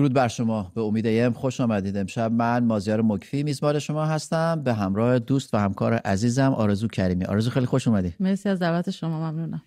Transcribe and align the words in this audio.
درود 0.00 0.12
بر 0.12 0.28
شما. 0.28 0.72
به 0.74 0.80
امید 0.80 1.06
ایم 1.06 1.32
خوش 1.32 1.60
آمدید. 1.60 1.96
امشب 1.96 2.32
من 2.32 2.64
مازیار 2.64 3.02
مکفی 3.02 3.42
میزبان 3.42 3.78
شما 3.78 4.04
هستم. 4.04 4.62
به 4.62 4.74
همراه 4.74 5.18
دوست 5.18 5.54
و 5.54 5.56
همکار 5.56 5.94
عزیزم 5.94 6.52
آرزو 6.52 6.88
کریمی. 6.88 7.24
آرزو 7.24 7.50
خیلی 7.50 7.66
خوش 7.66 7.88
اومدی. 7.88 8.14
مرسی 8.20 8.48
از 8.48 8.58
دعوت 8.58 8.90
شما. 8.90 9.30
ممنونم. 9.30 9.62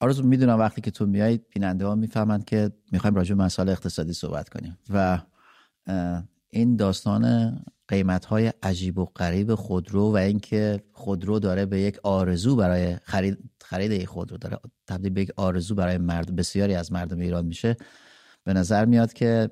آرزو 0.00 0.22
می‌دونم 0.22 0.58
وقتی 0.58 0.80
که 0.80 0.90
تو 0.90 1.06
میایید 1.06 1.46
بیننده 1.54 1.86
ها 1.86 1.94
می‌فهمند 1.94 2.44
که 2.44 2.70
می‌خوایم 2.92 3.14
راجع 3.14 3.34
به 3.34 3.44
مسائل 3.44 3.68
اقتصادی 3.68 4.12
صحبت 4.12 4.48
کنیم. 4.48 4.78
و 4.90 5.18
این 6.50 6.76
داستان 6.76 7.54
قیمت 7.88 8.24
های 8.24 8.52
عجیب 8.62 8.98
و 8.98 9.04
غریب 9.04 9.54
خودرو 9.54 10.12
و 10.12 10.16
اینکه 10.16 10.82
خودرو 10.92 11.38
داره 11.38 11.66
به 11.66 11.80
یک 11.80 11.98
آرزو 12.02 12.56
برای 12.56 12.96
خرید 13.02 13.38
خرید 13.60 14.04
خودرو 14.04 14.36
داره 14.36 14.58
تبدیل 14.86 15.12
به 15.12 15.20
یک 15.20 15.30
آرزو 15.36 15.74
برای 15.74 15.98
مرد 15.98 16.36
بسیاری 16.36 16.74
از 16.74 16.92
مردم 16.92 17.18
ایران 17.18 17.46
میشه. 17.46 17.76
به 18.44 18.52
نظر 18.52 18.84
میاد 18.84 19.12
که 19.12 19.50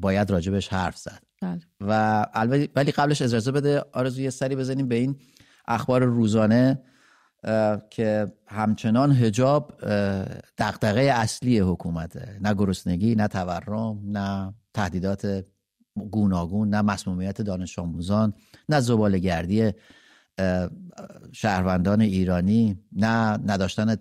باید 0.00 0.30
راجبش 0.30 0.68
حرف 0.68 0.96
زد 0.96 1.22
بله. 1.42 1.60
و 1.80 2.22
ولی 2.76 2.92
قبلش 2.92 3.22
اجازه 3.22 3.52
بده 3.52 3.84
آرزو 3.92 4.22
یه 4.22 4.30
سری 4.30 4.56
بزنیم 4.56 4.88
به 4.88 4.94
این 4.94 5.16
اخبار 5.66 6.04
روزانه 6.04 6.82
که 7.90 8.32
همچنان 8.46 9.12
هجاب 9.12 9.72
دغدغه 10.58 11.00
اصلی 11.00 11.58
حکومته 11.58 12.38
نه 12.40 12.54
گرسنگی 12.54 13.14
نه 13.14 13.28
تورم 13.28 14.00
نه 14.04 14.54
تهدیدات 14.74 15.44
گوناگون 16.10 16.68
نه 16.68 16.82
مسمومیت 16.82 17.42
دانش 17.42 17.78
آموزان 17.78 18.34
نه 18.68 18.80
زباله 18.80 19.18
گردی 19.18 19.72
شهروندان 21.32 22.00
ایرانی 22.00 22.78
نه 22.92 23.36
نداشتن 23.36 23.96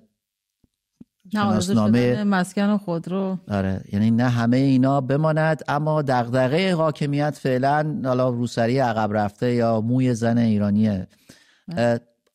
شناسنامه 1.31 2.23
مسکن 2.23 2.77
خود 2.77 3.07
رو 3.07 3.37
آره 3.47 3.81
یعنی 3.93 4.11
نه 4.11 4.29
همه 4.29 4.57
اینا 4.57 5.01
بماند 5.01 5.63
اما 5.67 6.01
دغدغه 6.01 6.75
حاکمیت 6.75 7.37
فعلا 7.41 8.01
حالا 8.05 8.29
روسری 8.29 8.79
عقب 8.79 9.13
رفته 9.13 9.53
یا 9.53 9.81
موی 9.81 10.13
زن 10.13 10.37
ایرانیه. 10.37 11.07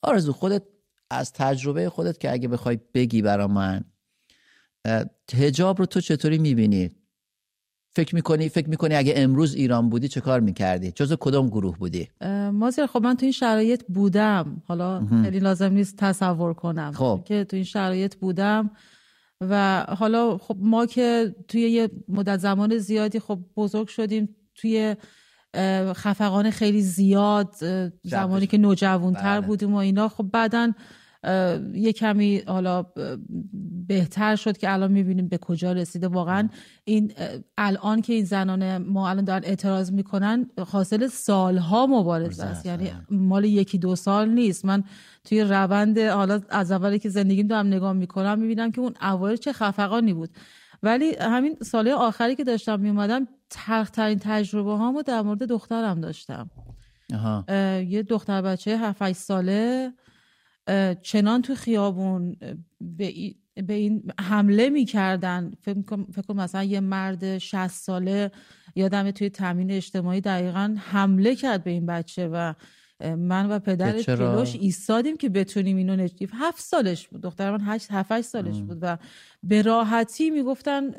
آرزو 0.03 0.33
خودت 0.33 0.63
از 1.11 1.33
تجربه 1.33 1.91
خودت 1.91 2.19
که 2.19 2.33
اگه 2.33 2.49
بخوای 2.49 2.79
بگی 2.95 3.23
برا 3.23 3.47
من 3.49 3.85
هجاب 5.35 5.79
رو 5.79 5.87
تو 5.87 6.01
چطوری 6.01 6.39
می‌بینی؟ 6.39 6.91
فکر 7.99 8.15
می‌کنی 8.15 8.49
فکر 8.49 8.69
می‌کنی 8.69 8.95
اگه 8.95 9.13
امروز 9.17 9.55
ایران 9.55 9.89
بودی 9.89 10.09
چه 10.09 10.21
کار 10.21 10.41
می‌کردی؟ 10.41 10.93
جز 10.93 11.13
کدام 11.21 11.49
گروه 11.49 11.79
بودی؟ 11.79 12.09
مازیار 12.53 12.87
خب 12.87 13.03
من 13.03 13.15
تو 13.15 13.25
این 13.25 13.33
شرایط 13.33 13.83
بودم. 13.89 14.63
حالا 14.67 15.07
خیلی 15.23 15.39
لازم 15.39 15.73
نیست 15.73 15.97
تصور 15.97 16.55
کنم 16.55 16.93
خب. 16.93 17.23
که 17.25 17.45
تو 17.45 17.57
این 17.57 17.65
شرایط 17.65 18.15
بودم. 18.15 18.71
و 19.41 19.85
حالا 19.89 20.39
خب 20.39 20.57
ما 20.61 20.87
که 20.87 21.35
توی 21.49 21.61
یه 21.61 21.91
مدت 22.09 22.39
زمان 22.39 22.79
زیادی 22.79 23.21
خب 23.21 23.39
بزرگ 23.57 23.89
شدیم 23.89 24.37
توی 24.55 24.97
خفقان 25.93 26.51
خیلی 26.51 26.83
زیاد 26.83 27.55
زمانی 28.03 28.47
که 28.47 28.59
نوجوانتر 28.59 29.41
بله. 29.41 29.47
بودیم 29.47 29.75
و 29.75 29.77
اینا. 29.77 30.09
خب 30.09 30.27
بعدا 30.33 30.73
یه 31.75 31.93
کمی 31.93 32.43
حالا 32.47 32.87
بهتر 33.87 34.37
شد 34.37 34.57
که 34.57 34.73
الان 34.73 34.93
می‌بینیم 34.93 35.29
به 35.29 35.39
کجا 35.39 35.73
رسیده. 35.73 36.09
واقعا 36.09 36.49
این 36.85 37.13
الان 37.59 38.01
که 38.01 38.13
این 38.13 38.25
زنان 38.25 38.79
ما 38.79 39.09
الان 39.09 39.25
دارن 39.25 39.45
اعتراض 39.45 39.93
می‌کنن 39.93 40.51
حاصل 40.67 41.07
سالها 41.07 41.87
مبارزه 41.87 42.45
است. 42.45 42.67
یعنی 42.67 42.91
مال 43.11 43.45
یکی 43.45 43.79
دو 43.79 43.97
سال 43.97 44.29
نیست. 44.29 44.65
من 44.65 44.85
توی 45.25 45.41
روند 45.41 45.99
حالا 45.99 46.41
از 46.49 46.73
اولی 46.73 46.99
که 46.99 47.09
زندگیم 47.09 47.47
دارم 47.47 47.67
نگاه 47.67 47.93
می‌کنم 47.93 48.39
می‌بینم 48.39 48.73
که 48.73 48.81
اون 48.81 48.95
اوایل 49.03 49.37
چه 49.37 49.53
خفقانی 49.53 50.13
بود. 50.13 50.31
ولی 50.83 51.17
همین 51.21 51.57
ساله 51.63 51.95
آخری 51.95 52.35
که 52.35 52.45
داشتم 52.45 52.81
میومدم 52.81 53.29
ترین 53.93 54.19
تجربه 54.19 54.77
هامو 54.77 55.03
در 55.03 55.23
مورد 55.23 55.43
دخترم 55.43 56.01
داشتم. 56.01 56.51
یه 57.89 58.03
دختر 58.09 58.43
بچه 58.43 58.79
7 58.79 59.13
ساله. 59.13 59.93
چنان 61.03 61.43
تو 61.43 61.55
خیابون 61.55 62.37
به, 62.81 63.13
به 63.67 63.75
این 63.75 64.13
حمله 64.21 64.71
می‌کردن. 64.71 65.53
فکر 65.61 65.83
کنم 65.83 66.37
مثلا 66.37 66.65
یه 66.65 66.81
مرد 66.81 67.39
60 67.39 67.67
ساله 67.67 68.31
یادم 68.75 69.11
توی 69.11 69.31
تامین 69.31 69.71
اجتماعی 69.71 70.21
دقیقا 70.21 70.77
حمله 70.79 71.35
کرد 71.35 71.65
به 71.65 71.71
این 71.71 71.87
بچه 71.87 72.29
و 72.29 72.55
من 73.01 73.51
و 73.51 73.59
پدرش 73.59 74.07
جلوش 74.07 74.55
ایستادیم 74.55 75.17
که 75.17 75.29
بتونیم 75.29 75.77
اینو 75.77 75.97
نجیب 75.97 76.31
هفت 76.33 76.61
سالش 76.61 77.09
بود. 77.09 77.21
دختر 77.21 77.51
من 77.51 77.61
هشت 77.63 77.87
هفت 77.91 78.21
سالش 78.21 78.61
بود 78.61 78.79
و 78.83 78.99
به 79.43 79.63
راحتی 79.63 80.31
می‌گفتن 80.31 80.91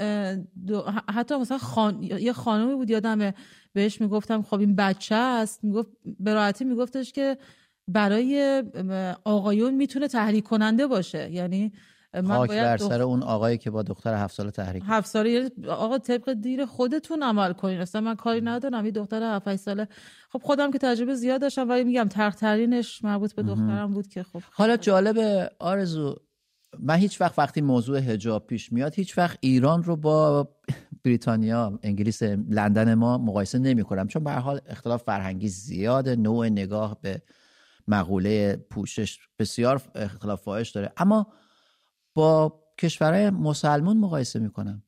حتی 1.09 1.35
مثلا 1.35 1.57
خان... 1.57 2.03
یه 2.03 2.33
خانمی 2.33 2.75
بود 2.75 2.89
یادمه 2.89 3.33
بهش 3.73 4.01
می‌گفتم 4.01 4.41
خب 4.41 4.59
این 4.59 4.75
بچه 4.75 5.15
است. 5.15 5.63
می‌گفت 5.63 5.89
به 6.19 6.33
راحتی 6.33 6.65
میگفتش 6.65 7.11
که 7.11 7.37
برای 7.89 8.63
آقایون 9.23 9.75
می‌تونه 9.75 10.07
تحریک 10.07 10.43
کننده 10.43 10.87
باشه. 10.87 11.31
یعنی 11.31 11.71
من 12.13 12.37
خاک 12.37 12.49
بر 12.49 12.77
سر 12.77 13.01
اون 13.01 13.23
آقایی 13.23 13.57
که 13.57 13.71
با 13.71 13.83
دختر 13.83 14.13
هفت 14.13 14.35
ساله 14.35 14.51
تحریک 14.51 14.83
هفت 14.85 15.07
ساله 15.07 15.29
یعنی 15.29 15.49
آقا 15.67 15.97
طبق 15.97 16.33
دیر 16.33 16.65
خودتون 16.65 17.23
عمل 17.23 17.53
کنین. 17.53 17.81
اصلا 17.81 18.01
من 18.01 18.15
کاری 18.15 18.41
ندارم. 18.41 18.83
این 18.83 18.93
دختر 18.93 19.35
هفت 19.35 19.55
ساله. 19.55 19.87
خب 20.29 20.41
خودم 20.43 20.71
که 20.71 20.77
تجربه 20.77 21.15
زیاد 21.15 21.41
داشتم 21.41 21.69
ولی 21.69 21.83
میگم 21.83 22.07
ترترینش 22.07 23.03
مربوط 23.03 23.33
به 23.33 23.43
دخترم 23.43 23.91
بود 23.93 24.07
که 24.07 24.23
خب. 24.23 24.41
حالا 24.51 24.77
جالب 24.77 25.49
آرزو 25.59 26.15
من 26.79 26.95
هیچ 26.95 27.21
وقت 27.21 27.39
وقتی 27.39 27.61
موضوع 27.61 27.97
هجاب 27.97 28.47
پیش 28.47 28.73
میاد 28.73 28.95
هیچ 28.95 29.17
وقت 29.17 29.37
ایران 29.41 29.83
رو 29.83 29.95
با 29.95 30.49
بریتانیا 31.03 31.79
انگلیس 31.83 32.23
لندن 32.23 32.93
ما 32.93 33.17
مقایسه 33.17 33.59
نمی 33.59 33.83
کنم 33.83 34.07
چون 34.07 34.23
به 34.23 34.31
حال 34.31 34.61
اختلاف 34.65 35.03
فرهنگی 35.03 35.47
زیاد 35.47 36.09
نوع 36.09 36.49
نگاه 36.49 36.97
به 37.01 37.21
مقوله 37.89 38.55
پوشش 38.55 39.19
بسیار 39.39 39.81
اختلاف 39.95 40.41
فاحش 40.41 40.69
داره. 40.69 40.93
اما 40.97 41.33
با 42.13 42.63
کشورهای 42.79 43.29
مسلمون 43.29 43.97
مقایسه 43.97 44.39
می‌کنم. 44.39 44.83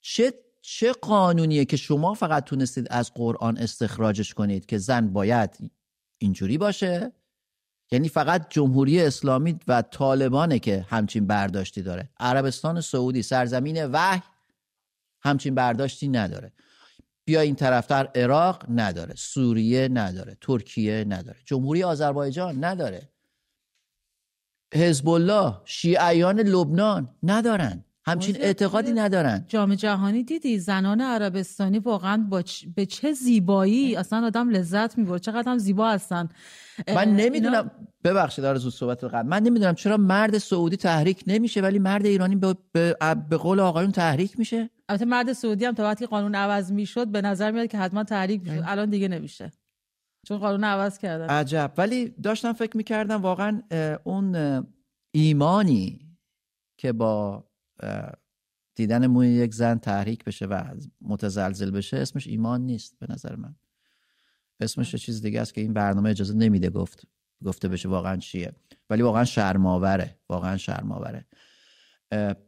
چه 0.00 0.34
چه 0.62 0.92
قانونیه 0.92 1.64
که 1.64 1.76
شما 1.76 2.14
فقط 2.14 2.44
تونستید 2.44 2.86
از 2.90 3.14
قرآن 3.14 3.58
استخراجش 3.58 4.34
کنید 4.34 4.66
که 4.66 4.78
زن 4.78 5.12
باید 5.12 5.70
اینجوری 6.18 6.58
باشه؟ 6.58 7.12
یعنی 7.90 8.08
فقط 8.08 8.46
جمهوری 8.50 9.02
اسلامی 9.02 9.58
و 9.68 9.82
طالبانه 9.82 10.58
که 10.58 10.86
همچین 10.88 11.26
برداشتی 11.26 11.82
داره. 11.82 12.10
عربستان 12.20 12.80
سعودی 12.80 13.22
سرزمین 13.22 13.86
وحی 13.86 14.22
همچین 15.20 15.54
برداشتی 15.54 16.08
نداره. 16.08 16.52
بیا 17.28 17.40
این 17.40 17.54
طرفتر 17.54 18.08
عراق 18.14 18.64
نداره 18.70 19.14
سوریه 19.14 19.88
نداره 19.88 20.36
ترکیه 20.40 21.04
نداره 21.08 21.38
جمهوری 21.44 21.82
آذربایجان 21.82 22.64
نداره. 22.64 23.12
حزب 24.74 25.08
الله 25.08 25.60
شیعیان 25.64 26.40
لبنان 26.40 27.16
ندارن. 27.22 27.84
همچین 28.08 28.36
اعتقادی 28.36 28.92
ندارن. 28.92 29.44
جام 29.48 29.74
جهانی 29.74 30.24
دیدی؟ 30.24 30.58
زنان 30.58 31.00
عربستانی 31.00 31.78
واقعا 31.78 32.26
با 32.30 32.42
به 32.76 32.86
چه 32.86 33.12
زیبایی 33.12 33.96
اصلا 33.96 34.26
آدم 34.26 34.50
لذت 34.50 34.98
می‌بره 34.98 35.18
چقدر 35.18 35.50
هم 35.52 35.58
زیبا 35.58 35.90
هستن. 35.90 36.28
من 36.94 37.16
نمی‌دونم 37.16 37.70
ببخشید 38.04 38.44
آرزو 38.44 38.70
صحبت 38.70 39.04
قبل. 39.04 39.28
من 39.28 39.42
نمی‌دونم 39.42 39.74
چرا 39.74 39.96
مرد 39.96 40.38
سعودی 40.38 40.76
تحریک 40.76 41.24
نمیشه 41.26 41.60
ولی 41.60 41.78
مرد 41.78 42.06
ایرانی 42.06 42.36
به, 42.36 42.54
به, 42.72 42.96
به 43.30 43.36
قول 43.36 43.60
آقایون 43.60 43.92
تحریک 43.92 44.38
میشه؟ 44.38 44.70
البته 44.88 45.04
مرد 45.04 45.32
سعودی 45.32 45.64
هم 45.64 45.74
تا 45.74 45.82
وقتی 45.82 46.06
قانون 46.06 46.34
عوض 46.34 46.72
می‌شد 46.72 47.08
به 47.08 47.22
نظر 47.22 47.50
میاد 47.50 47.66
که 47.66 47.78
حتما 47.78 48.04
تحریک 48.04 48.42
می‌شد 48.42 48.62
الان 48.66 48.90
دیگه 48.90 49.08
نمیشه. 49.08 49.52
چون 50.26 50.38
قانون 50.38 50.64
عوض 50.64 50.98
کردن. 50.98 51.26
عجب. 51.28 51.72
ولی 51.78 52.08
داشتم 52.08 52.52
فکر 52.52 52.76
می‌کردم 52.76 53.22
واقعا 53.22 53.62
اون 54.04 54.36
ایمانی 55.14 56.00
که 56.80 56.92
با 56.92 57.44
دیدن 58.74 59.06
موی 59.06 59.28
یک 59.28 59.54
زن 59.54 59.78
تحریک 59.78 60.24
بشه 60.24 60.46
و 60.46 60.64
متزلزل 61.00 61.70
بشه 61.70 61.96
اسمش 61.96 62.26
ایمان 62.26 62.60
نیست 62.60 62.98
به 62.98 63.06
نظر 63.10 63.36
من. 63.36 63.54
اسمش 64.60 64.94
چیز 64.94 65.22
دیگه 65.22 65.40
است 65.40 65.54
که 65.54 65.60
این 65.60 65.72
برنامه 65.72 66.10
اجازه 66.10 66.34
نمیده 66.34 66.70
گفت 66.70 67.06
گفته 67.44 67.68
بشه 67.68 67.88
واقعا 67.88 68.16
چیه. 68.16 68.52
ولی 68.90 69.02
واقعا 69.02 69.24
شرماوره 69.24 70.18
واقعا 70.28 70.56
شرماوره 70.56 71.26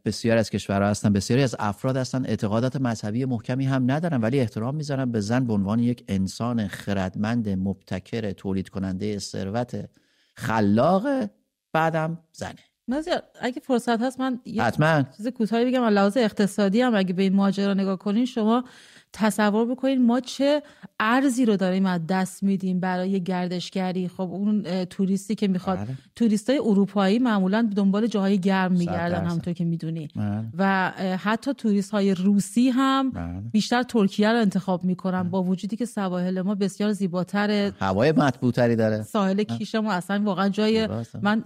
بسیار 0.05 0.37
از 0.37 0.49
کشورها 0.49 0.89
هستن 0.89 1.13
بسیاری 1.13 1.43
از 1.43 1.55
افراد 1.59 1.97
هستن 1.97 2.25
اعتقادات 2.25 2.75
مذهبی 2.75 3.25
محکمی 3.25 3.65
هم 3.65 3.91
ندارن 3.91 4.21
ولی 4.21 4.39
احترام 4.39 4.75
می‌ذارن 4.75 5.11
به 5.11 5.19
زن 5.19 5.47
به 5.47 5.53
عنوان 5.53 5.79
یک 5.79 6.05
انسان 6.07 6.67
خردمند 6.67 7.49
مبتکر 7.49 8.31
تولید 8.31 8.69
کننده 8.69 9.19
ثروت 9.19 9.89
خلاق 10.35 11.29
بعدم 11.73 12.23
زنه. 12.33 12.70
نازیار 12.91 13.23
اگه 13.41 13.59
فرصت 13.59 14.01
هست 14.01 14.19
من 14.19 14.39
حتما. 14.59 15.03
چیز 15.17 15.27
کوتاهی 15.27 15.65
بگم 15.65 15.83
لحاظ 15.83 16.17
اقتصادی 16.17 16.81
هم 16.81 16.95
اگه 16.95 17.13
به 17.13 17.23
این 17.23 17.35
ماجرا 17.35 17.73
نگاه 17.73 17.97
کنین 17.97 18.25
شما 18.25 18.63
تصور 19.13 19.65
بکنید 19.65 19.99
ما 19.99 20.19
چه 20.19 20.63
ارزی 20.99 21.45
رو 21.45 21.57
داریم 21.57 21.85
از 21.85 22.07
دست 22.07 22.43
میدیم 22.43 22.79
برای 22.79 23.23
گردشگری 23.23 24.07
خب 24.07 24.21
اون 24.21 24.85
توریستی 24.85 25.35
که 25.35 25.47
می‌خواد 25.47 25.77
بله. 25.77 25.87
توریستای 26.15 26.57
اروپایی 26.57 27.19
معمولا 27.19 27.69
دنبال 27.75 28.07
جاهای 28.07 28.39
گرم 28.39 28.71
میگردن. 28.71 29.25
همونطور 29.25 29.53
که 29.53 29.65
می‌دونی 29.65 30.07
بله. 30.15 30.45
و 30.57 30.91
حتی 31.17 31.53
توریست 31.53 31.91
های 31.91 32.13
روسی 32.13 32.69
هم 32.69 33.11
بله. 33.11 33.41
بیشتر 33.51 33.83
ترکیه 33.83 34.31
رو 34.31 34.39
انتخاب 34.39 34.83
می‌کنن 34.83 35.23
با 35.23 35.43
وجودی 35.43 35.75
که 35.75 35.85
سواحل 35.85 36.41
ما 36.41 36.55
بسیار 36.55 36.91
زیباتره 36.91 37.73
هوای 37.79 38.11
مطبوعتری 38.11 38.75
داره 38.75 39.01
ساحل 39.01 39.43
کیش 39.43 39.75
ما 39.75 39.91
اصلا 39.91 40.21
واقعا 40.25 40.49
جای. 40.49 40.87
من 41.21 41.43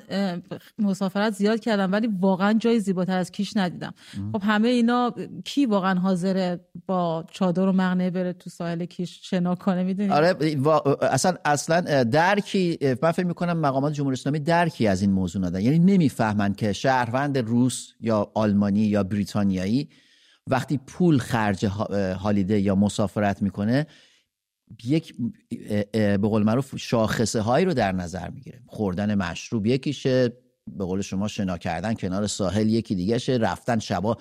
مسافرت 0.80 1.34
زیاد 1.34 1.60
کردم 1.60 1.92
ولی 1.92 2.10
واقعا 2.20 2.54
جای 2.54 2.80
زیباتر 2.80 3.18
از 3.18 3.32
کیش 3.32 3.58
ندیدم 3.58 3.94
خب 4.34 4.42
همه 4.44 4.68
اینا 4.68 5.14
کی 5.46 5.66
واقعا 5.66 6.00
حاضره 6.00 6.60
با 6.88 7.26
چادر 7.32 7.55
و 7.62 7.72
مغنه 7.72 8.10
بره 8.10 8.34
تو 8.34 8.50
ساحل 8.50 8.86
کیش 8.86 9.20
شنا 9.24 9.56
کنه 9.56 9.84
می‌دونی؟ 9.84 10.10
آره 10.10 10.36
اصلا 11.02 11.34
اصلا 11.46 12.04
درکی 12.04 12.78
من 13.02 13.12
فکر 13.12 13.26
می‌کنم 13.26 13.58
مقامات 13.58 13.94
جمهوری 13.94 14.14
اسلامی 14.14 14.40
درکی 14.40 14.88
از 14.88 15.02
این 15.02 15.12
موضوع 15.12 15.42
ندارن. 15.42 15.64
یعنی 15.64 15.80
نمی‌فهمن 15.80 16.54
که 16.54 16.74
شهروند 16.74 17.38
روس 17.38 17.92
یا 18.02 18.32
آلمانی 18.34 18.80
یا 18.82 19.04
بریتانیایی 19.04 19.90
وقتی 20.48 20.78
پول 20.78 21.18
خرج 21.18 21.66
ها- 21.66 22.14
هالیده 22.14 22.60
یا 22.60 22.76
مسافرت 22.76 23.42
می‌کنه 23.42 23.88
یک 24.84 25.14
به 25.92 26.18
قول 26.18 26.44
معروف 26.44 26.78
شاخصه 26.78 27.42
هایی 27.42 27.66
رو 27.66 27.74
در 27.74 27.92
نظر 27.92 28.30
می‌گیره. 28.30 28.62
خوردن 28.68 29.16
مشروب 29.16 29.66
یکیشه 29.66 30.34
به 30.78 30.86
قول 30.86 31.02
شما 31.02 31.28
شنا 31.28 31.58
کردن 31.58 31.94
کنار 31.94 32.28
ساحل 32.28 32.70
یکی 32.70 32.96
دیگهشه 32.96 33.34
رفتن 33.34 33.80
شبا 33.80 34.18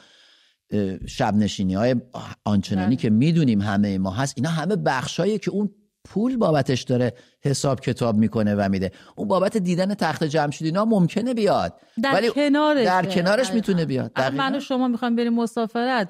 شب 1.06 1.34
نشینی 1.34 1.74
های 1.74 1.96
آنچنانی 2.44 2.86
بله. 2.86 2.96
که 2.96 3.10
می‌دونیم 3.10 3.60
همه 3.60 3.98
ما 3.98 4.10
هست 4.10 4.34
اینا 4.36 4.50
همه 4.50 4.76
بخشایی 4.76 5.38
که 5.38 5.50
اون 5.50 5.70
پول 6.04 6.36
بابتش 6.36 6.82
داره 6.82 7.12
حساب 7.44 7.80
کتاب 7.80 8.16
می‌کنه 8.16 8.54
و 8.54 8.68
میده. 8.68 8.92
اون 9.16 9.28
بابت 9.28 9.56
دیدن 9.56 9.94
تخت 9.94 10.24
جمشید 10.24 10.66
اینا 10.66 10.84
ممکنه 10.84 11.34
بیاد 11.34 11.80
در 12.02 12.14
ولی 12.14 12.30
کنارش 12.30 12.84
در 12.84 13.06
کنارش 13.06 13.52
می‌تونه 13.52 13.84
بیاد. 13.84 14.20
من 14.20 14.56
و 14.56 14.60
شما 14.60 14.88
می‌خوایم 14.88 15.16
بریم 15.16 15.34
مسافرت. 15.34 16.08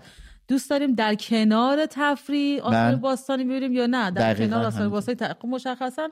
دوست 0.48 0.70
داریم 0.70 0.94
در 0.94 1.14
کنار 1.14 1.86
تفریح 1.90 2.62
آثار 2.62 2.90
بله. 2.90 2.96
باستانی 2.96 3.44
ببینیم 3.44 3.72
یا 3.72 3.86
نه؟ 3.86 4.10
در 4.10 4.34
کنار 4.34 4.64
آثار. 4.64 4.88
باستانی 4.88 5.16
ت- 5.16 5.32
خب 5.32 5.48
مشخصا 5.48 6.08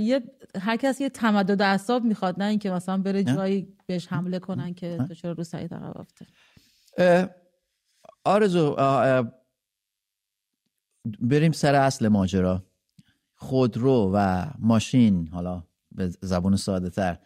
یه 0.00 0.22
هر 0.60 0.76
کسی 0.76 1.04
یه 1.04 1.10
تمدد 1.10 1.62
اعصاب 1.62 2.04
می‌خواد 2.04 2.42
نه 2.42 2.44
اینکه 2.44 2.70
مثلا 2.70 2.98
بره 2.98 3.24
جایی 3.24 3.68
بهش 3.86 4.06
حمله 4.06 4.38
کنن 4.38 4.74
که 4.74 4.98
تو 5.08 5.14
چرا 5.14 5.32
رو 5.32 5.44
سعید 5.44 5.74
عقب 5.74 6.06
آرزو 8.26 8.76
بریم 11.20 11.52
سر 11.52 11.74
اصل 11.74 12.08
ماجرا. 12.08 12.64
خودرو 13.34 14.10
و 14.14 14.46
ماشین 14.58 15.28
حالا 15.28 15.62
به 15.92 16.08
زبان 16.20 16.56
ساده 16.56 16.90
تر. 16.90 17.18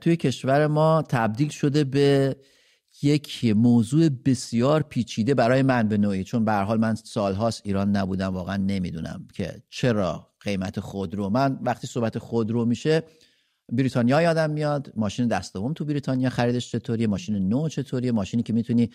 توی 0.00 0.16
کشور 0.16 0.66
ما 0.66 1.02
تبدیل 1.08 1.48
شده 1.48 1.84
به 1.84 2.36
یک 3.02 3.44
موضوع 3.56 4.08
بسیار 4.08 4.82
پیچیده 4.82 5.34
برای 5.34 5.62
من 5.62 5.88
به 5.88 5.98
نوعی. 5.98 6.24
چون 6.24 6.44
به 6.44 6.52
حال 6.52 6.80
من 6.80 6.94
سالهاست 6.94 7.62
ایران 7.64 7.96
نبودم 7.96 8.34
واقعا 8.34 8.56
نمی‌دونم 8.56 9.28
که 9.34 9.62
چرا 9.70 10.30
قیمت 10.40 10.80
خودرو. 10.80 11.28
من 11.28 11.58
وقتی 11.62 11.86
صحبت 11.86 12.18
خودرو 12.18 12.64
میشه 12.64 13.02
بریتانیا 13.72 14.22
یادم 14.22 14.50
میاد. 14.50 14.92
ماشین 14.96 15.28
دست 15.28 15.54
دوم 15.54 15.72
تو 15.72 15.84
بریتانیا 15.84 16.30
خریدش 16.30 16.70
چطوریه؟ 16.70 17.06
ماشین 17.06 17.48
نو 17.48 17.68
چطوریه؟ 17.68 18.12
ماشینی 18.12 18.42
که 18.42 18.52
می‌تونی 18.52 18.90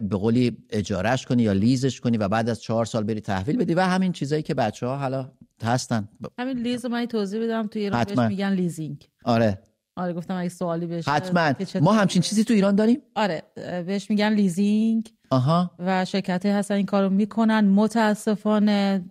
به 0.00 0.16
قولی 0.16 0.56
اجارهش 0.70 1.26
کنی 1.26 1.42
یا 1.42 1.52
lease 1.52 1.86
ش 1.86 2.00
کنی 2.00 2.16
و 2.16 2.28
بعد 2.28 2.48
از 2.48 2.62
چهار 2.62 2.84
سال 2.84 3.04
بری 3.04 3.20
تحویل 3.20 3.56
بدی 3.56 3.74
و 3.74 3.80
همین 3.80 4.12
چیزایی 4.12 4.42
که 4.42 4.54
بچه 4.54 4.86
ها 4.86 4.96
حالا 4.96 5.32
هستن. 5.62 6.08
همین 6.38 6.58
lease 6.58 6.86
من 6.86 7.06
توضیح 7.06 7.44
بدم. 7.44 7.66
تو 7.66 7.78
ایران. 7.78 8.04
بهش 8.04 8.18
میگن 8.18 8.52
لیزینگ. 8.52 9.08
آره. 9.24 9.58
آره 9.96 10.12
گفتم 10.12 10.34
اگه 10.34 10.48
سوالی 10.48 10.86
بشه 10.86 11.10
حتما. 11.10 11.54
ما 11.80 11.92
همچین 11.92 12.22
چیزی 12.22 12.44
تو 12.44 12.54
ایران 12.54 12.74
داریم؟ 12.74 12.98
آره 13.14 13.42
بهش 13.56 14.10
میگن 14.10 14.32
لیزینگ. 14.32 15.12
آها. 15.30 15.70
و 15.78 16.04
شرکت 16.04 16.46
هستن 16.46 16.74
این 16.74 16.86
کارو 16.86 17.10
می‌کنن. 17.10 17.64
متاسفانه 17.64 19.04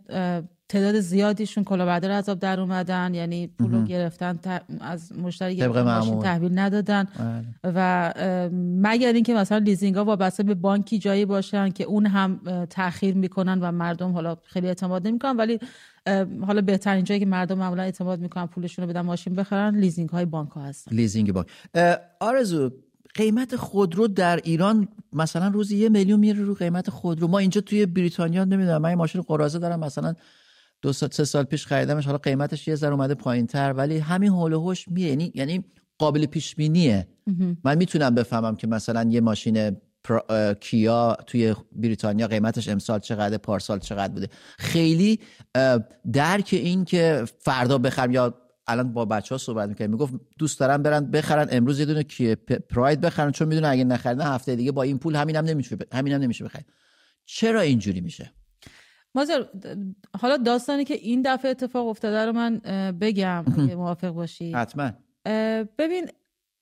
تعداد 0.69 0.99
زیادیشون 0.99 1.63
کلاهبردار 1.63 2.11
از 2.11 2.20
آب 2.20 2.39
در 2.39 2.59
اومدن 2.59 3.13
یعنی 3.13 3.47
پول 3.47 3.71
رو 3.71 3.83
گرفتن 3.83 4.33
ت- 4.43 4.63
از 4.81 5.17
مشتری 5.17 5.55
گرفتن. 5.55 6.19
تحویل 6.19 6.59
ندادن. 6.59 7.07
بله. 7.19 7.45
و 7.75 8.13
مگر 8.81 9.13
اینکه 9.13 9.33
مثلا 9.33 9.57
لیزینگ 9.57 9.95
ها 9.95 10.05
وابسته 10.05 10.43
به 10.43 10.55
بانکی 10.55 10.99
جایی 10.99 11.25
باشن 11.25 11.69
که 11.69 11.83
اون 11.83 12.05
هم 12.05 12.39
تاخیر 12.69 13.15
می‌کنن 13.15 13.59
و 13.59 13.71
مردم 13.71 14.11
حالا 14.11 14.37
خیلی 14.45 14.67
اعتماد 14.67 15.07
نمی‌کنن 15.07 15.37
ولی 15.37 15.59
حالا 16.47 16.61
بهترین 16.61 17.03
جایی 17.03 17.19
که 17.19 17.25
مردم 17.25 17.57
معمولا 17.57 17.83
اعتماد 17.83 18.19
می‌کنن 18.19 18.45
پولشون 18.47 18.85
رو 18.85 18.89
بدن 18.89 19.01
ماشین 19.01 19.35
بخرن 19.35 19.75
لیزینگ 19.75 20.09
های 20.09 20.25
بانک 20.25 20.49
ها 20.49 20.61
هستن. 20.61 20.95
لیزینگ 20.95 21.33
بانک. 21.33 21.47
آرزو 22.19 22.71
قیمت 23.15 23.55
خودرو 23.55 24.07
در 24.07 24.39
ایران 24.43 24.87
مثلا 25.13 25.47
روزی 25.47 25.77
یه 25.77 25.89
میلیون 25.89 26.19
میره 26.19 26.43
رو 26.43 26.53
قیمت 26.53 26.89
خودرو. 26.89 27.27
ما 27.27 27.37
اینجا 27.39 27.61
توی 27.61 27.85
بریتانیا 27.85 28.45
نمی‌دونم 28.45 28.81
من 28.81 28.93
ماشین 28.93 29.21
قراضه 29.21 29.59
دارم 29.59 29.79
مثلا 29.79 30.13
دو 30.81 30.93
سال 30.93 31.09
سه 31.09 31.25
سال 31.25 31.43
پیش 31.43 31.67
خریدمش 31.67 32.05
حالا 32.05 32.17
قیمتش 32.17 32.67
یه 32.67 32.75
ذره 32.75 32.93
اومده 32.93 33.15
پایین 33.15 33.47
تر 33.47 33.73
ولی 33.73 33.97
همین 33.97 34.29
حول 34.29 34.53
و 34.53 34.59
حوش 34.61 34.87
میره. 34.87 35.09
یعنی 35.09 35.31
یعنی 35.35 35.63
قابل 35.97 36.25
پیش 36.25 36.55
بینیه 36.55 37.07
من 37.63 37.77
می‌تونم 37.77 38.15
بفهمم 38.15 38.55
که 38.55 38.67
مثلا 38.67 39.09
یه 39.09 39.21
ماشین 39.21 39.77
پرا- 40.07 40.53
کیا 40.59 41.17
توی 41.27 41.55
بریتانیا 41.71 42.27
قیمتش 42.27 42.69
امسال 42.69 42.99
چقدر 42.99 43.37
پارسال 43.37 43.79
چقدر 43.79 44.13
بوده. 44.13 44.27
خیلی 44.57 45.19
درک 46.13 46.49
این 46.51 46.85
که 46.85 47.23
فردا 47.39 47.77
بخرم 47.77 48.11
یا 48.11 48.33
الان 48.67 48.93
با 48.93 49.05
بچه 49.05 49.35
ها 49.35 49.39
صحبت 49.39 49.69
می‌کنم 49.69 49.89
می‌گفت 49.89 50.13
دوست 50.37 50.59
دارم 50.59 50.83
برن 50.83 51.11
بخرن 51.11 51.47
امروز 51.51 51.79
یه 51.79 51.85
دونه 51.85 52.03
کیه 52.03 52.35
پراید 52.69 53.01
بخرن 53.01 53.31
چون 53.31 53.47
می‌دونه 53.47 53.67
اگه 53.67 53.83
نخریدن 53.83 54.25
هفته 54.25 54.55
دیگه 54.55 54.71
با 54.71 54.83
این 54.83 54.97
پول 54.97 55.15
همینم 55.15 55.45
نمیشه 55.45 55.75
ب- 55.75 55.93
همینم 55.95 56.21
نمیشه 56.21 56.45
بخرید. 56.45 56.65
چرا 57.25 57.61
اینجوری 57.61 58.01
میشه؟ 58.01 58.31
مازر 59.15 59.43
حالا 60.19 60.37
داستانی 60.37 60.85
که 60.85 60.93
این 60.93 61.21
دفعه 61.25 61.51
اتفاق 61.51 61.87
افتاده 61.87 62.25
رو 62.25 62.31
من 62.31 62.57
بگم 63.01 63.45
اگه 63.57 63.75
موافق 63.75 64.09
باشی. 64.09 64.51
حتما. 64.51 64.91
ببین 65.77 66.09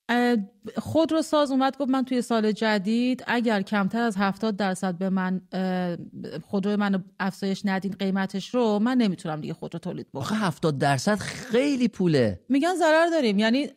اه، 0.09 0.37
خودرو 0.77 1.21
ساز 1.21 1.51
اومد 1.51 1.77
گفت 1.77 1.89
من 1.89 2.05
توی 2.05 2.21
سال 2.21 2.51
جدید 2.51 3.23
اگر 3.27 3.61
کمتر 3.61 4.01
از 4.01 4.17
70 4.17 4.55
درصد 4.55 4.97
به 4.97 5.09
من 5.09 5.41
اه، 5.51 5.97
خودرو 6.41 6.77
من 6.77 7.03
افزایش 7.19 7.61
ندین 7.65 7.91
قیمتش 7.91 8.53
رو 8.55 8.79
من 8.79 8.97
نمی‌تونم 8.97 9.41
دیگه 9.41 9.53
خودرو 9.53 9.79
تولید 9.79 10.07
بکنم. 10.09 10.21
آخه 10.21 10.35
70 10.35 10.77
درصد 10.77 11.17
خیلی 11.17 11.87
پوله. 11.87 12.39
میگن 12.49 12.75
ضرر 12.75 13.07
داریم. 13.11 13.39
یعنی 13.39 13.67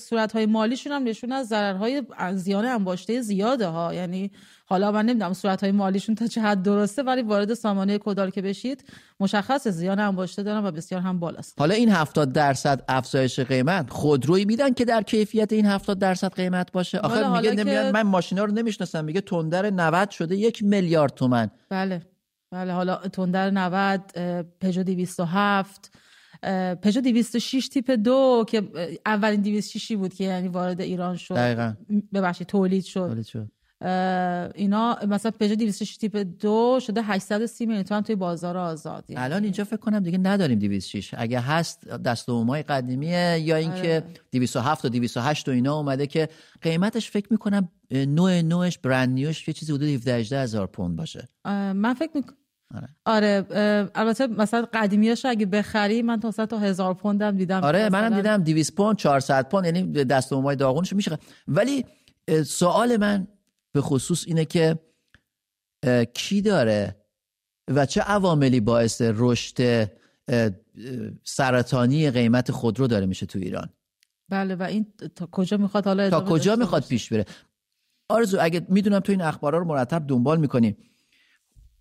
صورت 0.00 0.32
های 0.32 0.46
مالیشون 0.46 0.92
هم 0.92 1.02
نشون 1.02 1.32
از 1.32 1.48
ضررهای 1.48 2.02
زیان 2.34 2.64
انباشته 2.64 3.20
زیاده 3.20 3.66
ها. 3.66 3.94
یعنی 3.94 4.30
حالا 4.68 4.92
من 4.92 5.06
نمی‌دونم 5.06 5.32
صورت 5.32 5.62
های 5.62 5.72
مالیشون 5.72 6.14
تا 6.14 6.26
چه 6.26 6.40
حد 6.42 6.62
درسته 6.62 7.02
ولی 7.02 7.22
وارد 7.22 7.54
سامانه 7.54 7.98
کدال 7.98 8.30
که 8.30 8.42
بشید 8.42 8.84
مشخص 9.20 9.68
زیان 9.68 9.98
انباشته 10.00 10.42
دارن 10.42 10.64
و 10.64 10.70
بسیار 10.70 11.00
هم 11.00 11.18
بالاست. 11.18 11.54
حالا 11.58 11.74
این 11.74 11.88
70 11.88 12.32
درصد 12.32 12.84
افزایش 12.88 13.40
قیمت 13.40 13.90
خودرویی 13.90 14.44
میدن 14.44 14.72
که 14.72 14.84
در 14.84 15.02
کیفیت 15.02 15.52
این 15.52 15.66
70 15.66 15.98
درصد 15.98 16.32
قیمت 16.34 16.72
باشه؟ 16.72 16.98
حالا- 16.98 17.36
میگه 17.36 17.64
که- 17.64 17.90
من 17.94 18.02
ماشینا 18.02 18.44
رو 18.44 18.52
نمی‌شناسم 18.52 19.04
میگه 19.04 19.20
تندر 19.20 19.70
90 19.70 20.10
شده 20.10 20.36
یک 20.36 20.62
میلیارد 20.62 21.14
تومن 21.14 21.50
بله 21.70 22.02
بله 22.50 22.72
حالا 22.72 22.96
تندر 22.96 23.50
90 23.50 24.00
اه، 24.14 24.42
پژو 24.42 24.82
207 24.82 25.90
اه، 26.42 26.74
پژو 26.74 27.00
206 27.00 27.68
تیپ 27.68 27.90
دو 27.90 28.44
که 28.48 28.62
اولین 29.06 29.40
206 29.40 29.92
بود 29.92 30.14
که 30.14 30.24
یعنی 30.24 30.48
وارد 30.48 30.80
ایران 30.80 31.16
شد. 31.16 31.76
ببخشید 32.14 32.46
تولید 32.46 32.84
شد. 32.84 33.08
تولید 33.08 33.26
شد. 33.26 33.48
اینا 33.80 34.98
مثلا 35.08 35.30
پژو 35.40 35.54
206 35.54 35.96
تیپ 35.96 36.26
دو 36.40 36.80
شده 36.82 37.02
830 37.02 37.66
میلیون 37.66 37.84
تومن 37.84 38.02
توی 38.02 38.16
بازار 38.16 38.56
آزاد 38.56 39.04
یعنی. 39.08 39.24
الان 39.24 39.42
اینجا 39.42 39.64
فکر 39.64 39.76
کنم 39.76 40.00
دیگه 40.00 40.18
نداریم 40.18 40.58
206 40.58 41.14
اگه 41.16 41.40
هست 41.40 41.88
دست 41.88 42.28
های 42.28 42.62
قدیمیه 42.62 43.38
یا 43.40 43.56
اینکه 43.56 44.02
207 44.32 44.84
و 44.84 44.88
208 44.88 45.48
و 45.48 45.52
اینا 45.52 45.76
اومده 45.76 46.06
که 46.06 46.28
قیمتش 46.62 47.10
فکر 47.10 47.26
می‌کنم 47.30 47.68
نوع 47.90 48.40
نوعش 48.40 48.78
برند 48.78 49.08
نیوش 49.08 49.48
یه 49.48 49.54
چیزی 49.54 49.72
حدود 49.72 49.88
17 49.88 50.14
18 50.14 50.40
هزار 50.40 50.66
پوند 50.66 50.96
باشه. 50.96 51.28
من 51.74 51.94
فکر 51.94 52.10
می‌کنم 52.14 52.36
آره. 53.04 53.46
اه، 53.50 53.90
البته 53.94 54.26
مثلا 54.26 54.66
قدیمیاش 54.74 55.24
اگه 55.24 55.46
بخری 55.46 56.02
من 56.02 56.20
تا 56.20 56.46
تا 56.46 56.58
هزار 56.58 56.94
پوندم 56.94 57.36
دیدم 57.36 57.60
آره 57.60 57.88
منم 57.88 58.16
دیدم 58.16 58.36
200 58.36 58.74
پوند 58.74 58.96
400 58.96 59.48
پوند 59.48 59.64
یعنی 59.64 60.04
دست 60.04 60.32
های 60.32 60.56
داغونش 60.56 60.92
میشه 60.92 61.18
ولی 61.48 61.84
سوال 62.44 62.96
من 62.96 63.26
به 63.76 63.82
خصوص 63.82 64.24
اینه 64.26 64.44
که 64.44 64.78
کی 66.14 66.42
داره 66.42 66.96
و 67.68 67.86
چه 67.86 68.00
عواملی 68.00 68.60
باعث 68.60 69.02
رشد 69.04 69.90
سرطانی 71.24 72.10
قیمت 72.10 72.50
خودرو 72.50 72.86
داره 72.86 73.06
میشه 73.06 73.26
تو 73.26 73.38
ایران؟ 73.38 73.68
بله 74.28 74.54
و 74.54 74.62
این 74.62 74.92
تا 75.14 75.26
کجا 75.26 75.56
می‌خواد 75.56 75.84
حالا 75.84 76.10
تا 76.10 76.20
کجا 76.20 76.56
می‌خواد 76.56 76.82
باشه؟ 76.82 76.90
پیش 76.90 77.12
بره؟ 77.12 77.24
آرزو 78.08 78.38
اگه 78.40 78.66
می‌دونم 78.68 79.00
تو 79.00 79.12
این 79.12 79.22
اخبارا 79.22 79.58
رو 79.58 79.64
مرتب 79.64 80.06
دنبال 80.06 80.40
می‌کنی. 80.40 80.76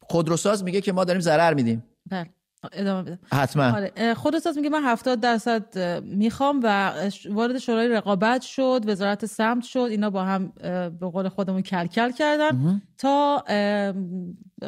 خودروساز 0.02 0.64
میگه 0.64 0.82
که 0.82 0.92
ما 0.92 1.04
داریم 1.04 1.22
ضرر 1.22 1.54
میدیم. 1.54 1.84
بله. 2.10 2.34
ادامه 2.74 3.04
بده. 3.04 3.20
حتما. 3.34 3.64
آره. 3.64 4.14
خودروساز 4.14 4.58
میگه 4.58 4.70
من 4.70 4.84
70 4.84 5.20
درصد 5.20 5.78
می‌خوام 6.04 6.60
و 6.64 6.94
وارد 7.30 7.58
شورای 7.58 7.88
رقابت 7.88 8.42
شد 8.42 8.82
وزارت 8.88 9.26
سمت 9.26 9.64
شد 9.64 9.80
اینا 9.80 10.10
با 10.10 10.24
هم 10.24 10.54
به 11.00 11.10
قول 11.14 11.30
خودمون 11.30 11.62
کلکل 11.62 12.12
کردن. 12.12 12.82
تا 12.98 13.44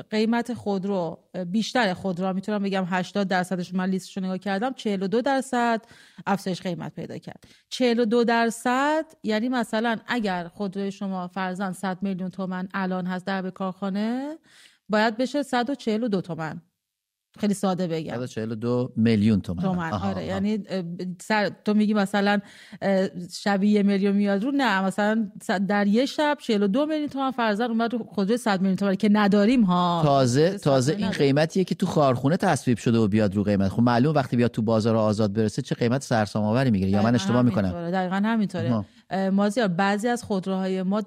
قیمت 0.09 0.53
خودرو 0.53 1.19
بیشتر 1.47 1.93
خودرو 1.93 2.33
می‌تونم 2.33 2.63
بگم 2.63 2.85
80 2.87 3.27
درصدش 3.27 3.73
من 3.73 3.89
لیستش 3.89 4.17
نگاه 4.17 4.37
کردم 4.37 4.73
42 4.73 5.21
درصد 5.21 5.81
افزایش 6.27 6.61
قیمت 6.61 6.95
پیدا 6.95 7.17
کرد. 7.17 7.43
42 7.69 8.23
درصد 8.23 9.05
یعنی 9.23 9.49
مثلا 9.49 9.97
اگر 10.07 10.47
خودروی 10.47 10.91
شما 10.91 11.27
فرزن 11.27 11.71
100 11.71 11.97
میلیون 12.01 12.29
تومن 12.29 12.67
الان 12.73 13.05
هست 13.05 13.25
در 13.25 13.49
کارخانه 13.49 14.37
باید 14.89 15.17
بشه 15.17 15.43
142 15.43 16.21
تومن. 16.21 16.61
خیلی 17.39 17.53
ساده 17.53 17.87
بگم. 17.87 18.13
142 18.13 18.91
میلیون 18.95 19.41
تومن. 19.41 19.63
تومن. 19.63 19.91
آره 19.91 20.25
یعنی 20.25 20.63
سر 21.21 21.51
تو 21.65 21.73
میگی 21.73 21.93
مثلا 21.93 22.39
شبیه 23.33 23.71
یه 23.71 23.83
میلیون 23.83 24.15
میاد 24.15 24.43
رو؟ 24.43 24.51
نه 24.51 24.81
مثلا 24.81 25.31
در 25.67 25.87
یه 25.87 26.05
شب 26.05 26.37
42 26.41 26.85
میلیون 26.85 27.07
تومن 27.07 27.31
فرضاً 27.31 27.65
اومد 27.65 27.93
رو 27.93 28.03
خودروی 28.03 28.37
100 28.37 28.61
میلیون 28.61 28.75
تومن 28.75 28.95
که 28.95 29.09
نداریم 29.11 29.63
ها. 29.63 30.01
تازه 30.05 30.57
تازه 30.57 30.93
این 30.93 31.09
قیمتیه 31.09 31.63
که 31.63 31.75
تو 31.75 31.85
کارخونه 31.85 32.37
تصویب 32.37 32.77
شده 32.77 32.97
و 32.97 33.07
بیاد 33.07 33.35
رو 33.35 33.43
قیمت. 33.43 33.69
خب 33.69 33.81
معلوم 33.81 34.15
وقتی 34.15 34.37
بیاد 34.37 34.51
تو 34.51 34.61
بازار 34.61 34.95
آزاد 34.95 35.33
برسه 35.33 35.61
چه 35.61 35.75
قیمت 35.75 36.03
سرسام 36.03 36.43
آوری 36.43 36.71
می‌گیره 36.71 36.91
یا 36.91 37.03
من 37.03 37.15
اشتباه 37.15 37.41
می‌کنم. 37.41 37.91
دقیقاً 37.91 38.21
همینطوره. 38.25 38.85
مازیار 39.31 39.67
بعضی 39.67 40.07
از 40.07 40.23
خودروهای 40.23 40.83
ما 40.83 41.01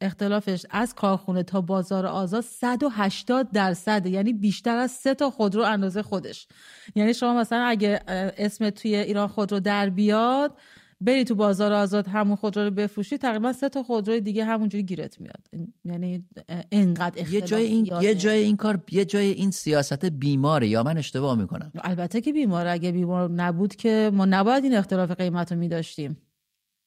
اختلافش 0.00 0.66
از 0.70 0.94
کارخونه 0.94 1.42
تا 1.42 1.60
بازار 1.60 2.06
آزاد 2.06 2.40
180 2.40 3.50
درصد 3.50 4.06
یعنی 4.06 4.32
بیشتر 4.32 4.76
از 4.76 4.90
سه 4.90 5.14
تا 5.14 5.30
خودرو 5.30 5.62
اندازه 5.62 6.02
خودش. 6.02 6.46
یعنی 6.94 7.14
شما 7.14 7.34
مثلا 7.34 7.64
اگه 7.64 8.00
اسم 8.38 8.70
توی 8.70 8.96
ایران 8.96 9.28
خودرو 9.28 9.60
در 9.60 9.90
بیاد 9.90 10.56
بری 11.00 11.24
تو 11.24 11.34
بازار 11.34 11.72
آزاد 11.72 12.06
همون 12.06 12.36
خودرو 12.36 12.64
رو 12.64 12.70
بفروشی 12.70 13.18
تقریبا 13.18 13.52
سه 13.52 13.68
تا 13.68 13.82
خودروی 13.82 14.20
دیگه 14.20 14.44
همونجوری 14.44 14.84
گیرت 14.84 15.20
میاد. 15.20 15.68
یعنی 15.84 16.24
انقدر 16.72 17.28
یه 17.28 17.40
جای 17.40 17.64
این 17.64 17.88
یه 18.00 18.14
جای 18.14 18.42
این 18.42 18.56
کار 18.56 18.84
یه 18.90 19.04
جای 19.04 19.30
این 19.30 19.50
سیاست 19.50 20.04
بیماره 20.04 20.68
یا 20.68 20.82
من 20.82 20.98
اشتباه 20.98 21.38
می‌کنم؟ 21.38 21.72
البته 21.84 22.20
که 22.20 22.32
بیماره 22.32 22.70
اگه 22.70 22.92
بیمار 22.92 23.30
نبود 23.30 23.76
که 23.76 24.10
ما 24.14 24.24
نباید 24.24 24.64
این 24.64 24.76
اختلاف 24.76 25.10
قیمت 25.10 25.52
رو 25.52 25.58
میداشتیم. 25.58 26.16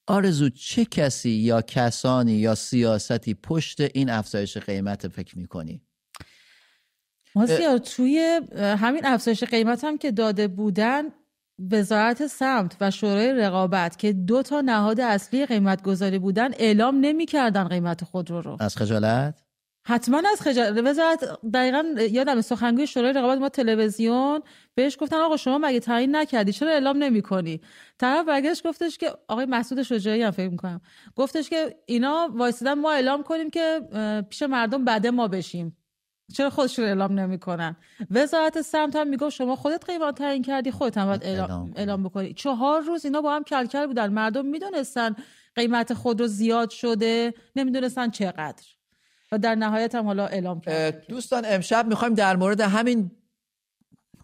آرزو 0.08 0.50
چه 0.50 0.86
کسی 0.86 1.30
یا 1.30 1.62
کسانی 1.62 2.34
یا 2.34 2.56
سیاستی 2.56 3.34
پشت 3.34 3.82
این 3.82 4.10
افزایش 4.10 4.58
قیمت 4.58 5.08
فکر 5.08 5.38
می‌کنی؟ 5.38 5.82
مازیار 7.36 7.78
توی 7.78 8.42
همین 8.58 9.06
افزایش 9.06 9.44
قیمت 9.44 9.84
هم 9.84 9.98
که 9.98 10.12
داده 10.12 10.48
بودن 10.48 11.04
وزارت 11.72 12.28
سمت 12.28 12.78
و 12.82 12.92
شورای 12.92 13.34
رقابت 13.34 14.00
که 14.00 14.14
دو 14.14 14.44
تا 14.44 14.62
نهاد 14.62 15.00
اصلی 15.00 15.46
قیمت 15.46 15.84
گذاری 15.84 16.20
بودن 16.20 16.50
اعلام 16.54 17.00
نمی‌کردن 17.02 17.68
قیمت 17.68 18.04
خودرو 18.04 18.42
رو 18.42 18.58
از 18.60 18.78
خجالت 18.78 19.45
حتما 19.88 20.22
از 20.32 20.42
خجالت. 20.42 20.86
وزارت 20.86 21.40
دقیقا 21.54 21.84
یادم 22.12 22.42
سخنگوی 22.42 22.88
شورای 22.88 23.14
رقابت 23.14 23.38
ما 23.38 23.50
تلویزیون 23.50 24.42
بهش 24.76 24.98
گفتن 25.00 25.16
آقا 25.16 25.38
شما 25.38 25.58
مگه 25.58 25.80
تعیین 25.80 26.16
نکردی؟ 26.16 26.52
چرا 26.54 26.72
اعلام 26.72 26.98
نمی‌کنی؟ 26.98 27.62
طرف 27.98 28.26
برگشت 28.26 28.68
گفتش 28.68 28.98
که 28.98 29.12
آقای 29.28 29.46
مسعود 29.46 29.84
شجاعی 29.84 30.22
هم 30.22 30.32
فکر 30.32 30.50
می‌کنم. 30.50 30.82
گفتش 31.16 31.50
که 31.50 31.76
اینا 31.86 32.30
وایسیدن 32.34 32.74
ما 32.74 32.92
اعلام 32.92 33.24
کنیم 33.24 33.50
که 33.50 33.82
پیش 34.30 34.42
مردم 34.42 34.86
بعد 34.86 35.08
ما 35.08 35.28
بشیم. 35.28 35.78
چرا 36.34 36.50
خودشون 36.50 36.86
اعلام 36.86 37.20
نمی‌کنن؟ 37.20 37.76
وزارت 38.12 38.62
سمت 38.62 38.96
هم 38.96 39.08
می‌گفت 39.08 39.36
شما 39.36 39.56
خودت 39.56 39.86
قیمت 39.86 40.16
تعیین 40.16 40.42
کردی 40.42 40.72
خودت 40.72 40.98
هم 40.98 41.06
باید 41.06 41.24
اعلام, 41.24 41.74
اعلام 41.76 42.04
بکنی. 42.04 42.34
چهار 42.34 42.82
روز 42.82 43.06
اینا 43.06 43.22
با 43.22 43.36
هم 43.36 43.44
کلکل 43.44 43.88
بودن. 43.88 44.08
مردم 44.08 44.46
می‌دونستن 44.46 45.16
قیمت 45.56 45.94
خود 45.94 46.22
رو 46.22 46.28
زیاد 46.28 46.70
شده 46.70 47.34
نمی‌دونستن 47.56 48.10
چقدر. 48.10 48.64
و 49.32 49.38
در 49.38 49.56
نهایت 49.56 49.96
هم 49.96 50.06
حالا 50.06 50.26
اعلام 50.26 50.62
کرد. 50.62 51.08
دوستان 51.08 51.44
امشب 51.46 51.86
می‌خوایم 51.88 52.14
در 52.14 52.36
مورد 52.36 52.62
همین 52.62 53.12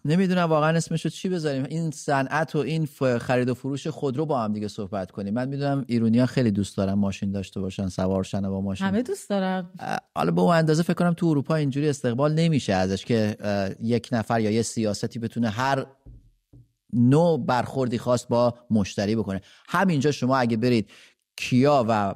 نمی‌دونم 0.04 0.42
واقعا 0.42 0.76
اسمشو 0.76 1.08
چی 1.08 1.28
بذاریم. 1.28 1.64
این 1.68 1.90
صنعت 1.90 2.56
و 2.56 2.58
این 2.58 2.88
خرید 3.18 3.48
و 3.48 3.54
فروش 3.54 3.86
خودرو 3.86 4.26
با 4.26 4.40
هم 4.40 4.52
دیگه 4.52 4.68
صحبت 4.68 5.10
کنیم. 5.10 5.34
من 5.34 5.48
می‌دونم 5.48 5.84
ایرونیا 5.88 6.26
خیلی 6.26 6.50
دوست 6.50 6.76
دارن 6.76 6.92
ماشین 6.92 7.32
داشته 7.32 7.60
باشن 7.60 7.88
سوارشن 7.88 8.40
با 8.40 8.60
ماشین. 8.60 8.86
همه 8.86 9.02
دوست 9.02 9.30
دارن. 9.30 9.70
حالا 10.14 10.30
به 10.30 10.40
اون 10.40 10.56
اندازه 10.56 10.82
فکر 10.82 10.94
کنم 10.94 11.12
تو 11.12 11.26
اروپا 11.26 11.54
اینجوری 11.54 11.88
استقبال 11.88 12.34
نمیشه 12.34 12.72
ازش 12.72 13.04
که 13.04 13.36
یک 13.82 14.08
نفر 14.12 14.40
یا 14.40 14.50
یه 14.50 14.62
سیاستی 14.62 15.18
بتونه 15.18 15.48
هر 15.48 15.86
نوع 16.92 17.46
برخوردی 17.46 17.98
خواست 17.98 18.28
با 18.28 18.54
مشتری 18.70 19.16
بکنه. 19.16 19.40
همینجا 19.68 20.10
شما 20.10 20.36
اگه 20.36 20.56
برید 20.56 20.90
کیا 21.42 21.84
و 21.88 22.14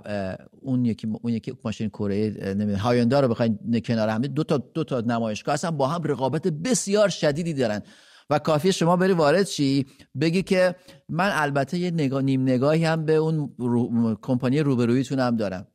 اون 0.61 0.85
یکی 0.85 1.09
اون 1.23 1.33
یکی 1.33 1.53
ماشین 1.65 1.89
کره 1.89 2.31
نمی‌دونم 2.45 2.79
هایوندا 2.79 3.21
رو 3.21 3.29
بخواید 3.29 3.87
کنار 3.87 4.09
هم 4.09 4.23
دو 4.23 4.45
تا 4.45 4.59
دو 4.59 4.85
تا 4.85 5.01
نمایشگاه 5.01 5.55
اصلا 5.55 5.71
با 5.71 5.87
هم 5.87 6.03
رقابت 6.03 6.49
بسیار 6.49 7.09
شدیدی 7.09 7.55
دارن. 7.55 7.83
و 8.31 8.39
کافیه 8.39 8.73
شما 8.73 8.97
بری 8.97 9.13
وارد 9.13 9.43
چی 9.43 9.87
بگی 10.21 10.43
که 10.43 10.75
من 11.09 11.31
البته 11.33 11.79
یه 11.79 11.91
نگاه 11.91 12.23
نیم 12.23 12.43
نگاهی 12.43 12.85
هم 12.85 13.05
به 13.05 13.15
اون 13.15 13.55
رو... 13.59 14.15
کمپانی 14.23 14.61
روبرویتون 14.61 15.19
هم 15.19 15.37
دارم. 15.37 15.67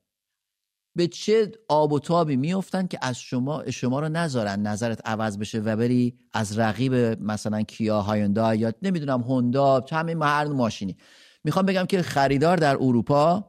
به 0.95 1.07
چه 1.07 1.51
آب 1.67 1.93
و 1.93 1.99
تابی 1.99 2.35
میفتن 2.35 2.87
که 2.87 2.99
از 3.01 3.19
شما 3.19 3.63
شما 3.71 3.99
رو 3.99 4.09
نذارن 4.09 4.61
نظرت 4.61 5.01
عوض 5.05 5.37
بشه 5.37 5.59
و 5.59 5.75
بری 5.75 6.19
از 6.33 6.59
رقیب 6.59 6.93
مثلا 7.21 7.61
کیا 7.61 8.01
هایوندا 8.01 8.55
یا 8.55 8.73
نمی‌دونم 8.81 9.21
هوندا 9.21 9.85
همین 9.91 10.21
هر 10.21 10.45
ماشینی. 10.45 10.97
می‌خوام 11.43 11.65
بگم 11.65 11.85
که 11.85 12.01
خریدار 12.01 12.57
در 12.57 12.75
اروپا 12.75 13.45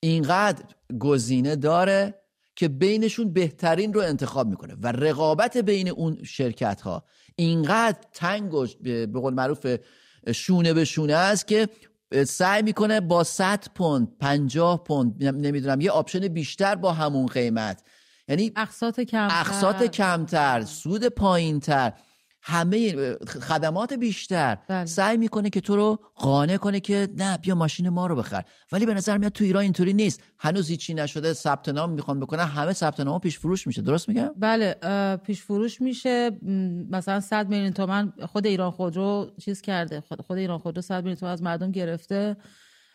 اینقدر 0.00 0.64
گزینه 0.98 1.56
داره 1.56 2.14
که 2.56 2.68
بینشون 2.68 3.32
بهترین 3.32 3.92
رو 3.92 4.00
انتخاب 4.00 4.48
می‌کنه 4.48 4.76
و 4.82 4.92
رقابت 4.92 5.56
بین 5.56 5.88
اون 5.88 6.18
شرکت 6.24 6.80
ها 6.80 7.04
اینقدر 7.36 7.98
تنگ 8.12 8.54
و 8.54 8.66
به 8.82 9.06
قول 9.06 9.34
معروف 9.34 9.66
شونه 10.34 10.72
به 10.72 10.84
شونه 10.84 11.14
است 11.14 11.48
که 11.48 11.68
سعی 12.26 12.62
می‌کنه 12.62 13.00
با 13.00 13.24
100 13.24 13.64
پوند 13.74 14.18
50 14.18 14.84
پوند 14.84 15.24
نمی‌دونم 15.24 15.80
یه 15.80 15.90
آپشن 15.90 16.28
بیشتر 16.28 16.74
با 16.74 16.92
همون 16.92 17.26
قیمت. 17.26 17.82
یعنی 18.28 18.52
اقساط 18.56 19.00
کمتر. 19.00 19.40
اقساط 19.40 19.82
کمتر 19.82 20.64
سود 20.64 21.08
پایینتر. 21.08 21.92
همه 22.46 23.12
خدمات 23.40 23.92
بیشتر. 23.92 24.58
بله. 24.68 24.86
سعی 24.86 25.16
می‌کنه 25.16 25.50
که 25.50 25.60
تو 25.60 25.76
رو 25.76 25.98
قانع 26.14 26.56
کنه 26.56 26.80
که 26.80 27.08
نه 27.16 27.38
بیا 27.38 27.54
ماشین 27.54 27.88
ما 27.88 28.06
رو 28.06 28.16
بخر. 28.16 28.44
ولی 28.72 28.86
به 28.86 28.94
نظر 28.94 29.18
میاد 29.18 29.32
تو 29.32 29.44
ایران 29.44 29.62
اینطوری 29.62 29.92
نیست. 29.92 30.22
هنوز 30.38 30.68
هیچی 30.68 30.94
نشده 30.94 31.32
ثبت 31.32 31.68
نام 31.68 31.90
می‌خوان 31.90 32.20
بکنن. 32.20 32.44
همه 32.44 32.72
ثبت 32.72 33.00
نام 33.00 33.20
پیش 33.20 33.38
فروش 33.38 33.66
میشه. 33.66 33.82
درست 33.82 34.08
میگم؟ 34.08 34.30
بله 34.36 34.74
پیش 35.16 35.42
فروش 35.42 35.80
میشه. 35.80 36.30
مثلا 36.90 37.20
100 37.20 37.48
میلیون 37.48 37.72
تومن 37.72 38.12
خود 38.26 38.46
ایران 38.46 38.70
خودرو 38.70 39.30
چیز 39.40 39.60
کرده. 39.60 40.02
خود 40.26 40.38
ایران 40.38 40.58
خودرو 40.58 40.82
100 40.82 40.96
میلیون 40.96 41.14
تومن 41.14 41.32
از 41.32 41.42
مردم 41.42 41.70
گرفته. 41.70 42.36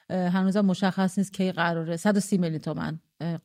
هنوزم 0.09 0.61
مشخص 0.61 1.17
نیست 1.17 1.33
کی 1.33 1.51
قراره. 1.51 1.97
130 1.97 2.37
میلیون 2.37 2.59
تومن 2.59 2.99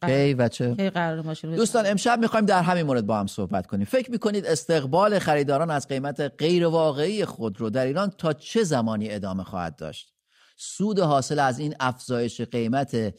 کی 0.07 0.35
و 0.35 0.49
چه؟ 0.49 0.75
کی 0.75 0.91
قرار 0.91 1.23
ماشین 1.23 1.57
دوستان 1.57 1.87
امشب 1.87 2.19
می‌خوایم 2.21 2.47
در 2.47 2.63
همین 2.63 2.87
مورد 2.87 3.07
با 3.07 3.21
هم 3.21 3.27
صحبت 3.27 3.67
کنیم. 3.67 3.85
فکر 3.85 4.11
می‌کنید 4.11 4.47
استقبال 4.47 5.19
خریداران 5.19 5.71
از 5.71 5.89
قیمت 5.89 6.21
غیر 6.21 6.67
واقعی 6.67 7.25
خودرو 7.25 7.71
در 7.71 7.87
ایران 7.87 8.11
تا 8.11 8.33
چه 8.33 8.63
زمانی 8.65 9.11
ادامه 9.11 9.45
خواهد 9.45 9.77
داشت؟ 9.77 10.13
سود 10.57 10.99
حاصل 10.99 11.39
از 11.39 11.59
این 11.59 11.75
افزایش 11.81 12.41
قیمت 12.41 13.15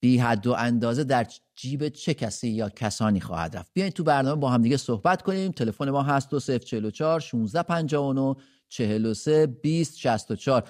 بی 0.00 0.18
حد 0.18 0.46
و 0.46 0.52
اندازه 0.52 1.04
در 1.04 1.26
جیب 1.56 1.88
چه 1.88 2.14
کسی 2.14 2.48
یا 2.48 2.68
کسانی 2.68 3.20
خواهد 3.20 3.56
رفت؟ 3.56 3.70
بیاین 3.74 3.90
تو 3.90 4.04
برنامه 4.04 4.40
با 4.40 4.50
هم 4.50 4.62
دیگه 4.62 4.76
صحبت 4.76 5.22
کنیم. 5.22 5.52
تلفن 5.52 5.90
ما 5.90 6.02
هست 6.02 6.30
2044 6.30 7.20
1659 7.20 8.36
43 8.68 9.46
20 9.46 9.98
64 9.98 10.64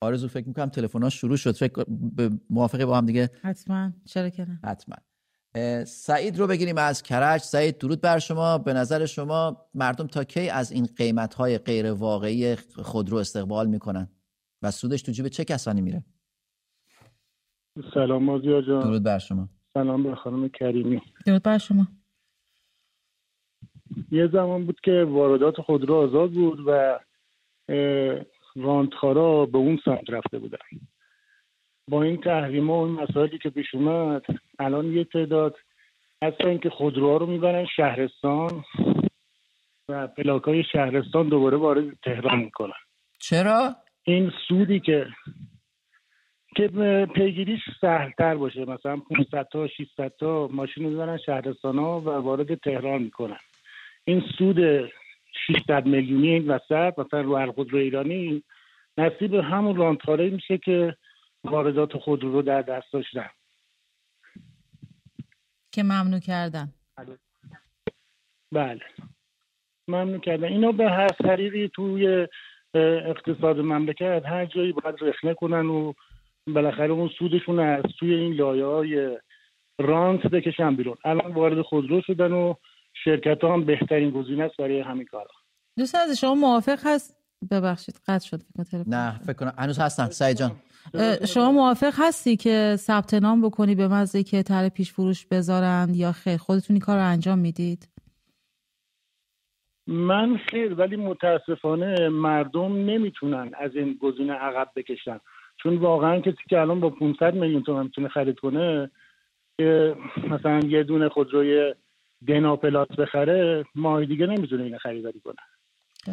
آرزو 0.00 0.28
فکر 0.28 0.48
می‌کنم 0.48 0.68
تلفن 0.68 1.08
شروع 1.08 1.36
شد. 1.36 1.52
فکر 1.52 1.84
موافقه 2.50 2.86
با 2.86 2.98
هم 2.98 3.06
دیگه؟ 3.06 3.30
حتما. 3.42 3.92
چرا 4.04 4.28
که 4.28 4.46
حتما. 4.64 4.96
سعید 5.84 6.38
رو 6.38 6.46
بگیریم 6.46 6.78
از 6.78 7.02
کرج. 7.02 7.40
سعید 7.40 7.78
درود 7.78 8.00
بر 8.00 8.18
شما. 8.18 8.58
به 8.58 8.72
نظر 8.72 9.06
شما 9.06 9.66
مردم 9.74 10.06
تا 10.06 10.24
کی 10.24 10.48
از 10.48 10.72
این 10.72 10.88
قیمت 10.96 11.34
های 11.34 11.58
غیر 11.58 11.92
واقعی 11.92 12.56
خودرو 12.56 13.16
استقبال 13.16 13.66
می‌کنن؟ 13.66 14.08
و 14.62 14.70
سودش 14.70 15.02
تو 15.02 15.12
جیب 15.12 15.28
چه 15.28 15.44
کسانی 15.44 15.80
میره؟ 15.80 16.04
سلام 17.94 18.24
مازیار 18.24 18.62
جان. 18.62 18.82
درود 18.82 19.02
بر 19.02 19.18
شما. 19.18 19.48
سلام 19.74 20.02
به 20.02 20.14
خانم 20.14 20.48
کریمی. 20.48 21.02
درود 21.26 21.42
بر 21.42 21.58
شما. 21.58 21.86
یه 24.10 24.28
زمان 24.32 24.66
بود 24.66 24.80
که 24.80 25.06
واردات 25.08 25.60
خودرو 25.60 25.94
آزاد 25.94 26.30
بود 26.30 26.58
و 26.66 26.98
راندخارا 28.56 29.46
به 29.46 29.58
اون 29.58 29.80
سمت 29.84 30.10
رفته 30.10 30.38
بودن. 30.38 30.58
با 31.88 32.02
این 32.02 32.20
تحریم 32.20 32.70
و 32.70 32.82
این 32.82 32.94
مسائلی 32.94 33.38
که 33.38 33.50
پیش 33.50 33.74
اومد 33.74 34.22
الان 34.58 34.92
یه 34.92 35.04
تعداد 35.04 35.56
حتی 36.22 36.48
اینکه 36.48 36.70
خودروها 36.70 37.16
رو 37.16 37.26
می‌برن 37.26 37.66
شهرستان 37.76 38.64
و 39.88 40.06
پلاک 40.06 40.42
های 40.42 40.64
شهرستان 40.72 41.28
دوباره 41.28 41.56
وارد 41.56 41.84
تهران 42.04 42.38
می‌کنن. 42.38 42.72
چرا؟ 43.18 43.76
این 44.04 44.32
سودی 44.48 44.80
که 44.80 45.06
که 46.56 46.68
پیگیریش 47.14 47.60
سهلتر 47.80 48.34
باشه. 48.34 48.60
مثلا 48.60 48.96
500 48.96 49.48
تا 49.52 49.68
600 49.68 50.12
تا 50.20 50.48
ماشین 50.52 50.84
رو 50.84 50.90
می‌برن 50.90 51.18
شهرستان 51.26 51.78
ها 51.78 52.00
و 52.00 52.08
وارد 52.10 52.54
تهران 52.54 53.02
می‌کنن. 53.02 53.38
این 54.04 54.22
سود 54.38 54.56
600 55.46 55.86
میلیونی 55.86 56.28
این 56.28 56.48
وسط 56.48 56.98
مثلا 56.98 57.20
رو 57.20 57.52
خودرو 57.52 57.78
ایرانی 57.78 58.42
نصیب 58.98 59.34
همون 59.34 59.76
رانتاره 59.76 60.30
میشه 60.30 60.58
که 60.58 60.96
واردات 61.44 61.96
خودرو 61.96 62.32
رو 62.32 62.42
در 62.42 62.62
دست 62.62 62.92
داشتن. 62.92 63.28
که 65.72 65.82
ممنوع 65.82 66.20
کردن. 66.20 66.72
بله. 68.52 68.80
ممنوع 69.88 70.18
کردن. 70.18 70.44
اینا 70.44 70.72
به 70.72 70.90
هر 70.90 71.08
طریقی 71.08 71.68
توی 71.68 72.28
اقتصاد 72.74 73.60
مملکت 73.60 74.22
هر 74.26 74.46
جایی 74.46 74.72
باید 74.72 74.96
رخنه 75.00 75.34
کنن 75.34 75.66
و 75.66 75.92
بالاخره 76.46 76.90
اون 76.90 77.08
سودشون 77.18 77.60
از 77.60 77.84
توی 77.98 78.14
این 78.14 78.32
لایه 78.32 78.64
های 78.64 79.18
رانت 79.78 80.26
بکشن 80.26 80.76
بیرون. 80.76 80.96
الان 81.04 81.32
وارد 81.32 81.62
خودرو 81.62 82.02
شدن 82.02 82.32
و 82.32 82.54
شرکت 83.04 83.44
ها 83.44 83.52
هم 83.52 83.64
بهترین 83.64 84.10
گزینه 84.10 84.44
است 84.44 84.56
برای 84.56 84.80
همین 84.80 85.04
کارا. 85.04 85.30
دوست 85.78 85.94
از 85.94 86.20
شما 86.20 86.34
موافق 86.34 86.78
هست؟ 86.84 87.16
ببخشید 87.50 88.00
قطع 88.06 88.26
شد 88.26 88.40
نه 88.86 89.18
فکر 89.18 89.32
کنم. 89.32 89.54
هنوز 89.58 89.78
هستم 89.78 90.06
سعید 90.06 90.36
جان. 90.36 90.50
شما 91.26 91.52
موافق 91.52 91.92
هستی 91.98 92.36
که 92.36 92.74
ثبت 92.76 93.14
نام 93.14 93.42
بکنی 93.42 93.74
به 93.74 93.88
مزه 93.88 94.22
که 94.22 94.42
طرح 94.42 94.68
پیش 94.68 94.92
فروش 94.92 95.26
بذارند 95.26 95.96
یا 95.96 96.12
خیر؟ 96.12 96.36
خودتونی 96.36 96.80
کار 96.80 96.96
رو 96.96 97.04
انجام 97.04 97.38
می‌دید؟ 97.38 97.88
من 99.86 100.36
خیر 100.50 100.74
ولی 100.74 100.96
متاسفانه 100.96 102.08
مردم 102.08 102.72
نمی‌تونن 102.72 103.50
از 103.60 103.70
این 103.74 103.98
گزینه 104.00 104.32
عقب 104.32 104.68
بکشن. 104.76 105.20
چون 105.62 105.76
واقعا 105.76 106.20
کسی 106.20 106.36
که 106.48 106.60
الان 106.60 106.80
با 106.80 106.90
500 106.90 107.34
میلیون 107.34 107.62
تومن 107.62 107.82
می‌تونه 107.82 108.08
خرید 108.08 108.38
کنه 108.38 108.90
که 109.56 109.96
مثلا 110.30 110.58
یه 110.58 110.82
دونه 110.82 111.08
خودروی 111.08 111.74
دنا 112.28 112.56
پلاس 112.56 112.88
بخره 112.98 113.64
ماه 113.74 114.04
دیگه 114.04 114.26
نمی‌تونه 114.26 114.62
اینو 114.62 114.78
خریداری 114.78 115.20
کنه. 115.20 115.36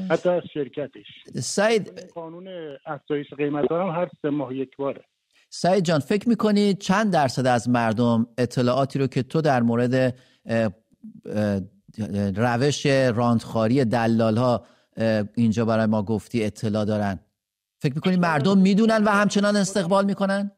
حتی 0.09 0.29
از 0.29 0.43
شرکتش. 0.53 1.05
سعید 1.33 2.11
قانون 2.15 2.47
افزایش 2.85 3.33
قیمت 3.37 3.71
هم 3.71 3.89
هر 3.89 4.09
سه 4.21 4.29
ماه 4.29 4.55
یک 4.55 4.75
باره. 4.77 5.03
سعید 5.49 5.83
جان 5.83 5.99
فکر 5.99 6.29
می‌کنی 6.29 6.73
چند 6.73 7.13
درصد 7.13 7.47
از 7.47 7.69
مردم 7.69 8.27
اطلاعاتی 8.37 8.99
رو 8.99 9.07
که 9.07 9.23
تو 9.23 9.41
در 9.41 9.61
مورد 9.61 10.15
روش 12.35 12.85
راندخاری 12.85 13.85
دلال 13.85 14.37
ها 14.37 14.65
اینجا 15.35 15.65
برای 15.65 15.85
ما 15.85 16.03
گفتی 16.03 16.43
اطلاع 16.43 16.85
دارن؟ 16.85 17.19
فکر 17.79 17.93
می‌کنی 17.93 18.15
مردم 18.15 18.57
می‌دونن 18.57 19.03
و 19.03 19.09
همچنان 19.09 19.55
استقبال 19.55 20.05
می‌کنن؟ 20.05 20.51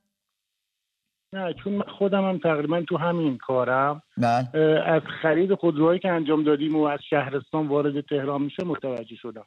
نه 1.35 1.53
چون 1.63 1.81
خودم 1.81 2.29
هم 2.29 2.37
تقریبا 2.37 2.81
تو 2.81 2.97
همین 2.97 3.37
کارم. 3.37 4.01
بله. 4.17 4.59
از 4.85 5.01
خرید 5.21 5.53
خودروهایی 5.53 5.99
که 5.99 6.09
انجام 6.09 6.43
دادیم 6.43 6.75
و 6.75 6.83
از 6.83 6.99
شهرستان 7.09 7.67
وارد 7.67 8.01
تهران 8.01 8.41
میشه 8.41 8.63
متوجه 8.63 9.15
شدم. 9.15 9.45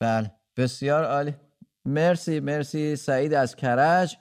بله. 0.00 0.30
بسیار 0.56 1.04
عالی. 1.04 1.34
مرسی 1.84 2.40
مرسی. 2.40 2.96
سعید 2.96 3.34
از 3.34 3.56
کرج. 3.56 4.16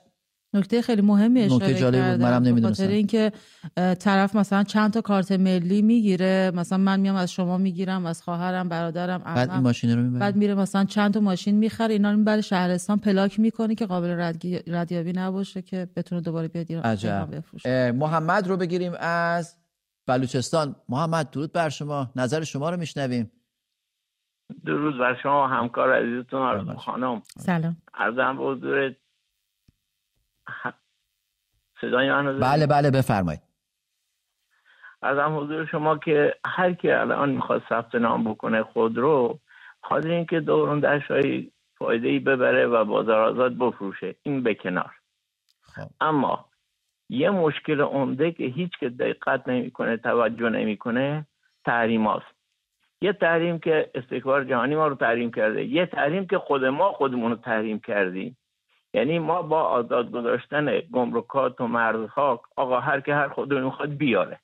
نکته 0.56 0.82
خیلی 0.82 1.02
مهمی 1.02 1.42
اشاره 1.42 1.66
نکته 1.66 1.80
جالب 1.80 2.12
بود 2.12 2.22
منم 2.22 2.44
نمی‌دونستم. 2.44 2.88
اینکه 2.88 3.32
طرف 3.76 4.36
مثلا 4.36 4.64
چند 4.64 4.94
تا 4.94 5.02
کارت 5.02 5.32
ملی 5.32 5.82
می‌گیره 5.82 6.52
مثلا 6.56 6.78
من 6.78 7.00
میام 7.00 7.16
از 7.16 7.32
شما 7.32 7.58
می‌گیرم 7.58 8.06
از 8.06 8.24
خواهرم 8.24 8.70
برادرم 8.70 9.18
بعد 9.18 9.52
این 9.52 9.60
ماشین 9.60 9.98
رو 9.98 10.04
می‌بره 10.04 10.20
بعد 10.20 10.36
میره 10.36 10.56
مثلا 10.56 10.86
چند 10.86 11.14
تا 11.14 11.20
ماشین 11.20 11.56
می‌خره 11.56 11.94
اینا 11.94 12.12
رو 12.12 12.18
می‌بره 12.18 12.42
شهرستان 12.42 13.00
پلاک 13.00 13.40
می‌کنه 13.40 13.76
که 13.76 13.86
قابل 13.86 14.34
ردیابی 14.68 15.14
نباشه 15.14 15.62
که 15.62 15.88
بتونه 15.96 16.22
دوباره 16.22 16.48
بیاد 16.48 16.66
ایران. 16.70 17.92
محمد 17.92 18.48
رو 18.48 18.58
بگیریم 18.58 18.94
از 19.00 19.58
بلوچستان. 20.08 20.76
محمد 20.90 21.30
درود 21.30 21.54
بر 21.54 21.70
شما. 21.70 22.12
نظر 22.16 22.44
شما 22.44 22.70
رو 22.70 22.78
میشنویم. 22.78 23.32
درود 24.66 25.00
بر 25.00 25.18
شما 25.24 25.48
همکار 25.48 25.94
عزیزتون 25.94 26.76
خانم. 26.76 27.22
سلام. 27.38 27.78
ارزم 27.94 28.38
حضور 28.40 28.96
صدای 31.82 32.12
من 32.12 32.40
بله 32.40 32.68
بله 32.68 32.92
بفرمایید. 32.92 33.42
از 35.02 35.18
هم 35.18 35.38
حضور 35.38 35.66
شما 35.66 35.98
که 35.98 36.36
هر 36.46 36.74
کی 36.74 36.92
الان 36.92 37.30
می‌خواد 37.30 37.64
ثبت 37.70 37.96
نام 37.96 38.32
بکنه 38.32 38.64
خود 38.64 38.98
رو 38.98 39.40
خاطر 39.84 40.10
اینکه 40.10 40.40
دورون 40.40 40.80
دشتایی 40.80 41.52
فایده 41.78 42.08
ای 42.08 42.20
ببره 42.20 42.68
و 42.68 42.86
بازار 42.86 43.22
آزاد 43.22 43.58
بفروشه 43.58 44.16
این 44.24 44.44
به 44.44 44.56
کنار. 44.56 44.92
خب. 45.62 45.90
اما 46.02 46.46
یه 47.10 47.30
مشکل 47.30 47.82
عمده 47.82 48.32
که 48.32 48.44
هیچ 48.44 48.72
که 48.80 48.90
دقت 48.90 49.48
نمی‌کنه 49.48 49.98
توجه 49.98 50.50
نمی‌کنه 50.50 51.28
تحریم 51.66 52.08
هاست. 52.08 52.36
یه 53.02 53.14
تحریم 53.14 53.60
که 53.60 53.92
استکبار 53.96 54.44
جهانی 54.44 54.76
ما 54.76 54.88
رو 54.88 54.96
تحریم 54.96 55.32
کرده 55.32 55.66
یه 55.66 55.86
تحریم 55.86 56.28
که 56.28 56.38
خود 56.38 56.66
ما 56.66 56.92
خودمون 56.92 57.32
رو 57.32 57.38
تحریم 57.38 57.80
کردیم. 57.80 58.38
یعنی 58.96 59.20
ما 59.20 59.42
با 59.42 59.62
آزاد 59.62 60.12
گذاشتن 60.12 60.80
گمرکات 60.80 61.62
و 61.62 61.68
مرزها 61.68 62.42
آقا 62.56 62.80
هر 62.80 63.00
که 63.00 63.16
هر 63.16 63.28
خود 63.28 63.54
می‌خواد 63.54 63.90
بیاره. 63.90 64.40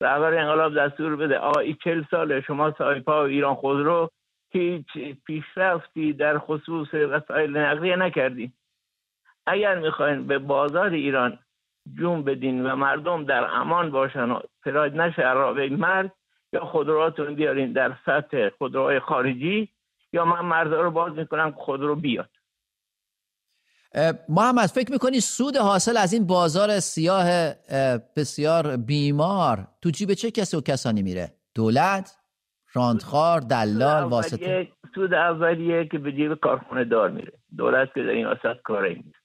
رهبر 0.00 0.34
انقلاب 0.34 0.74
دستور 0.74 1.16
بده. 1.16 1.38
آقا 1.38 1.60
این 1.60 1.76
چل 1.84 2.04
ساله 2.10 2.40
شما 2.40 2.74
سایپا 2.78 3.22
و 3.22 3.26
ایران 3.26 3.54
خودرو 3.54 4.10
هیچ 4.50 4.86
پیشرفتی 5.26 6.12
در 6.12 6.38
خصوص 6.38 6.94
وسایل 6.94 7.56
نقلیه 7.56 7.96
نکردی. 7.96 8.52
اگر 9.46 9.78
می‌خواین 9.78 10.26
به 10.26 10.38
بازار 10.38 10.90
ایران 10.90 11.38
جون 11.98 12.22
بدین 12.22 12.66
و 12.66 12.76
مردم 12.76 13.24
در 13.24 13.44
امان 13.44 13.90
باشن 13.90 14.30
و 14.30 14.40
پراید 14.64 15.00
نشه 15.00 15.22
عرابه 15.22 15.68
مرگ 15.68 16.10
یا 16.52 16.64
خودروهاتون 16.64 17.34
بیارین 17.34 17.72
در 17.72 17.92
سطح 18.06 18.48
خودروهای 18.48 19.00
خارجی 19.00 19.68
یا 20.12 20.24
من 20.24 20.40
مرزها 20.40 20.80
رو 20.80 20.90
باز 20.90 21.12
می‌کنم 21.12 21.50
خودرو 21.50 21.94
بیاد. 21.96 22.30
محمد 24.28 24.66
فکر 24.66 24.92
می‌کنی 24.92 25.20
سود 25.20 25.56
حاصل 25.56 25.96
از 25.96 26.12
این 26.12 26.26
بازار 26.26 26.80
سیاه 26.80 27.54
بسیار 28.16 28.76
بیمار 28.76 29.68
تو 29.82 29.90
جیب 29.90 30.14
چه 30.14 30.30
کسی 30.30 30.56
و 30.56 30.60
کسانی 30.60 31.02
میره؟ 31.02 31.32
دولت 31.54 32.16
راندخار 32.72 33.40
دلال 33.40 34.04
واسطه؟ 34.04 34.68
سود 34.94 35.14
اولیه 35.14 35.88
که 35.88 35.98
به 35.98 36.12
جیب 36.12 36.34
کارخونه 36.34 36.84
دار 36.84 37.10
میره. 37.10 37.32
دولت 37.56 37.88
که 37.94 38.02
در 38.02 38.08
این 38.08 38.26
وسط 38.26 38.56
کاره 38.64 38.88
میره 38.88 39.18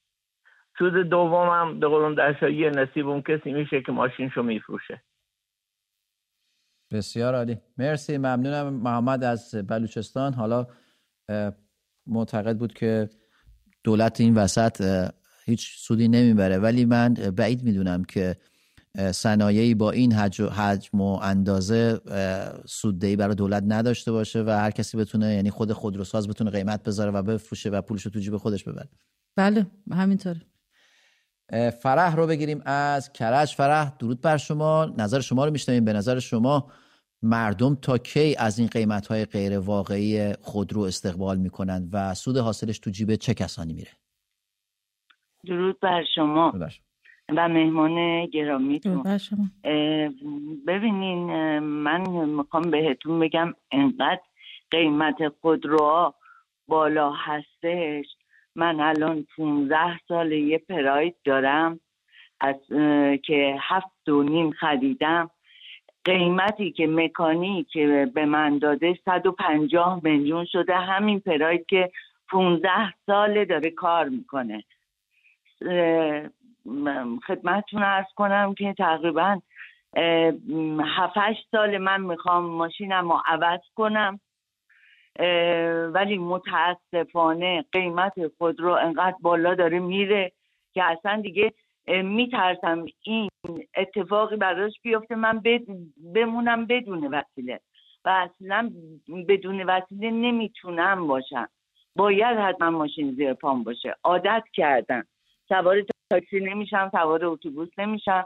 سود 0.77 1.09
دوم 1.09 1.49
هم 1.49 1.79
به 1.79 1.87
قولون 1.87 2.15
درشایی 2.15 2.69
نصیب 2.69 3.07
اون 3.07 3.21
کسی 3.21 3.51
میشه 3.51 3.81
که 3.81 3.91
ماشینشو 3.91 4.43
میفروشه. 4.43 5.03
بسیار 6.91 7.35
عالی. 7.35 7.57
مرسی 7.77 8.17
ممنونم. 8.17 8.73
محمد 8.73 9.23
از 9.23 9.67
بلوچستان. 9.67 10.33
حالا 10.33 10.67
معتقد 12.07 12.57
بود 12.57 12.73
که 12.73 13.09
دولت 13.85 14.21
این 14.21 14.33
وسط 14.33 15.09
هیچ 15.45 15.67
سودی 15.77 16.07
نمی‌بره. 16.07 16.57
ولی 16.57 16.85
من 16.85 17.13
بعید 17.13 17.63
می‌دونم 17.63 18.03
که 18.03 18.35
صنایعی 19.11 19.75
با 19.75 19.91
این 19.91 20.13
حجم 20.13 21.01
و 21.01 21.19
اندازه 21.21 21.99
سوددهی 22.65 23.15
برای 23.15 23.35
دولت 23.35 23.63
نداشته 23.67 24.11
باشه 24.11 24.43
و 24.43 24.49
هر 24.49 24.71
کسی 24.71 24.97
بتونه 24.97 25.33
یعنی 25.33 25.49
خود 25.49 25.73
خودروساز 25.73 26.27
بتونه 26.27 26.51
قیمت 26.51 26.83
بذاره 26.83 27.11
و 27.11 27.21
بفروشه 27.21 27.69
و 27.69 27.81
پولش 27.81 28.01
رو 28.01 28.11
تو 28.11 28.19
جیب 28.19 28.37
خودش 28.37 28.63
ببره. 28.63 28.89
بله 29.35 29.65
همینطوره. 29.91 30.41
فرح 31.81 32.15
رو 32.15 32.27
بگیریم 32.27 32.61
از 32.65 33.13
کرج. 33.13 33.55
فرح 33.55 33.93
درود 33.99 34.21
بر 34.21 34.37
شما. 34.37 34.93
نظر 34.97 35.19
شما 35.19 35.45
رو 35.45 35.51
میشنویم. 35.51 35.85
به 35.85 35.93
نظر 35.93 36.19
شما 36.19 36.71
مردم 37.25 37.75
تا 37.75 37.97
کی 37.97 38.35
از 38.39 38.59
این 38.59 38.67
قیمت 38.67 39.07
های 39.07 39.25
غیر 39.25 39.59
واقعی 39.59 40.33
خودرو 40.33 40.81
استقبال 40.81 41.37
می‌کنند 41.37 41.89
و 41.93 42.13
سود 42.13 42.37
حاصلش 42.37 42.79
تو 42.79 42.89
جیب 42.89 43.15
چه 43.15 43.33
کسانی 43.33 43.73
میره؟ 43.73 43.91
درود 45.45 45.79
بر 45.79 46.03
شما. 46.15 46.53
و 47.29 47.47
مهمان 47.47 48.25
گرامیتون. 48.25 49.03
ببینین 50.67 51.19
من 51.59 52.01
می‌خوام 52.29 52.71
بهتون 52.71 53.19
بگم 53.19 53.53
انقدر 53.71 54.21
قیمت 54.71 55.15
خودروها 55.41 56.15
بالا 56.67 57.11
هستش. 57.11 58.05
من 58.55 58.79
الان 58.79 59.27
15 59.37 59.99
سال 60.07 60.31
یه 60.31 60.57
پراید 60.57 61.15
دارم. 61.23 61.79
از 62.41 62.55
که 63.25 63.57
هفت 63.61 64.09
و 64.09 64.23
نیم 64.23 64.51
خریدم. 64.51 65.29
قیمتی 66.05 66.71
که 66.71 66.87
مکانی 66.87 67.63
که 67.63 68.11
به 68.13 68.25
من 68.25 68.57
داده 68.57 68.99
150 69.05 69.99
میلیون 70.03 70.45
شده. 70.45 70.75
همین 70.75 71.19
پراید 71.19 71.65
که 71.65 71.91
15 72.29 72.69
ساله 73.05 73.45
داره 73.45 73.69
کار 73.69 74.09
می‌کنه. 74.09 74.63
خدمتتون 77.27 77.83
ارز 77.83 78.05
کنم 78.15 78.53
که 78.53 78.73
تقریبا 78.73 79.39
هفتش 80.97 81.35
سال 81.51 81.77
من 81.77 82.01
می‌خوام 82.01 82.45
ماشینم 82.45 83.11
رو 83.11 83.21
عوض 83.25 83.61
کنم. 83.75 84.19
ولی 85.93 86.17
متاسفانه 86.17 87.65
قیمت 87.71 88.13
خودرو 88.37 88.71
انقدر 88.71 89.15
بالا 89.21 89.55
داره 89.55 89.79
میره 89.79 90.31
که 90.73 90.83
اصلا 90.83 91.21
دیگه 91.21 91.53
میترسم 91.87 92.85
این 93.03 93.29
اتفاقی 93.77 94.35
براش 94.35 94.73
بیفته 94.81 95.15
من 95.15 95.41
بمونم 96.13 96.65
بدون 96.65 97.07
وسیله. 97.07 97.59
و 98.05 98.09
اصلا 98.09 98.71
بدون 99.27 99.63
وسیله 99.63 100.11
نمی‌تونم 100.11 101.07
باشم. 101.07 101.49
باید 101.95 102.37
حتما 102.37 102.69
ماشین 102.69 103.11
زیر 103.15 103.33
پام 103.33 103.63
باشه. 103.63 103.95
عادت 104.03 104.43
کردم. 104.53 105.05
سوار 105.49 105.77
تاکسی 106.09 106.39
نمیشم 106.39 106.89
سوار 106.91 107.25
اتوبوس 107.25 107.69
نمیشم 107.77 108.25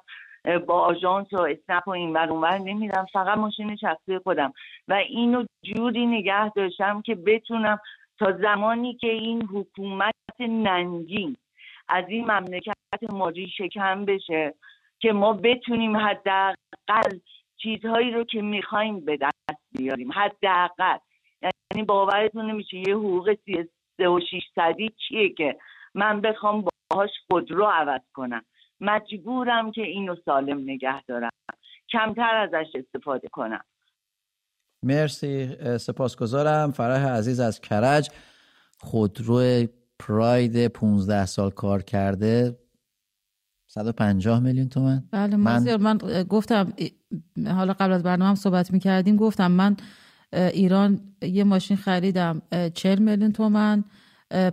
با 0.67 0.81
آژانس 0.81 1.33
و 1.33 1.41
اسنپ 1.41 1.87
و 1.87 1.91
این 1.91 2.13
ور 2.13 2.29
اونور 2.29 2.57
نمیرم. 2.57 3.05
فقط 3.13 3.37
ماشین 3.37 3.75
شخصی 3.75 4.17
خودم. 4.17 4.53
و 4.87 4.93
اینو 4.93 5.45
جوری 5.63 6.05
نگه 6.05 6.49
داشتم 6.49 7.01
که 7.01 7.15
بتونم 7.15 7.79
تا 8.19 8.31
زمانی 8.31 8.93
که 8.93 9.07
این 9.07 9.45
حکومت 9.45 10.13
ننگین 10.39 11.37
از 11.87 12.05
این 12.07 12.31
مملکت 12.31 12.73
ماجی 13.11 13.47
شکم 13.57 14.05
بشه 14.05 14.53
که 14.99 15.11
ما 15.11 15.33
بتونیم 15.33 15.97
حداقل 15.97 17.19
چیزهایی 17.57 18.11
رو 18.11 18.23
که 18.23 18.41
می‌خوایم 18.41 19.05
به 19.05 19.17
دست 19.17 19.61
بیاریم. 19.71 20.11
حداقل. 20.11 20.97
یعنی 21.41 21.85
باورتون 21.85 22.51
نمیشه 22.51 22.77
یه 22.77 22.95
حقوق 22.95 23.35
سه 23.97 24.07
و 24.07 24.19
صدی 24.55 24.91
چیه 25.07 25.29
که 25.29 25.57
من 25.93 26.21
بخوام 26.21 26.65
باهاش 26.91 27.09
خودرو 27.31 27.65
عوض 27.65 28.01
کنم. 28.13 28.45
مجبورم 28.81 29.71
که 29.71 29.81
اینو 29.81 30.15
سالم 30.25 30.59
نگه 30.59 31.03
دارم. 31.03 31.29
کمتر 31.89 32.35
ازش 32.35 32.67
استفاده 32.75 33.27
کنم. 33.27 33.63
مرسی. 34.83 35.47
سپاسگزارم. 35.77 36.71
فرح 36.71 37.07
عزیز 37.07 37.39
از 37.39 37.61
کرج. 37.61 38.09
خودرو 38.79 39.67
پراید 39.99 40.67
15 40.67 41.25
سال 41.25 41.49
کار 41.49 41.81
کرده. 41.81 42.57
150 43.71 44.39
میلیون 44.39 44.69
تومن 44.69 45.03
بله 45.11 45.35
من, 45.35 45.75
من 45.75 45.97
گفتم 46.29 46.73
حالا 47.45 47.73
قبل 47.73 47.91
از 47.91 48.03
برنامه 48.03 48.29
هم 48.29 48.35
صحبت 48.35 48.73
می‌کردیم 48.73 49.15
گفتم 49.15 49.51
من 49.51 49.77
ایران 50.33 50.99
یه 51.21 51.43
ماشین 51.43 51.77
خریدم 51.77 52.41
40 52.73 52.99
میلیون 52.99 53.31
تومن 53.31 53.83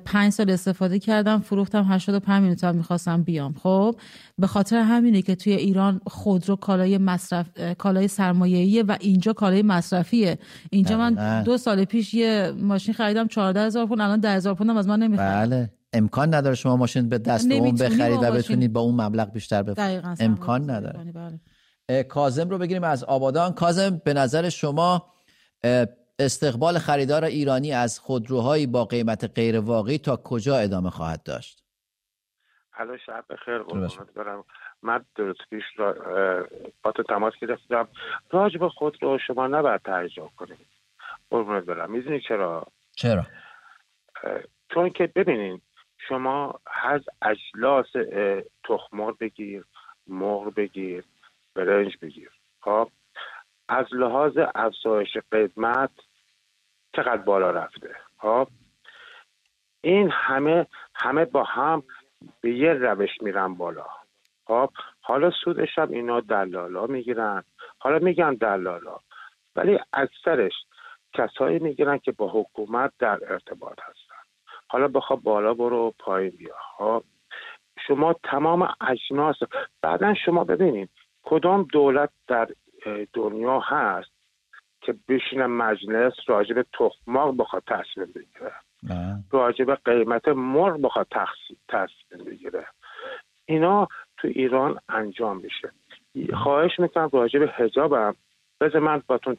پنج 0.04 0.32
سال 0.32 0.50
استفاده 0.50 0.98
کردم 0.98 1.40
فروختم 1.40 1.84
85 1.84 2.40
میلیون 2.40 2.56
تومن 2.56 2.76
می‌خواستم 2.76 3.22
بیام. 3.22 3.54
خب 3.54 3.96
به 4.38 4.46
خاطر 4.46 4.76
همینه 4.76 5.22
که 5.22 5.34
توی 5.34 5.52
ایران 5.52 6.00
خودرو 6.06 6.56
کالای 6.56 6.98
مصرف 6.98 7.46
کالای 7.78 8.08
سرمایه‌ایه 8.08 8.82
و 8.82 8.96
اینجا 9.00 9.32
کالای 9.32 9.62
مصرفیه. 9.62 10.38
اینجا 10.70 10.98
من 10.98 11.42
دو 11.42 11.58
سال 11.58 11.84
پیش 11.84 12.14
یه 12.14 12.52
ماشین 12.60 12.94
خریدم 12.94 13.26
14 13.26 13.60
هزار 13.60 13.86
پوند 13.86 14.00
الان 14.00 14.20
10 14.20 14.30
هزار 14.30 14.54
پوند 14.54 14.70
از 14.70 14.88
من 14.88 14.98
نمی‌خواد 14.98 15.48
بله. 15.48 15.70
امکان 15.96 16.34
نداره 16.34 16.54
شما 16.54 16.76
ماشین 16.76 17.08
به 17.08 17.18
دست 17.18 17.50
اون 17.50 17.74
بخرید 17.74 18.22
و 18.22 18.32
بتونید 18.32 18.72
با 18.72 18.80
اون 18.80 19.00
مبلغ 19.00 19.32
بیشتر 19.32 19.62
بفروشید 19.62 20.04
امکان 20.20 20.70
نداره. 20.70 21.12
بله. 21.12 22.02
کازم 22.02 22.48
رو 22.48 22.58
بگیریم 22.58 22.84
از 22.84 23.04
آبادان. 23.04 23.52
کازم 23.52 24.02
به 24.04 24.14
نظر 24.14 24.48
شما 24.48 25.12
استقبال 26.18 26.78
خریدار 26.78 27.24
ایرانی 27.24 27.72
از 27.72 27.98
خودروهایی 27.98 28.66
با 28.66 28.84
قیمت 28.84 29.30
غیر 29.34 29.60
واقعی 29.60 29.98
تا 29.98 30.16
کجا 30.16 30.56
ادامه 30.56 30.90
خواهد 30.90 31.22
داشت؟ 31.22 31.62
حالا 32.70 32.96
شب 33.06 33.24
بخیر 33.30 33.58
قربانت 33.58 34.14
برم. 34.16 34.44
من 34.82 35.04
درست 35.16 35.40
پیش 35.50 35.64
را 35.76 35.94
با 36.82 36.92
تو 36.92 37.02
تماس 37.02 37.32
گرفتم. 37.40 37.88
راجب 38.30 38.60
به 38.60 38.68
خود 38.68 39.02
رو 39.02 39.18
شما 39.26 39.46
نباید 39.46 39.82
ترجمه 39.82 40.30
کنید. 40.36 40.66
قربانت 41.30 41.64
برم. 41.64 41.90
می‌دونی 41.90 42.20
چرا؟ 42.28 42.66
چرا؟ 42.96 43.26
چون 44.74 44.90
که 44.90 45.12
ببینید 45.14 45.62
شما 46.08 46.60
از 46.82 47.00
اجلاس 47.22 47.86
تخمر 48.64 49.12
بگیر 49.12 49.64
مرغ 50.06 50.54
بگیر 50.54 51.04
برنج 51.54 51.96
بگیر. 52.02 52.30
خب؟ 52.60 52.88
از 53.68 53.86
لحاظ 53.92 54.38
افزایش 54.54 55.16
قیمت 55.30 55.90
چقدر 56.96 57.16
بالا 57.16 57.50
رفته؟ 57.50 57.96
خب؟ 58.18 58.48
این 59.80 60.10
همه 60.10 60.66
همه 60.94 61.24
با 61.24 61.44
هم 61.44 61.82
به 62.40 62.50
یه 62.50 62.72
روش 62.72 63.10
میرن 63.20 63.54
بالا. 63.54 63.86
خب؟ 64.44 64.70
حالا 65.00 65.30
سودش 65.30 65.78
هم 65.78 65.90
اینا 65.90 66.20
دلالا 66.20 66.86
می‌گیرن. 66.86 67.44
حالا 67.78 67.98
میگن 67.98 68.34
دلالا 68.34 69.00
ولی 69.56 69.78
اکثرش 69.92 70.52
کسایی 71.12 71.58
می‌گیرن 71.58 71.98
که 71.98 72.12
با 72.12 72.28
حکومت 72.28 72.92
در 72.98 73.32
ارتباط 73.32 73.78
هستن. 73.80 74.05
حالا 74.76 74.88
بخواب 74.88 75.22
بالا 75.22 75.54
برو 75.54 75.94
پایین 75.98 76.30
بیا. 76.30 76.54
خب. 76.76 77.02
شما 77.86 78.14
تمام 78.24 78.68
اجناس 78.80 79.36
بعدا 79.82 80.14
شما 80.14 80.44
ببینید 80.44 80.90
کدام 81.22 81.62
دولت 81.72 82.10
در 82.28 82.48
دنیا 83.12 83.60
هست 83.60 84.10
که 84.80 84.94
بشینه 85.08 85.46
مجلس 85.46 86.12
راجب 86.26 86.62
تخماق 86.62 87.36
بخواد 87.36 87.62
تصمیم 87.66 88.06
بگیره. 88.06 88.52
راجب 89.30 89.74
قیمت 89.74 90.28
مرغ 90.28 90.80
بخواد 90.80 91.06
تصمیم 91.68 92.24
بگیره. 92.26 92.66
اینا 93.46 93.88
تو 94.16 94.28
ایران 94.28 94.80
انجام 94.88 95.36
میشه. 95.36 95.72
خواهش 96.34 96.80
می‌کنم 96.80 97.10
راجب 97.12 97.42
حجابم. 97.42 98.14
بذار 98.60 98.80
من 98.80 99.02
باتون 99.06 99.36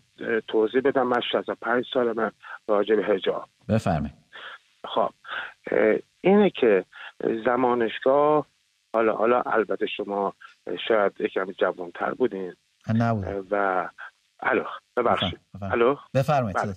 توضیح 0.47 0.81
بدم. 0.81 1.07
من 1.07 1.21
65 1.21 1.85
سال 1.93 2.17
من 2.17 2.31
راجب 2.67 2.99
حجاب. 2.99 3.45
بفرمایید. 3.69 4.26
خب 4.95 5.09
اینه 6.21 6.49
که 6.49 6.85
زمانشگاه 7.45 8.45
حالا 8.93 9.13
حالا 9.13 9.41
البته 9.41 9.85
شما 9.85 10.33
شاید 10.87 11.11
یکم 11.19 11.51
جوانتر 11.51 12.13
بودین. 12.13 12.53
و 13.51 13.89
الو 14.39 14.63
ببخشید. 14.97 15.39
الو؟ 15.61 15.95
بفرمایید. 16.13 16.57
بله. 16.57 16.75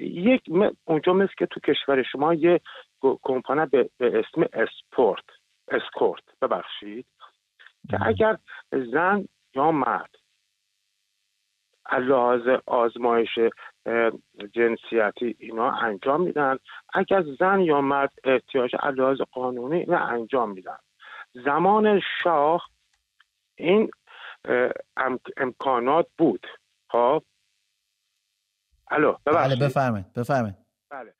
یک 0.00 0.42
اونجا 0.84 1.12
مثل 1.12 1.32
که 1.38 1.46
تو 1.46 1.60
کشور 1.60 2.02
شما 2.02 2.34
یه 2.34 2.60
کمپانه 3.22 3.66
به, 3.66 3.90
اسم 4.00 4.44
اسپورت 4.52 5.24
اسکورت 5.68 6.22
ببخشید 6.42 7.06
که 7.90 8.06
اگر 8.06 8.38
زن 8.72 9.28
یا 9.54 9.70
مرد 9.70 10.10
لحاظ 11.92 12.48
آزمایش 12.66 13.38
جنسیتی 14.54 15.36
اینا 15.38 15.70
انجام 15.70 16.22
میدن. 16.22 16.58
اگر 16.94 17.22
زن 17.38 17.60
یا 17.60 17.80
مرد 17.80 18.12
احتیاج 18.24 18.76
لحاظ 18.94 19.20
قانونی 19.20 19.78
اینا 19.78 19.98
انجام 19.98 20.50
میدن. 20.50 20.78
زمان 21.32 22.00
شاه 22.22 22.68
این 23.56 23.90
امکانات 25.36 26.06
بود. 26.18 26.46
خب؟ 26.90 27.22
الو 28.90 29.16
بله 29.24 29.66
بفرمایید 29.66 30.12
بفرمایید. 30.16 30.56
بله. 30.90 31.14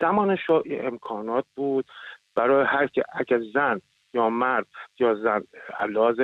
زمان 0.00 0.36
شاه 0.36 0.62
امکانات 0.70 1.44
بود 1.56 1.84
برای 2.34 2.66
هر 2.66 2.86
که 2.86 3.04
اگر 3.12 3.40
زن 3.54 3.80
یا 4.14 4.30
مرد 4.30 4.66
یا 4.98 5.14
زن 5.14 5.42
لحاظ 5.88 6.20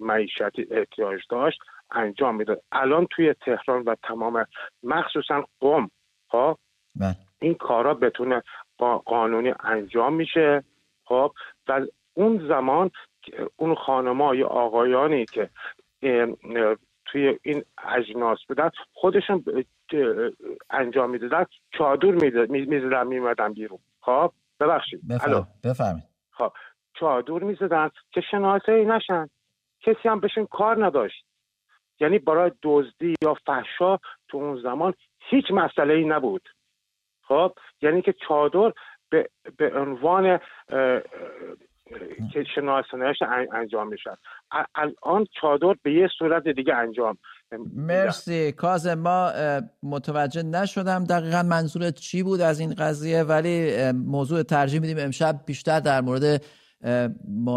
معیشتی 0.00 0.66
احتیاج 0.70 1.20
داشت 1.30 1.60
انجام 1.92 2.36
می‌داد. 2.36 2.62
الان 2.72 3.06
توی 3.10 3.34
تهران 3.34 3.82
و 3.82 3.94
تمام 4.02 4.46
مخصوصا 4.82 5.44
قم 5.60 5.90
خب 6.28 6.58
بله. 7.00 7.16
این 7.40 7.54
کارا 7.54 7.94
بتونه 7.94 8.42
قانونی 9.04 9.54
انجام 9.60 10.14
میشه 10.14 10.64
خب 11.04 11.32
و 11.68 11.80
اون 12.14 12.48
زمان 12.48 12.90
اون 13.56 13.74
خانما 13.74 14.34
یا 14.34 14.46
آقایانی 14.46 15.26
که 15.26 15.50
توی 17.04 17.38
این 17.42 17.64
اجناس 17.88 18.38
بودن 18.48 18.70
خودشون 18.92 19.44
انجام 20.70 21.10
می‌دادن 21.10 21.44
چادر 21.78 22.10
می‌زدن 22.46 23.06
میمدن 23.06 23.52
بیرون. 23.52 23.78
خب 24.00 24.32
ببخشید. 24.60 25.00
بفرمایید. 25.64 26.04
خب 26.30 26.52
چادر 26.94 27.38
می‌زدن 27.38 27.90
که 28.12 28.20
شناسایی 28.30 28.84
نشن. 28.84 29.28
کسی 29.80 30.08
هم 30.08 30.20
بهشون 30.20 30.46
کار 30.46 30.86
نداشت. 30.86 31.24
یعنی 32.00 32.18
برای 32.18 32.52
دزدی 32.62 33.14
یا 33.22 33.34
فحشا 33.46 33.96
تو 34.28 34.38
اون 34.38 34.62
زمان 34.62 34.94
هیچ 35.30 35.44
مسئله 35.50 35.94
ای 35.94 36.04
نبود. 36.04 36.48
خب 37.22 37.52
یعنی 37.82 38.02
که 38.02 38.14
چادر 38.28 38.72
به, 39.10 39.28
به 39.56 39.72
عنوان 39.74 40.40
که 42.32 42.44
شناسانیش 42.54 43.16
انجام 43.52 43.88
میشن 43.88 44.14
الان 44.74 45.26
چادر 45.40 45.74
به 45.82 45.92
یه 45.92 46.08
صورت 46.18 46.48
دیگه 46.48 46.74
انجام. 46.74 47.18
مرسی. 47.76 48.52
کازم 48.52 48.94
ما 48.94 49.30
متوجه 49.82 50.42
نشدم 50.42 51.04
دقیقا 51.04 51.42
منظورت 51.42 51.94
چی 51.94 52.22
بود 52.22 52.40
از 52.40 52.60
این 52.60 52.74
قضیه 52.74 53.22
ولی 53.22 53.72
موضوع 53.92 54.42
ترجیح 54.42 54.80
میدیم 54.80 54.98
امشب 54.98 55.34
بیشتر 55.46 55.80
در 55.80 56.00
مورد 56.00 56.42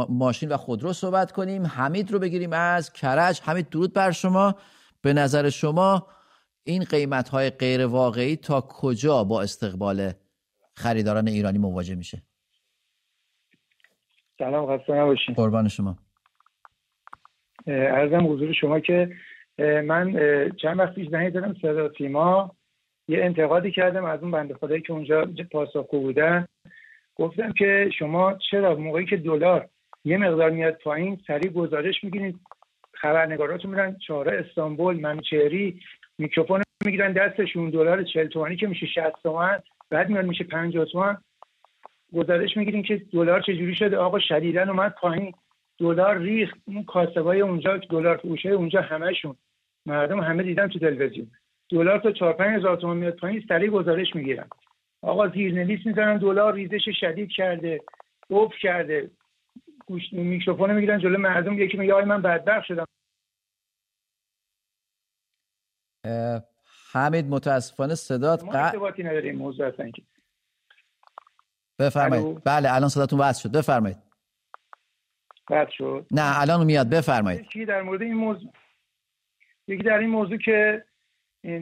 ماشین 0.10 0.50
و 0.50 0.58
خودرو 0.58 0.94
صحبت 0.94 1.32
کنیم. 1.32 1.66
حمید 1.66 2.12
رو 2.12 2.20
بگیریم 2.20 2.54
از 2.54 2.94
کرج. 2.94 3.42
حمید 3.42 3.70
درود 3.70 3.94
بر 3.94 4.12
شما. 4.12 4.56
به 5.02 5.14
نظر 5.14 5.50
شما 5.50 6.08
این 6.64 6.84
قیمت 6.84 7.30
های 7.30 7.50
غیر 7.50 7.86
واقعی 7.86 8.36
تا 8.36 8.62
کجا 8.62 9.24
با 9.24 9.42
استقبال 9.42 10.12
خریداران 10.76 11.28
ایرانی 11.28 11.58
مواجه 11.58 11.96
میشه؟ 11.96 12.22
سلام 14.38 14.78
خسته 14.78 14.94
نباشین. 14.94 15.36
قربان 15.36 15.68
شما. 15.68 15.98
ارزم 17.68 18.34
حضور 18.34 18.54
شما 18.54 18.80
که 18.80 19.16
من 19.60 20.14
چند 20.62 20.80
وقت 20.80 20.96
پیش 20.96 21.10
زنگ 21.10 21.34
زدم 21.34 21.54
صدا 21.62 21.92
سیما. 21.98 22.56
یه 23.08 23.24
انتقادی 23.24 23.72
کردم 23.72 24.06
از 24.06 24.22
اون 24.22 24.32
بنده 24.32 24.54
خدایی 24.54 24.82
که 24.82 24.94
اونجا 24.94 25.26
پاسخگو 25.52 26.00
بودن 26.00 26.48
گفتم 27.16 27.52
که 27.52 27.90
شما 27.98 28.38
چرا 28.52 28.76
موقعی 28.76 29.06
که 29.06 29.18
دلار 29.18 29.68
یه 30.06 30.18
مقدار 30.18 30.50
میاد 30.50 30.74
پایین 30.74 31.20
سریع 31.28 31.52
گزارش 31.52 32.04
می‌گیرید. 32.04 32.40
خبرنگاراتون 32.94 33.72
میرن 33.72 33.96
چهاره 34.08 34.46
استانبول 34.46 35.00
منچری 35.00 35.80
میکروفون 36.18 36.62
می‌گیرن 36.86 37.12
دستشون 37.12 37.70
دلار 37.70 38.04
40 38.04 38.28
تومانی 38.28 38.56
که 38.56 38.68
میشه 38.68 38.86
60 38.86 39.24
تومن 39.24 39.60
بعد 39.90 40.10
میاد 40.10 40.26
میشه 40.26 40.44
50 40.44 40.86
تومن 40.86 41.18
گزارش 42.14 42.58
می‌گیریم 42.58 42.84
که 42.84 43.02
دلار 43.14 43.42
چجوری 43.42 43.76
شده. 43.76 43.98
آقا 43.98 44.20
شدیدن 44.20 44.70
اومد 44.70 44.96
پایین. 45.02 45.34
دلار 45.80 46.18
ریخت. 46.18 46.58
اون 46.66 46.84
کاسبای 46.84 47.42
اونجا 47.42 47.78
دلار 47.78 48.18
فروشه 48.18 48.50
اونجا 48.50 48.82
همشون 48.82 49.36
مردم 49.86 50.20
همه 50.20 50.44
دیدن 50.44 50.68
تو 50.68 50.80
تلویزیون. 50.80 51.32
دلار 51.70 52.00
تا 52.00 52.12
4 52.12 52.34
5 52.34 52.58
هزار 52.58 52.76
تومان 52.78 52.98
میاد 52.98 53.16
پایین 53.16 53.44
سریع 53.50 53.70
گزارش 53.70 54.16
می‌گیرن. 54.16 54.48
آقا 55.04 55.28
زیرنویس 55.28 55.86
می‌زنن 55.86 56.18
دلار 56.18 56.54
ریزش 56.54 56.90
شدید 57.00 57.30
کرده 57.32 57.82
اوف 58.28 58.52
کرده. 58.62 59.12
گوش 59.86 60.14
میکروفون 60.14 60.74
می‌گیرن 60.74 61.00
جلو 61.00 61.18
مردم. 61.18 61.60
یکی 61.60 61.78
میگه 61.78 61.94
آی 61.94 62.06
من 62.06 62.22
بدبخت 62.22 62.66
شدم. 62.66 62.86
حمید 66.94 67.26
متاسفانه 67.26 67.96
صدات 67.96 68.44
ما 68.44 68.54
ارتباطی 68.54 69.04
نداریم 69.04 69.36
موضوع 69.36 69.68
اصلا 69.68 69.92
بفرمایید. 71.80 72.44
بله 72.44 72.74
الان 72.74 72.90
صداتون 72.90 73.20
وصل 73.20 73.50
شد. 73.50 73.58
بفرمایید. 73.58 73.98
قطع 75.48 75.72
شد. 75.72 76.08
نه 76.12 76.42
الان 76.42 76.66
میاد. 76.66 76.90
بفرمایید. 76.90 77.42
یکی 77.42 77.66
در 77.66 77.82
مورد 77.82 78.02
این 78.02 78.14
موضوع 78.14 78.52
یکی 79.68 79.84
در 79.84 79.98
این 79.98 80.10
موضوع 80.10 80.38
که 80.38 80.86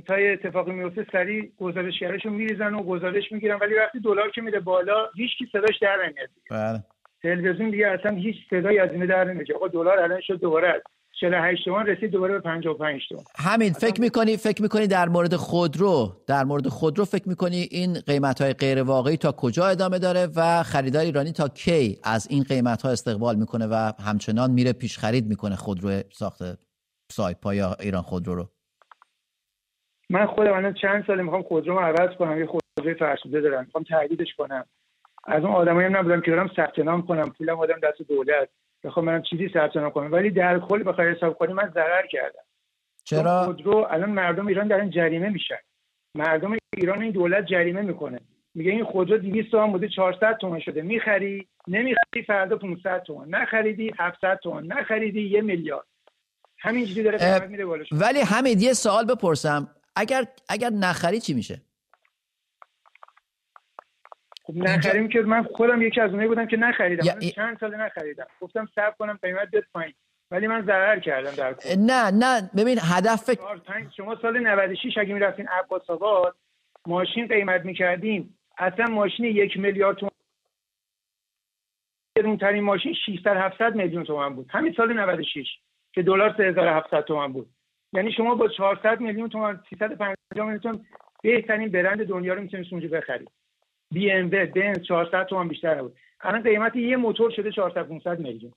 تا 0.08 0.20
یه 0.20 0.32
اتفاقی 0.32 0.72
میفته 0.72 1.06
سریع 1.12 1.52
گزارشگراشو 1.60 2.30
میریزن 2.30 2.74
و 2.74 2.84
گزارش 2.84 3.32
می‌گیرن 3.32 3.58
ولی 3.62 3.76
وقتی 3.76 4.00
دلار 4.00 4.32
که 4.32 4.42
میره 4.42 4.60
بالا 4.60 5.10
هیچ 5.16 5.32
کی 5.38 5.46
صداش 5.52 5.80
در 5.82 5.98
نمیاد 6.08 6.30
بله. 6.52 6.84
تلویزیون 7.24 7.70
دیگه 7.70 7.88
اصلا 7.88 8.12
هیچ 8.12 8.36
صدایی 8.50 8.80
از 8.80 8.92
این 8.92 9.06
در 9.06 9.24
نمیاد. 9.24 9.52
آقا 9.52 9.68
دلار 9.68 10.00
الان 10.00 10.22
شد 10.22 10.40
دوباره 10.40 10.82
48 11.22 11.66
تومن 11.66 11.86
رسید 11.86 12.12
دوباره 12.12 12.34
به 12.34 12.40
55 12.40 13.02
تومن 13.10 13.24
همین 13.38 13.74
فکر 13.74 14.02
می‌کنی 14.02 14.38
فکر 14.38 14.62
می‌کنی 14.62 14.88
در 14.88 15.10
مورد 15.10 15.36
خودرو 15.36 16.22
در 16.28 16.44
مورد 16.44 16.68
خودرو 16.68 17.06
فکر 17.06 17.30
می‌کنی 17.30 17.68
این 17.72 17.94
قیمت 17.94 18.42
های 18.42 18.54
غیر 18.54 18.84
واقعی 18.84 19.18
تا 19.18 19.32
کجا 19.32 19.66
ادامه 19.66 20.00
داره 20.00 20.28
و 20.36 20.64
خریدار 20.64 21.02
ایرانی 21.02 21.32
تا 21.32 21.48
کی 21.48 22.00
از 22.04 22.28
این 22.30 22.44
قیمت 22.44 22.82
ها 22.82 22.90
استقبال 22.90 23.36
می‌کنه 23.36 23.68
و 23.68 23.92
همچنان 24.06 24.52
میره 24.52 24.74
پیش 24.74 24.98
خرید 24.98 25.28
می‌کنه 25.28 25.56
خودرو 25.56 26.02
ساخته 26.12 26.58
سایپا 27.12 27.54
یا 27.56 27.76
ایران 27.80 28.02
خودرو 28.02 28.36
رو؟ 28.36 28.50
من 30.12 30.26
خودم 30.26 30.54
الان 30.54 30.74
چند 30.74 31.04
ساله 31.08 31.24
می‌خوام 31.24 31.44
خودرو 31.44 31.80
عوض 31.80 32.16
کنم 32.18 32.40
یه 32.40 32.46
خودروی 32.46 32.94
فرسوده 32.94 33.42
دارم 33.42 33.64
می‌خوام 33.66 33.84
تهدیدش 33.84 34.36
کنم. 34.38 34.66
از 35.24 35.44
اون 35.44 35.54
آدمایی 35.54 35.88
هم 35.88 35.98
نبودم 35.98 36.22
که 36.22 36.32
دارم 36.32 36.52
ثبت 36.56 36.80
نام 36.80 37.02
کنم 37.02 37.30
پولم 37.38 37.60
آدم 37.60 37.80
دست 37.84 38.02
دولت. 38.10 38.50
بخوام 38.84 39.06
منم 39.06 39.22
چیزی 39.22 39.50
ثبت 39.54 39.78
نام 39.78 39.92
کنم. 39.92 40.12
ولی 40.12 40.30
در 40.30 40.60
کل 40.60 40.84
بخوای 40.84 41.12
حساب 41.12 41.38
کنی 41.38 41.54
من 41.54 41.72
ضرر 41.74 42.08
کردم. 42.08 42.44
چرا؟ 43.04 43.44
خودرو 43.44 43.88
الان 43.90 44.10
مردم 44.10 44.48
ایران 44.48 44.68
دارن 44.68 44.90
جریمه 44.90 45.30
میشن. 45.30 45.60
مردم 46.16 46.58
ایران 46.78 47.02
این 47.02 47.12
دولت 47.12 47.46
جریمه 47.46 47.82
می‌کنه. 47.82 48.20
میگه 48.56 48.72
این 48.72 48.84
خودرو 48.84 49.18
200 49.18 49.52
تومن 49.52 49.72
بوده 49.72 49.88
400 49.88 50.38
تومن 50.38 50.60
شده. 50.60 50.82
می‌خری؟ 50.82 51.48
نمی‌خری؟ 51.68 52.24
فردا 52.28 52.58
500 52.58 53.04
تومن 53.04 53.30
نخریدی؟ 53.30 53.92
700 54.00 54.40
تومن 54.44 54.66
نخریدی؟ 54.68 55.22
یه 55.22 55.42
میلیارد. 55.42 55.86
همینجوری 56.60 57.04
داره 57.04 57.48
میره 57.48 57.66
بالا 57.66 57.84
ولی 57.92 58.20
همین 58.20 58.60
یه 58.60 58.74
سوال 58.74 59.06
بپرسم. 59.06 59.68
اگر 59.96 60.26
اگر 60.50 60.70
نخری 60.70 61.20
چی 61.20 61.34
میشه؟ 61.34 61.62
خب 64.44 64.54
نخریم 64.56 65.08
که 65.08 65.22
من 65.22 65.44
خودم 65.44 65.82
یکی 65.82 66.02
از 66.02 66.10
اونایی 66.10 66.30
بودم 66.30 66.48
که 66.48 66.58
نخریدم. 66.58 67.06
من 67.06 67.20
چند 67.20 67.60
سال 67.60 67.76
نخریدم. 67.76 68.28
گفتم 68.42 68.70
صبر 68.76 68.92
کنم 69.00 69.20
قیمت 69.22 69.50
بیاد 69.52 69.64
پایین. 69.74 69.94
ولی 70.32 70.48
من 70.48 70.66
ضرر 70.66 71.00
کردم 71.00 71.32
در 71.32 71.54
کل. 71.54 71.76
نه 71.80 72.12
نه 72.12 72.50
ببین 72.58 72.80
هدف 72.82 73.30
شما 73.98 74.16
سال 74.22 74.40
96 74.40 74.98
اگه 74.98 75.14
می‌رفتین 75.14 75.48
عباس 75.48 75.90
آباد 75.90 76.36
ماشین 76.88 77.28
قیمت 77.28 77.66
می‌کردین 77.66 78.34
اصلا 78.58 78.86
ماشین 78.86 79.26
یک 79.26 79.58
میلیارد 79.58 79.98
تومان 79.98 80.12
گرونترین 82.18 82.64
ماشین 82.64 82.94
600 82.94 83.38
700 83.38 83.76
میلیون 83.76 84.04
تومان 84.04 84.36
بود. 84.36 84.48
همین 84.50 84.74
سال 84.78 84.94
96 84.94 85.48
که 85.94 86.02
دلار 86.02 86.34
3700 86.38 87.02
تومان 87.02 87.34
بود. 87.34 87.50
یعنی 87.94 88.12
شما 88.18 88.36
با 88.36 88.48
400 88.48 89.00
میلیون 89.00 89.30
تومان 89.30 89.64
350 89.70 90.16
میلیون 90.36 90.60
تومان 90.60 90.86
بهترین 91.24 91.72
برند 91.72 92.08
دنیا 92.08 92.34
رو 92.34 92.42
می‌تونید 92.42 92.68
اونجا 92.72 92.88
بخرید 92.88 93.30
بی 93.92 94.12
ام 94.12 94.26
و 94.26 94.46
بنز 94.56 94.78
400 94.88 95.26
تومان 95.26 95.48
بیشتر 95.48 95.82
بود 95.82 95.96
الان 96.22 96.44
قیمت 96.44 96.76
یه 96.76 96.98
موتور 96.98 97.32
شده 97.36 97.52
400 97.52 97.88
500 97.88 98.20
میلیون. 98.20 98.54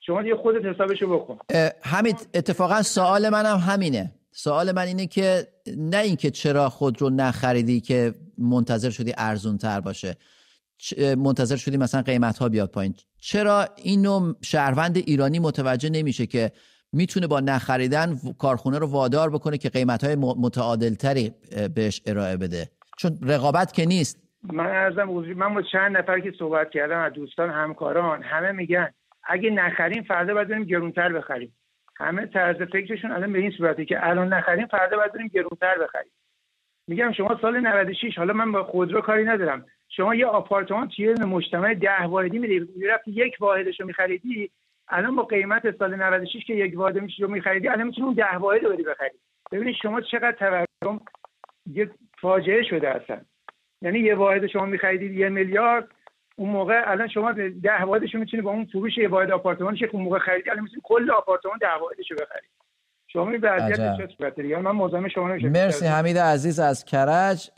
شما 0.00 0.22
دیگه 0.22 0.36
خودت 0.36 0.64
حسابشو 0.64 1.18
بکن. 1.18 1.38
همین 1.82 2.14
اتفاقا 2.34 2.82
سوال 2.82 3.28
منم 3.28 3.56
همینه. 3.56 4.12
سوال 4.30 4.72
من 4.72 4.86
اینه 4.86 5.06
که 5.06 5.46
نه 5.76 5.96
اینکه 5.96 6.30
چرا 6.30 6.68
خود 6.68 7.02
رو 7.02 7.10
نخریدی 7.10 7.80
که 7.80 8.14
منتظر 8.38 8.90
شدی 8.90 9.14
ارزون 9.18 9.58
تر 9.58 9.80
باشه 9.80 10.16
منتظر 11.18 11.56
شدی 11.56 11.76
مثلا 11.76 12.02
قیمت 12.02 12.38
ها 12.38 12.48
بیاد 12.48 12.70
پایین. 12.70 12.94
چرا 13.20 13.68
اینو 13.76 14.32
شهروند 14.42 14.96
ایرانی 14.96 15.38
متوجه 15.38 15.90
نمیشه 15.90 16.26
که 16.26 16.52
می‌تونه 16.92 17.26
با 17.26 17.40
نخریدن 17.40 18.16
کارخونه 18.38 18.78
رو 18.78 18.86
وادار 18.86 19.30
بکنه 19.30 19.58
که 19.58 19.68
قیمت 19.68 20.04
های 20.04 20.16
متعادل 20.16 20.94
تری 20.94 21.32
بهش 21.74 22.02
ارائه 22.06 22.36
بده. 22.36 22.68
چون 22.98 23.18
رقابت 23.22 23.72
که 23.72 23.86
نیست. 23.86 24.22
من 24.52 24.66
ارزم 24.66 25.04
من 25.36 25.54
با 25.54 25.62
چند 25.62 25.96
نفر 25.96 26.20
که 26.20 26.32
صحبت 26.38 26.70
کردم 26.70 26.98
از 26.98 27.12
دوستان 27.12 27.50
همکاران 27.50 28.22
همه 28.22 28.52
میگن 28.52 28.90
اگه 29.24 29.50
نخریم 29.50 30.02
فردا 30.02 30.34
باید 30.34 30.48
بریم 30.48 30.64
گرونتر 30.64 31.12
بخریم. 31.12 31.56
همه 31.96 32.26
طرز 32.26 32.56
فکرشون 32.56 33.12
الان 33.12 33.32
به 33.32 33.38
این 33.38 33.50
صورته 33.58 33.84
که 33.84 34.06
الان 34.06 34.32
نخریم 34.32 34.66
فردا 34.66 34.96
باید 34.96 35.12
بریم 35.12 35.28
گرونتر 35.28 35.78
بخریم. 35.78 36.12
میگم 36.88 37.12
شما 37.12 37.38
سال 37.42 37.60
96 37.60 38.18
حالا 38.18 38.32
من 38.32 38.52
با 38.52 38.64
خودرو 38.64 39.00
کاری 39.00 39.24
ندارم. 39.24 39.66
شما 39.88 40.14
یه 40.14 40.26
آپارتمان 40.26 40.88
توی 40.88 41.14
مجتمع 41.14 41.74
ده 41.74 42.02
واحدی 42.02 42.38
می‌رفتی 42.38 43.10
یک 43.10 43.36
واحدش 43.40 43.80
رو 43.80 43.86
میخریدی 43.86 44.50
الان 44.88 45.16
با 45.16 45.22
قیمت 45.22 45.78
سال 45.78 45.94
96 45.94 46.44
که 46.46 46.54
یک 46.54 46.78
واحد 46.78 46.98
میشه 46.98 47.22
رو 47.22 47.30
میخریدی 47.30 47.68
الان 47.68 47.86
می‌تونی 47.86 48.06
اون 48.06 48.14
ده 48.14 48.36
واحد 48.36 48.64
رو 48.64 48.70
بری 48.70 48.82
بخری. 48.82 49.10
ببینید 49.52 49.74
شما 49.82 50.00
چقدر 50.00 50.32
تورم 50.32 51.00
یه 51.66 51.90
فاجعه 52.20 52.62
شده 52.62 52.88
اصلا. 52.88 53.20
یعنی 53.82 53.98
یه 53.98 54.14
واحد 54.14 54.46
شما 54.46 54.66
میخریدید 54.66 55.12
یه 55.12 55.28
میلیارد 55.28 55.88
اون 56.36 56.50
موقع 56.50 56.82
الان 56.86 57.08
شما 57.08 57.32
ده 57.62 57.82
واحدش 57.82 58.14
رو 58.14 58.20
می‌تونید 58.20 58.44
با 58.44 58.50
اون 58.50 58.64
فروش 58.64 58.98
یه 58.98 59.08
واحد 59.08 59.30
آپارتمانش 59.30 59.78
که 59.78 59.88
اون 59.92 60.02
موقع 60.02 60.18
خریدی 60.18 60.50
الان 60.50 60.62
می‌تونید 60.62 60.82
کل 60.84 61.10
آپارتمان 61.10 61.58
ده 61.60 61.74
واحدش 61.80 62.10
رو 62.10 62.16
بخرید 62.16 62.50
شما 63.06 63.30
این 63.30 63.40
وضعیت 63.42 63.96
چه 63.96 64.08
صورته 64.18 64.58
من 64.58 64.70
مزاحم 64.70 65.08
شما 65.08 65.28
نمیشم 65.28 65.48
مرسی 65.48 65.86
حمید 65.86 66.18
عزیز 66.18 66.60
از 66.60 66.84
کرج. 66.84 67.50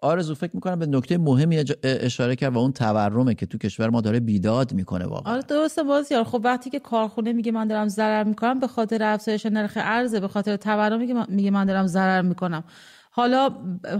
آرزو 0.00 0.34
فکر 0.34 0.50
می‌کنم 0.54 0.78
به 0.78 0.86
نکته 0.86 1.18
مهمی 1.18 1.64
اشاره 1.82 2.36
کرد 2.36 2.54
و 2.54 2.58
اون 2.58 2.72
تورمه 2.72 3.34
که 3.34 3.46
تو 3.46 3.58
کشور 3.58 3.90
ما 3.90 4.00
داره 4.00 4.20
بیداد 4.20 4.72
می‌کنه 4.72 5.06
واقعا. 5.06 5.32
آره 5.32 5.42
درسته 5.42 5.82
بازیار 5.82 6.24
خب 6.24 6.40
وقتی 6.44 6.70
که 6.70 6.78
کارخونه 6.78 7.32
میگه 7.32 7.52
من 7.52 7.68
دارم 7.68 7.88
ضرر 7.88 8.24
می‌کنم 8.24 8.60
به 8.60 8.66
خاطر 8.66 9.02
افزایش 9.02 9.46
نرخ 9.46 9.72
ارزه 9.76 10.20
به 10.20 10.28
خاطر 10.28 10.56
تورم 10.56 10.98
میگه 10.98 11.14
میگه 11.28 11.50
من 11.50 11.64
دارم 11.64 11.86
ضرر 11.86 12.22
می‌کنم. 12.22 12.64
حالا 13.10 13.50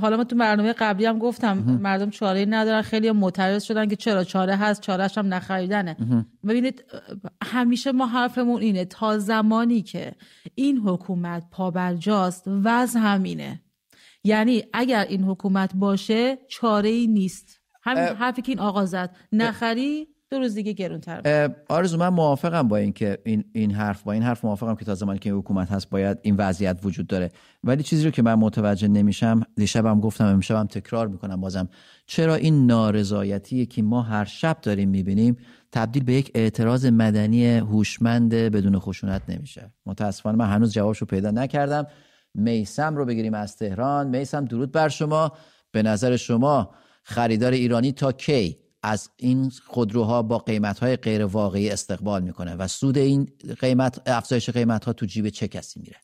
حالا 0.01 0.17
ما 0.17 0.25
تو 0.25 0.37
برنامه 0.37 0.73
قبلی 0.73 1.07
هم 1.07 1.19
گفتم 1.19 1.59
مردم 1.59 2.11
چاره 2.11 2.47
ندارن 2.49 2.83
خیلی 2.83 3.11
معترض 3.11 3.65
شدن 3.65 3.89
که 3.89 3.97
چرا 3.97 4.25
چاره 4.25 4.57
هست 4.57 4.81
چارهش 4.81 5.19
هم 5.19 5.35
نخریدنه. 5.35 5.97
ببینید 6.47 6.85
همیشه 7.45 7.93
ما 7.93 8.07
حرفمون 8.07 8.63
اینه 8.63 8.85
تا 8.85 9.19
زمانی 9.19 9.83
که 9.83 10.13
این 10.55 10.79
حکومت 10.79 11.43
پابرجاست 11.51 12.45
وضع 12.65 12.99
همینه 13.01 13.61
یعنی 14.27 14.63
اگر 14.73 15.07
این 15.09 15.23
حکومت 15.23 15.71
باشه 15.75 16.39
چاره 16.49 16.89
ای 16.89 17.07
نیست. 17.07 17.61
همین 17.83 18.05
حرفی 18.05 18.43
که 18.43 18.53
این 18.53 18.59
آقا 18.59 18.85
زد. 18.85 19.17
نخری 19.33 20.09
دو 20.31 20.39
روز 20.39 20.55
دیگه 20.55 20.73
گرونتر 20.73 21.51
آرزو 21.69 21.99
من 21.99 22.09
موافقم 22.09 22.69
با 22.69 22.77
اینکه 22.77 23.19
این 23.25 23.45
این 23.53 23.71
حرف 23.71 24.03
با 24.03 24.13
این 24.13 24.23
حرف 24.23 24.45
موافقم 24.45 24.75
که 24.75 24.85
تا 24.85 24.95
زمانی 24.95 25.19
که 25.19 25.33
حکومت 25.33 25.71
هست 25.71 25.91
باید 25.91 26.19
این 26.23 26.37
وضعیت 26.37 26.79
وجود 26.83 27.07
داره. 27.07 27.31
ولی 27.65 27.83
چیزی 27.83 28.05
رو 28.05 28.11
که 28.11 28.23
من 28.23 28.35
متوجه 28.35 28.89
نمیشم 28.89 29.41
دیشبم 29.57 30.01
گفتم 30.01 30.25
امشبم 30.25 30.67
تکرار 30.67 31.09
می‌کنم 31.09 31.41
بازم. 31.41 31.69
چرا 32.07 32.35
این 32.35 32.67
نارضایتی 32.67 33.67
که 33.67 33.83
ما 33.83 34.03
هر 34.03 34.25
شب 34.25 34.57
داریم 34.63 34.89
می‌بینیم 34.89 35.37
تبدیل 35.73 36.05
به 36.05 36.13
یک 36.13 36.31
اعتراض 36.35 36.87
مدنی 36.87 37.47
هوشمند 37.47 38.35
بدون 38.35 38.79
خشونت 38.79 39.23
نمیشه؟ 39.29 39.73
متاسفانه 39.87 40.39
من 40.39 40.49
هنوز 40.49 40.73
جوابش 40.73 40.99
رو 40.99 41.07
پیدا 41.07 41.31
نکردم. 41.31 41.87
میسم 42.37 42.97
رو 42.97 43.05
بگیریم 43.05 43.35
از 43.35 43.57
تهران. 43.57 44.09
میسم 44.09 44.45
درود 44.45 44.73
بر 44.73 44.89
شما. 44.89 45.33
به 45.73 45.83
نظر 45.83 46.17
شما 46.17 46.75
خریدار 47.03 47.53
ایرانی 47.53 47.93
تا 47.93 48.13
کی 48.13 48.57
از 48.83 49.11
این 49.17 49.51
خودروها 49.67 50.23
با 50.23 50.39
قیمت 50.39 50.79
های 50.79 50.97
غیر 50.97 51.25
واقعی 51.25 51.71
استقبال 51.71 52.23
می‌کنه 52.23 52.57
و 52.57 52.67
سود 52.67 52.99
این 52.99 53.27
قیمت 53.61 54.03
افزایش 54.09 54.51
قیمت 54.51 54.85
ها 54.85 54.93
تو 54.93 55.07
جیب 55.07 55.29
چه 55.29 55.49
کسی 55.49 55.81
میره؟ 55.81 55.97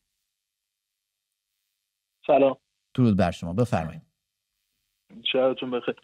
سلام. 2.27 2.57
درود 2.93 3.17
بر 3.17 3.31
شما. 3.31 3.53
بفرمایید. 3.53 4.01
شبتون 5.31 5.71
بخیر. 5.71 5.95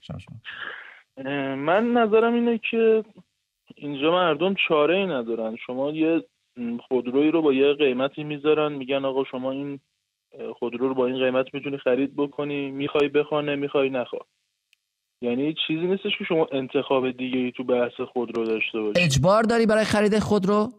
من 1.56 1.94
نظرم 1.94 2.34
اینه 2.34 2.60
که 2.72 3.04
اینجا 3.76 4.12
مردم 4.12 4.56
چاره 4.68 4.96
ای 4.96 5.06
ندارن. 5.06 5.56
شما 5.66 5.92
یه 5.92 6.24
خودرویی 6.88 7.32
رو 7.32 7.42
با 7.42 7.54
یه 7.54 7.74
قیمتی 7.74 8.24
می‌ذارن. 8.24 8.74
میگن 8.74 9.06
آقا 9.06 9.24
شما 9.24 9.52
این 9.52 9.80
خودرو 10.60 10.88
رو 10.88 10.94
با 10.94 11.08
این 11.08 11.20
قیمت 11.20 11.54
می‌تونی 11.54 11.78
خرید 11.78 12.16
بکنی. 12.16 12.72
می‌خوای 12.72 13.08
بخوانه 13.10 13.56
می‌خوای 13.56 13.90
نخوا 13.90 14.20
یعنی 15.22 15.56
چیزی 15.68 15.88
نیستش 15.88 16.18
که 16.18 16.24
شما 16.24 16.48
انتخاب 16.52 17.12
دیگه 17.12 17.40
ای 17.40 17.52
تو 17.52 17.64
بحث 17.64 18.02
خودرو 18.02 18.46
داشته 18.46 18.80
باشید 18.80 19.04
اجبار 19.04 19.44
داری 19.44 19.66
برای 19.66 19.84
خرید 19.84 20.20
خودرو؟ 20.20 20.70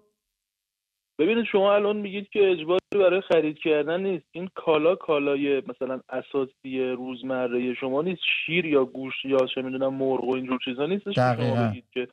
ببینید 1.19 1.45
شما 1.45 1.75
الان 1.75 1.97
میگید 1.97 2.29
که 2.29 2.51
اجباری 2.51 2.81
برای 2.93 3.21
خرید 3.21 3.59
کردن 3.59 4.01
نیست. 4.01 4.27
این 4.33 4.49
کالا 4.55 4.95
کالای 4.95 5.63
مثلا 5.67 6.01
اساسی 6.09 6.81
روزمره 6.81 7.75
شما 7.75 8.03
نیست. 8.03 8.23
شیر 8.47 8.67
یا 8.67 8.85
گوشت 8.85 9.25
یا 9.25 9.47
چه 9.55 9.63
می‌دونم 9.63 9.95
مرغ 9.95 10.25
و 10.25 10.35
اینجور 10.35 10.59
چیزا 10.65 10.87
نیستش 10.87 11.15
که 11.15 11.37
شما 11.37 11.69
بگید 11.69 11.85
که 11.95 12.09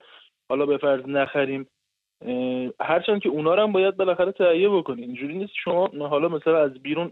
حالا 0.49 0.65
به 0.65 0.77
فرض 0.77 1.05
نخریم. 1.05 1.67
هرچند 2.79 3.21
که 3.21 3.29
اونا 3.29 3.55
رو 3.55 3.61
هم 3.61 3.71
باید 3.71 3.97
بالاخره 3.97 4.31
تهیه 4.31 4.69
بکنید 4.69 5.03
اینجوری 5.03 5.37
نیست. 5.37 5.53
شما 5.63 5.87
حالا 5.87 6.27
مثلا 6.27 6.63
از 6.63 6.73
بیرون 6.73 7.11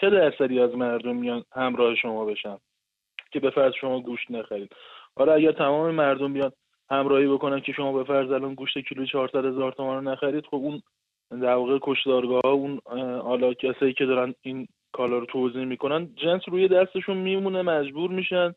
چه 0.00 0.10
درصدی 0.10 0.60
از 0.60 0.74
مردم 0.74 1.16
میان 1.16 1.44
همراه 1.52 1.94
شما 1.94 2.24
بشن 2.24 2.56
که 3.30 3.40
به 3.40 3.50
فرض 3.50 3.72
شما 3.80 4.00
گوشت 4.00 4.30
نخرید؟ 4.30 4.72
حالا 5.16 5.32
اگر 5.32 5.52
تمام 5.52 5.90
مردم 5.90 6.32
بیان 6.32 6.52
همراهی 6.90 7.26
بکنن 7.26 7.60
که 7.60 7.72
شما 7.72 7.92
به 7.92 8.04
فرض 8.04 8.30
الان 8.30 8.54
گوشت 8.54 8.78
کیلو 8.78 9.06
400 9.06 9.44
هزار 9.44 9.72
تومان 9.72 10.04
رو 10.04 10.12
نخرید 10.12 10.46
خب 10.46 10.54
اون 10.54 10.82
در 11.30 11.54
واقع 11.54 11.78
کشدارگاه 11.82 12.40
ها 12.44 12.52
اون 12.52 12.80
حالا 13.20 13.54
کسایی 13.54 13.92
که 13.92 14.06
دارن 14.06 14.34
این 14.42 14.68
کالا 14.92 15.18
رو 15.18 15.26
توضیح 15.26 15.64
می‌کنن 15.64 16.14
جنس 16.16 16.42
روی 16.48 16.68
دستشون 16.68 17.16
میمونه 17.16 17.62
مجبور 17.62 18.10
میشن 18.10 18.54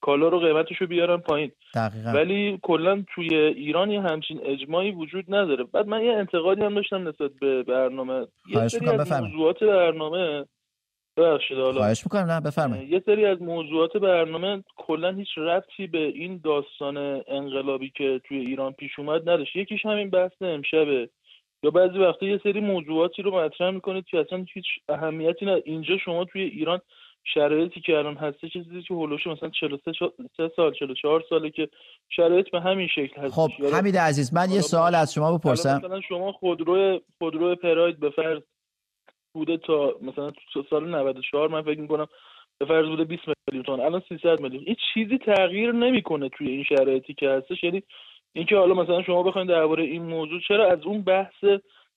کالا 0.00 0.28
رو 0.28 0.38
قیمتش 0.38 0.76
رو 0.80 0.86
بیارن 0.86 1.16
پایین. 1.16 1.52
دقیقا. 1.74 2.10
ولی 2.10 2.58
کلا 2.62 3.04
توی 3.14 3.34
ایران 3.34 3.90
یه 3.90 4.00
همچین 4.00 4.40
اجماعی 4.44 4.90
وجود 4.90 5.24
نداره. 5.28 5.64
بعد 5.64 5.86
من 5.86 6.04
یه 6.04 6.12
انتقادی 6.12 6.62
هم 6.62 6.74
داشتم 6.74 7.08
نسبت 7.08 7.30
به 7.40 7.62
برنامه. 7.62 8.26
یه 8.48 8.68
سری 8.68 8.88
از 8.88 9.22
موضوعات 9.22 9.64
برنامه 9.64 10.44
ببخشید 11.16 11.58
حالا. 11.58 11.88
می‌کنم 12.04 12.30
نه 12.30 12.40
بفرمایید. 12.40 12.90
یه 12.90 13.02
سری 13.06 13.26
از 13.26 13.42
موضوعات 13.42 13.96
برنامه 13.96 14.64
کلا 14.76 15.12
هیچ 15.12 15.28
ربطی 15.38 15.86
به 15.86 15.98
این 15.98 16.40
داستان 16.44 16.96
انقلابی 17.28 17.92
که 17.96 18.20
توی 18.24 18.38
ایران 18.38 18.72
پیش 18.72 18.98
اومد 18.98 19.28
نداشت. 19.28 19.56
یکیش 19.56 19.86
همین 19.86 20.10
بحث 20.10 20.32
امشبه 20.40 21.08
یا 21.62 21.70
بعضی 21.70 21.98
وقتا 21.98 22.26
یه 22.26 22.40
سری 22.42 22.60
موضوعاتی 22.60 23.22
رو 23.22 23.40
مطرح 23.40 23.70
می‌کنید 23.70 24.04
که 24.04 24.18
اصلا 24.18 24.44
هیچ 24.54 24.66
اهمیتی 24.88 25.46
نه 25.46 25.62
اینجا 25.64 25.98
شما 26.04 26.24
توی 26.24 26.42
ایران 26.42 26.80
شرایطی 27.34 27.80
که 27.80 27.98
الان 27.98 28.16
هسته 28.16 28.48
چیزی 28.48 28.82
که 28.82 28.94
هولوش 28.94 29.26
مثلا 29.26 29.48
43 29.48 29.92
سال 30.56 30.72
44 30.72 31.24
ساله 31.28 31.50
که 31.50 31.68
شرایط 32.08 32.50
به 32.50 32.60
همین 32.60 32.88
شکل 32.88 33.20
هست. 33.20 33.34
خب 33.34 33.50
حمید 33.72 33.96
عزیز 33.96 34.34
من 34.34 34.50
یه 34.50 34.60
سوال 34.60 34.94
از 34.94 35.14
شما 35.14 35.38
بپرسم. 35.38 35.76
مثلا 35.76 36.00
شما 36.00 36.32
خودرو 36.32 37.00
خودرو 37.18 37.54
پراید 37.54 38.00
به 38.00 38.10
فرض 38.10 38.42
بوده 39.34 39.56
تا 39.56 39.94
مثلا 40.02 40.32
سال 40.70 40.88
94 40.88 41.48
من 41.48 41.62
فکر 41.62 41.80
می‌کنم 41.80 42.06
به 42.58 42.66
فرض 42.66 42.86
بوده 42.86 43.04
20 43.04 43.22
میلیون 43.48 43.64
تومان 43.64 43.80
الان 43.80 44.02
300 44.08 44.40
میلیون. 44.40 44.64
این 44.66 44.76
چیزی 44.94 45.18
تغییر 45.18 45.72
نمی‌کنه 45.72 46.28
توی 46.28 46.48
این 46.48 46.64
شرایطی 46.64 47.14
که 47.14 47.28
هستش. 47.30 47.64
یعنی 47.64 47.82
اینکه 48.32 48.56
حالا 48.56 48.74
مثلا 48.74 49.02
شما 49.02 49.22
بخواید 49.22 49.48
درباره 49.48 49.84
این 49.84 50.02
موضوع 50.02 50.40
چرا 50.48 50.70
از 50.70 50.82
اون 50.84 51.02
بحث 51.02 51.44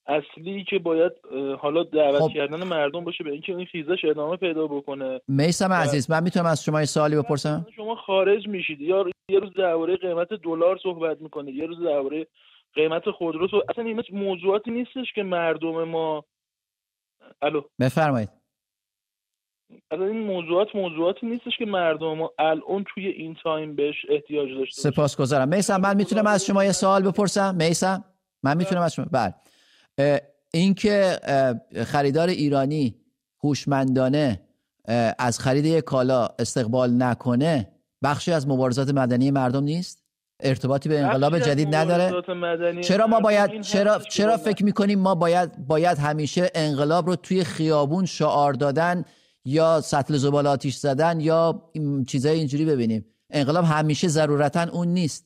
اصلی 0.10 0.64
که 0.64 0.80
باید 0.80 1.12
حالا 1.60 1.84
دعوت 1.84 2.22
خب. 2.22 2.30
کردن 2.34 2.64
مردم 2.64 3.04
باشه 3.04 3.24
به 3.24 3.32
اینکه 3.32 3.56
این 3.56 3.66
خیزش 3.66 4.06
ادامه 4.06 4.38
پیدا 4.38 4.68
بکنه. 4.68 5.22
میسم 5.28 5.74
عزیز 5.74 6.12
من 6.12 6.24
می‌تونم 6.24 6.46
از 6.46 6.64
شما 6.64 6.80
یه 6.80 6.86
سوالی 6.86 7.16
بپرسم؟ 7.16 7.66
شما 7.76 7.96
خارج 7.96 8.48
میشید. 8.48 8.82
یا 8.82 9.06
یه 9.30 9.40
روز 9.40 9.54
درباره 9.54 9.96
قیمت 9.96 10.34
دلار 10.34 10.80
صحبت 10.84 11.22
می‌کنید. 11.22 11.56
یه 11.56 11.66
روز 11.66 11.80
درباره 11.80 12.28
قیمت 12.74 13.12
خودرو 13.12 13.48
اصلا 13.70 13.84
این 13.84 14.04
موضوعاتی 14.14 14.72
نیستش 14.72 15.14
که 15.16 15.24
مردم 15.24 15.84
ما 15.84 16.26
الو. 17.42 17.62
بفرمایید. 17.80 18.30
از 19.92 20.02
این 20.02 20.20
موضوعات 20.20 20.76
موضوعاتی 20.76 21.28
نیستش 21.28 21.58
که 21.58 21.66
مردم 21.66 22.18
ما 22.18 22.32
الان 22.40 22.86
توی 22.94 23.08
این 23.08 23.38
تایم 23.44 23.76
بهش 23.76 23.96
احتیاج 24.10 24.50
داشته 24.54 24.82
سپاسگزارم. 24.82 25.48
میسم 25.48 25.82
من 25.82 25.96
می‌تونم 25.98 26.28
از 26.28 26.46
شما 26.46 26.66
یه 26.66 26.72
سوال 26.72 27.12
بپرسم؟ 27.12 27.56
میسم 27.56 28.04
من 28.44 28.58
می‌تونم 28.58 28.82
از 28.82 28.96
شما 28.96 29.06
بله. 29.12 29.34
اینکه 30.54 31.20
خریدار 31.86 32.28
ایرانی 32.28 32.96
هوشمندانه 33.44 34.42
از 35.20 35.40
خرید 35.40 35.66
یک 35.66 35.84
کالا 35.84 36.28
استقبال 36.40 37.04
نکنه 37.04 37.70
بخشی 38.04 38.32
از 38.32 38.48
مبارزات 38.48 38.90
مدنی 38.90 39.32
مردم 39.32 39.64
نیست؟ 39.64 40.04
ارتباطی 40.40 40.90
به 40.90 41.00
انقلاب 41.00 41.40
جدید 41.40 41.76
نداره؟ 41.76 42.22
چرا 42.82 43.08
ما 43.08 43.20
باید 43.20 43.62
چرا 43.62 44.00
چرا 44.00 44.38
فکر 44.38 44.66
می‌کنیم 44.66 45.00
ما 45.00 45.16
باید 45.16 45.68
باید 45.68 45.98
همیشه 45.98 46.52
انقلاب 46.56 47.08
رو 47.08 47.16
توی 47.16 47.44
خیابون 47.44 48.06
شعار 48.06 48.54
دادن 48.54 49.06
یا 49.46 49.82
سطل 49.82 50.18
زبال 50.18 50.48
آتیش 50.48 50.76
زدن 50.76 51.20
یا 51.20 51.72
چیزای 52.08 52.38
اینجوری 52.38 52.66
ببینیم؟ 52.66 53.06
انقلاب 53.30 53.66
همیشه 53.66 54.08
ضرورتا 54.08 54.64
اون 54.72 54.88
نیست. 54.88 55.26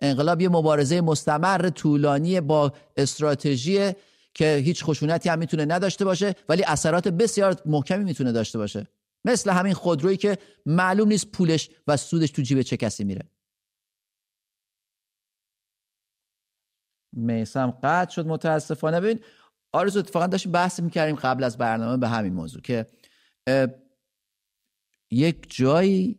انقلاب 0.00 0.40
یه 0.40 0.48
مبارزه 0.48 1.00
مستمر 1.00 1.70
طولانی 1.70 2.40
با 2.40 2.72
استراتژی 2.96 3.92
که 4.34 4.56
هیچ 4.56 4.84
خشونتی 4.84 5.28
هم 5.28 5.38
می‌تونه 5.38 5.64
نداشته 5.64 6.04
باشه 6.04 6.34
ولی 6.48 6.64
اثرات 6.64 7.08
بسیار 7.08 7.62
محکمی 7.66 8.04
می‌تونه 8.04 8.32
داشته 8.32 8.58
باشه. 8.58 8.88
مثل 9.24 9.50
همین 9.50 9.74
خودرویی 9.74 10.16
که 10.16 10.38
معلوم 10.66 11.08
نیست 11.08 11.26
پولش 11.26 11.70
و 11.86 11.96
سودش 11.96 12.30
تو 12.30 12.42
جیب 12.42 12.62
چه 12.62 12.76
کسی 12.76 13.04
میره. 13.04 13.30
میسم 17.12 17.70
قطع 17.70 18.10
شد 18.10 18.26
متاسفانه. 18.26 19.00
ببین 19.00 19.20
آرزو 19.72 19.98
اتفاقا 19.98 20.26
داشتیم 20.26 20.52
بحث 20.52 20.80
می‌کردیم 20.80 21.16
قبل 21.16 21.44
از 21.44 21.58
برنامه 21.58 21.96
به 21.96 22.08
همین 22.08 22.32
موضوع 22.32 22.62
که 22.62 22.86
یک 25.10 25.56
جایی 25.56 26.18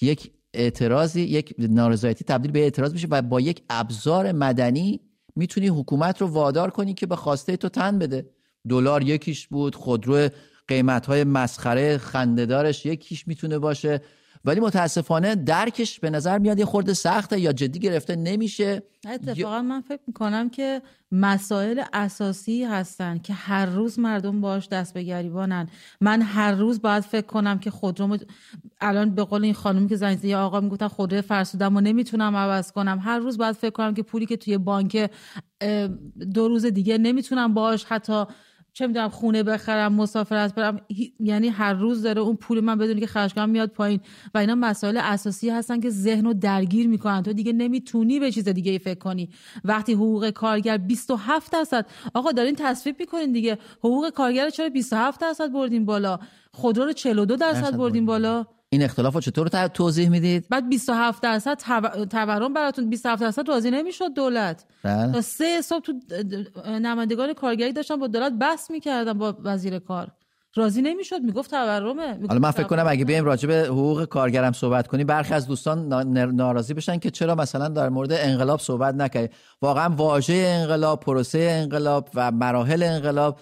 یک 0.00 0.32
اعتراضی 0.54 1.20
یک 1.20 1.54
نارضایتی 1.58 2.24
تبدیل 2.24 2.50
به 2.50 2.58
اعتراض 2.58 2.92
میشه 2.92 3.08
و 3.10 3.22
با 3.22 3.40
یک 3.40 3.64
ابزار 3.70 4.32
مدنی 4.32 5.00
می‌تونی 5.36 5.68
حکومت 5.68 6.20
رو 6.20 6.26
وادار 6.26 6.70
کنی 6.70 6.94
که 6.94 7.06
به 7.06 7.16
خواسته 7.16 7.56
تو 7.56 7.68
تن 7.68 7.98
بده. 7.98 8.30
دلار 8.68 9.02
یکیش 9.02 9.48
بود 9.48 9.74
خودرو 9.74 10.28
قیمت 10.68 11.06
های 11.06 11.24
مسخره 11.24 11.98
خندهدارش 11.98 12.86
یکیش 12.86 13.28
می‌تونه 13.28 13.58
باشه. 13.58 14.00
ولی 14.44 14.60
متاسفانه 14.60 15.34
درکش 15.34 16.00
به 16.00 16.10
نظر 16.10 16.38
میاد 16.38 16.58
یه 16.58 16.64
خورده 16.64 16.92
سخته 16.94 17.40
یا 17.40 17.52
جدی 17.52 17.78
گرفته 17.78 18.16
نمیشه. 18.16 18.82
اتفاقا 19.08 19.62
من 19.62 19.80
فکر 19.80 20.00
می‌کنم 20.06 20.50
که 20.50 20.82
مسائل 21.12 21.82
اساسی 21.92 22.64
هستن 22.64 23.18
که 23.18 23.32
هر 23.32 23.66
روز 23.66 23.98
مردم 23.98 24.40
باش 24.40 24.68
دست 24.68 24.94
به 24.94 25.02
گریبانن. 25.02 25.68
من 26.00 26.22
هر 26.22 26.52
روز 26.52 26.82
باید 26.82 27.02
فکر 27.02 27.26
کنم 27.26 27.58
که 27.58 27.70
خودروم 27.70 28.18
الان 28.80 29.14
به 29.14 29.24
قول 29.24 29.44
این 29.44 29.54
خانم 29.54 29.88
که 29.88 29.96
زنگ 29.96 30.24
یا 30.24 30.44
آقا 30.46 30.60
می‌گفتن 30.60 30.88
خودرو 30.88 31.22
فرسودم 31.22 31.76
و 31.76 31.80
نمی‌تونم 31.80 32.36
عوض 32.36 32.72
کنم. 32.72 32.98
هر 33.02 33.18
روز 33.18 33.38
باید 33.38 33.56
فکر 33.56 33.70
کنم 33.70 33.94
که 33.94 34.02
پولی 34.02 34.26
که 34.26 34.36
توی 34.36 34.58
بانک 34.58 35.10
دو 36.34 36.48
روز 36.48 36.66
دیگه 36.66 36.98
نمی‌تونم 36.98 37.54
باش 37.54 37.84
حتی 37.84 38.24
چه 38.74 38.86
می‌دونم 38.86 39.08
خونه 39.08 39.42
بخرم 39.42 39.92
مسافرت 39.92 40.54
برم 40.54 40.80
یعنی 41.20 41.48
هر 41.48 41.74
روز 41.74 42.02
داره 42.02 42.20
اون 42.20 42.36
پول 42.36 42.60
من 42.60 42.78
بدونی 42.78 43.00
که 43.00 43.06
خرجگاه 43.06 43.46
میاد 43.46 43.70
پایین. 43.70 44.00
و 44.34 44.38
اینا 44.38 44.54
مسائل 44.54 44.96
اساسی 44.96 45.50
هستن 45.50 45.80
که 45.80 45.90
ذهن 45.90 46.24
رو 46.24 46.34
درگیر 46.34 46.88
می‌کنن. 46.88 47.22
تو 47.22 47.32
دیگه 47.32 47.52
نمی‌تونی 47.52 48.20
به 48.20 48.32
چیز 48.32 48.48
دیگه 48.48 48.72
ای 48.72 48.78
فکر 48.78 48.98
کنی. 48.98 49.30
وقتی 49.64 49.92
حقوق 49.92 50.30
کارگر 50.30 50.76
27 50.76 51.52
درصد. 51.52 51.86
آقا 52.14 52.32
دارین 52.32 52.54
تصویب 52.58 52.96
می‌کنین 53.00 53.32
دیگه. 53.32 53.58
حقوق 53.78 54.10
کارگر 54.10 54.50
چرا 54.50 54.68
27 54.68 55.20
درصد 55.20 55.52
بردین 55.52 55.84
بالا؟ 55.84 56.18
خودرو 56.52 56.84
رو 56.84 56.92
42 56.92 57.36
درصد 57.36 57.76
بردین 57.76 58.06
بالا. 58.06 58.46
این 58.74 58.82
اختلاف 58.82 59.14
رو 59.14 59.20
چطور 59.20 59.68
توضیح 59.68 60.08
می‌دید؟ 60.08 60.46
بعد 60.50 60.68
27 60.68 61.22
درصد 61.22 61.58
تورم 62.10 62.54
براتون 62.54 62.90
27 62.90 63.22
درصد 63.22 63.48
راضی 63.48 63.70
نمی‌شد 63.70 64.14
دولت. 64.14 64.64
بله. 64.82 65.12
تا 65.12 65.20
سه 65.20 65.62
صبح 65.62 65.84
تو 65.84 65.92
نمایندگان 66.70 67.32
کارگری 67.32 67.72
داشتن 67.72 67.96
با 67.96 68.06
دولت 68.06 68.32
بحث 68.32 68.70
می‌کردن 68.70 69.12
با 69.12 69.36
وزیر 69.44 69.78
کار. 69.78 70.08
راضی 70.56 70.82
نمی‌شد 70.82 71.20
می‌گفت 71.22 71.50
تورمه 71.50 72.18
حالا 72.28 72.40
من 72.40 72.50
فکر 72.50 72.66
کنم 72.66 72.84
اگه 72.88 73.04
بیایم 73.04 73.24
راجع 73.24 73.48
به 73.48 73.54
حقوق 73.54 74.04
کارگرم 74.04 74.52
صحبت 74.52 74.86
کنیم 74.86 75.06
برخی 75.06 75.34
از 75.34 75.46
دوستان 75.46 76.08
ناراضی 76.34 76.74
بشن 76.74 76.98
که 76.98 77.10
چرا 77.10 77.34
مثلا 77.34 77.68
در 77.68 77.88
مورد 77.88 78.12
انقلاب 78.12 78.60
صحبت 78.60 78.94
نکردیم 78.94 79.30
واقعا 79.62 79.88
واژه 79.88 80.34
انقلاب 80.34 81.00
پروسه 81.00 81.38
انقلاب 81.38 82.08
و 82.14 82.30
مراحل 82.30 82.82
انقلاب 82.82 83.38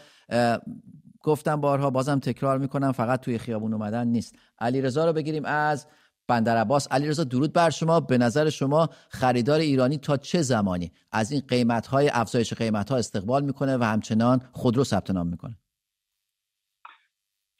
گفتم 1.22 1.60
بارها 1.60 1.90
بازم 1.90 2.18
تکرار 2.18 2.58
می‌کنم 2.58 2.92
فقط 2.92 3.20
توی 3.20 3.38
خیابون 3.38 3.72
اومدن 3.72 4.06
نیست. 4.06 4.38
علیرضا 4.58 5.06
رو 5.06 5.12
بگیریم 5.12 5.44
از 5.44 5.88
بندر 6.28 6.56
عباس. 6.56 6.92
علیرضا 6.92 7.24
درود 7.24 7.52
بر 7.52 7.70
شما. 7.70 8.00
به 8.00 8.18
نظر 8.18 8.50
شما 8.50 8.88
خریدار 9.08 9.60
ایرانی 9.60 9.98
تا 9.98 10.16
چه 10.16 10.42
زمانی؟ 10.42 10.92
از 11.12 11.32
این 11.32 11.42
قیمت 11.48 11.86
های 11.86 12.10
افزایش 12.12 12.54
قیمت 12.54 12.90
ها 12.90 12.96
استقبال 12.96 13.44
می‌کنه 13.44 13.76
و 13.76 13.82
همچنان 13.82 14.38
خودرو 14.52 14.84
ثبت 14.84 15.10
نام 15.10 15.26
می‌کنه. 15.26 15.56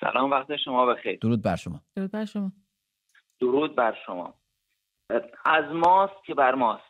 سلام 0.01 0.31
وقت 0.31 0.57
شما 0.57 0.87
بخیر 0.87 1.19
درود 1.23 1.43
بر 1.43 1.57
شما. 1.57 1.81
درود 1.97 2.11
بر 2.11 2.25
شما. 2.25 2.53
درود 3.41 3.77
بر 3.77 3.97
شما. 4.07 4.35
از 5.45 5.65
ماست 5.73 6.25
که 6.27 6.35
بر 6.35 6.55
ماست. 6.55 6.85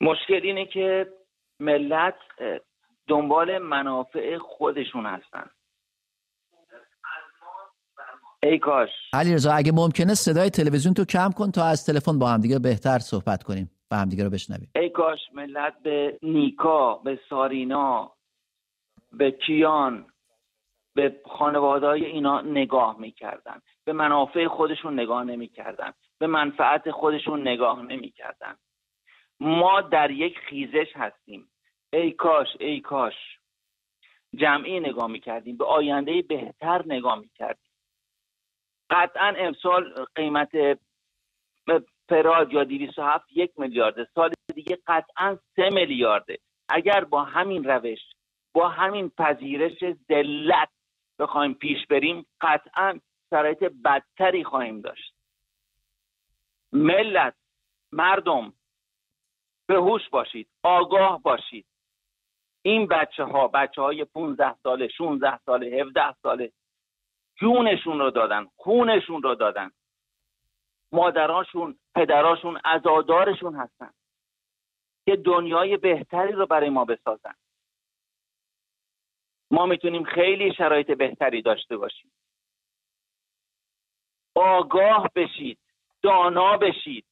مشکل 0.00 0.40
اینه 0.42 0.66
که 0.66 1.12
ملت 1.60 2.14
دنبال 3.08 3.58
منافع 3.58 4.38
خودشون 4.38 5.06
هستن. 5.06 5.50
ای 8.42 8.58
کاش. 8.58 8.90
علی 9.12 9.34
رضا 9.34 9.52
اگه 9.52 9.72
ممکنه 9.72 10.14
صدای 10.14 10.50
تلویزیون 10.50 10.94
تو 10.94 11.04
کم 11.04 11.30
کن 11.36 11.50
تا 11.50 11.64
از 11.64 11.86
تلفن 11.86 12.18
با 12.18 12.28
همدیگه 12.28 12.58
بهتر 12.58 12.98
صحبت 12.98 13.42
کنیم 13.42 13.70
و 13.90 13.96
همدیگه 13.96 14.24
رو 14.24 14.30
بشنویم. 14.30 14.70
ای 14.74 14.90
کاش 14.90 15.18
ملت 15.34 15.74
به 15.82 16.18
نیکا 16.22 16.94
به 16.94 17.20
سارینا 17.28 18.12
به 19.12 19.30
کیان 19.30 20.06
به 20.94 21.20
خانواده 21.38 21.86
های 21.86 22.04
اینا 22.04 22.40
نگاه 22.40 23.00
می‌کردن. 23.00 23.60
به 23.84 23.92
منافع 23.92 24.48
خودشون 24.48 25.00
نگاه 25.00 25.24
نمی‌کردن. 25.24 25.92
به 26.18 26.26
منفعت 26.26 26.90
خودشون 26.90 27.48
نگاه 27.48 27.82
نمی‌کردن. 27.82 28.56
ما 29.40 29.80
در 29.80 30.10
یک 30.10 30.38
خیزش 30.48 30.92
هستیم. 30.94 31.51
ای 31.92 32.12
کاش 32.12 32.48
ای 32.60 32.80
کاش. 32.80 33.14
جمعی 34.34 34.80
نگاه 34.80 35.06
می‌کردیم 35.06 35.56
به 35.56 35.64
آینده 35.64 36.22
بهتر 36.22 36.82
نگاه 36.86 37.18
می‌کردیم. 37.18 37.70
قطعا 38.90 39.34
امسال 39.38 40.06
قیمت 40.14 40.78
پراد 42.08 42.52
یا 42.52 42.64
207 42.64 43.24
یک 43.32 43.52
میلیارده 43.58 44.08
سال 44.14 44.32
دیگه 44.54 44.78
قطعا 44.86 45.38
سه 45.56 45.68
میلیارده. 45.72 46.38
اگر 46.68 47.04
با 47.04 47.24
همین 47.24 47.64
روش 47.64 47.98
با 48.52 48.68
همین 48.68 49.10
پذیرش 49.10 49.78
ذلت 50.08 50.68
بخوایم 51.18 51.54
پیش 51.54 51.86
بریم 51.86 52.26
قطعا 52.40 53.00
شرایط 53.30 53.64
بدتری 53.84 54.44
خواهیم 54.44 54.80
داشت. 54.80 55.14
ملت 56.72 57.34
مردم 57.92 58.52
به 59.66 59.74
هوش 59.74 60.08
باشید 60.08 60.48
آگاه 60.62 61.22
باشید. 61.22 61.66
این 62.62 62.86
بچه 62.86 63.24
ها 63.24 63.48
بچه 63.48 63.82
های 63.82 64.04
15 64.04 64.54
ساله 64.54 64.88
16 64.88 65.38
ساله 65.38 65.66
17 65.80 66.12
ساله 66.22 66.52
جونشون 67.40 67.98
رو 67.98 68.10
دادن 68.10 68.46
خونشون 68.56 69.22
رو 69.22 69.34
دادن. 69.34 69.70
مادراشون 70.92 71.78
پدراشون 71.94 72.60
ازادارشون 72.64 73.54
هستن 73.56 73.90
که 75.06 75.16
دنیای 75.16 75.76
بهتری 75.76 76.32
رو 76.32 76.46
برای 76.46 76.70
ما 76.70 76.84
بسازن. 76.84 77.34
ما 79.50 79.66
می‌تونیم 79.66 80.04
خیلی 80.04 80.54
شرایط 80.54 80.90
بهتری 80.90 81.42
داشته 81.42 81.76
باشیم. 81.76 82.12
آگاه 84.34 85.08
بشید 85.14 85.58
دانا 86.02 86.56
بشید 86.56 87.06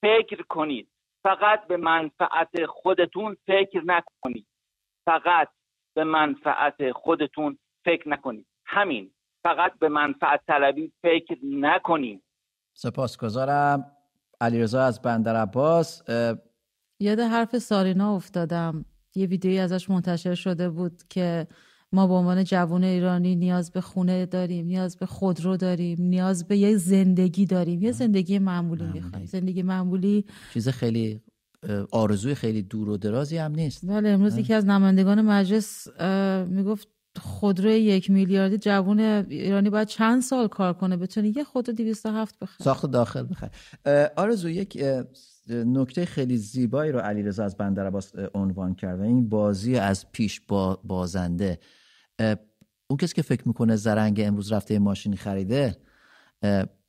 فکر 0.00 0.42
کنید. 0.42 0.88
فقط 1.22 1.66
به 1.66 1.76
منفعت 1.76 2.66
خودتون 2.66 3.36
فکر 3.46 3.82
نکنید. 3.84 4.46
فقط 5.04 5.48
به 5.94 6.04
منفعت 6.04 6.92
خودتون 6.92 7.58
فکر 7.84 8.08
نکنید. 8.08 8.46
همین 8.66 9.10
فقط 9.42 9.78
به 9.78 9.88
منفعت 9.88 10.40
طلبی 10.46 10.92
فکر 11.02 11.38
نکنیم 11.42 12.22
سپاسگزارم. 12.74 13.84
علیرضا 14.40 14.82
از 14.82 15.02
بندر 15.02 15.36
عباس 15.36 16.02
یاد 17.00 17.20
حرف 17.20 17.58
سارینا 17.58 18.16
افتادم. 18.16 18.84
یه 19.14 19.26
ویدیویی 19.26 19.58
ازش 19.58 19.90
منتشر 19.90 20.34
شده 20.34 20.70
بود 20.70 21.02
که 21.10 21.46
ما 21.92 22.06
به 22.06 22.14
عنوان 22.14 22.44
جوان 22.44 22.84
ایرانی 22.84 23.36
نیاز 23.36 23.72
به 23.72 23.80
خونه 23.80 24.26
داریم 24.26 24.66
نیاز 24.66 24.98
به 24.98 25.06
خودرو 25.06 25.56
داریم 25.56 25.98
نیاز 26.00 26.48
به 26.48 26.56
یه 26.56 26.76
زندگی 26.76 27.46
داریم. 27.46 27.82
یه 27.82 27.92
زندگی 27.92 28.38
معمولی. 28.38 28.84
می‌خوایم. 28.84 29.26
زندگی 29.26 29.62
معمولی 29.62 30.24
چیز 30.52 30.68
خیلی 30.68 31.22
آرزوی 31.90 32.34
خیلی 32.34 32.62
دور 32.62 32.88
و 32.88 32.96
درازی 32.96 33.36
هم 33.36 33.52
نیست. 33.52 33.86
بله 33.86 34.08
امروز 34.08 34.38
یکی 34.38 34.54
از 34.54 34.66
نمایندگان 34.66 35.22
مجلس 35.22 35.88
می‌گفت 36.48 36.88
خودروی 37.20 37.74
یک 37.74 38.10
میلیاردی 38.10 38.58
جوون 38.58 39.00
ایرانی 39.00 39.70
باید 39.70 39.88
چند 39.88 40.22
سال 40.22 40.48
کار 40.48 40.72
کنه؟ 40.72 40.96
بتونه 40.96 41.36
یه 41.36 41.44
خودرو 41.44 41.74
207 41.74 42.38
بخره. 42.38 42.64
ساخت 42.64 42.90
داخل 42.90 43.26
بخره. 43.30 43.50
آرزو 44.16 44.48
یک 44.48 44.84
نکته 45.48 46.04
خیلی 46.04 46.36
زیبایی 46.36 46.92
رو 46.92 46.98
علیرضا 46.98 47.44
از 47.44 47.56
بندر 47.56 47.92
عنوان 48.34 48.74
کرد 48.74 49.00
و 49.00 49.02
این 49.02 49.28
بازی 49.28 49.76
از 49.76 50.12
پیش 50.12 50.40
با 50.40 50.80
بازنده. 50.84 51.58
اون 52.86 52.96
کسی 52.98 53.14
که 53.14 53.22
فکر 53.22 53.48
می‌کنه 53.48 53.76
زرنگ 53.76 54.20
امروز 54.24 54.52
رفته 54.52 54.78
ماشینی 54.78 55.16
خریده 55.16 55.76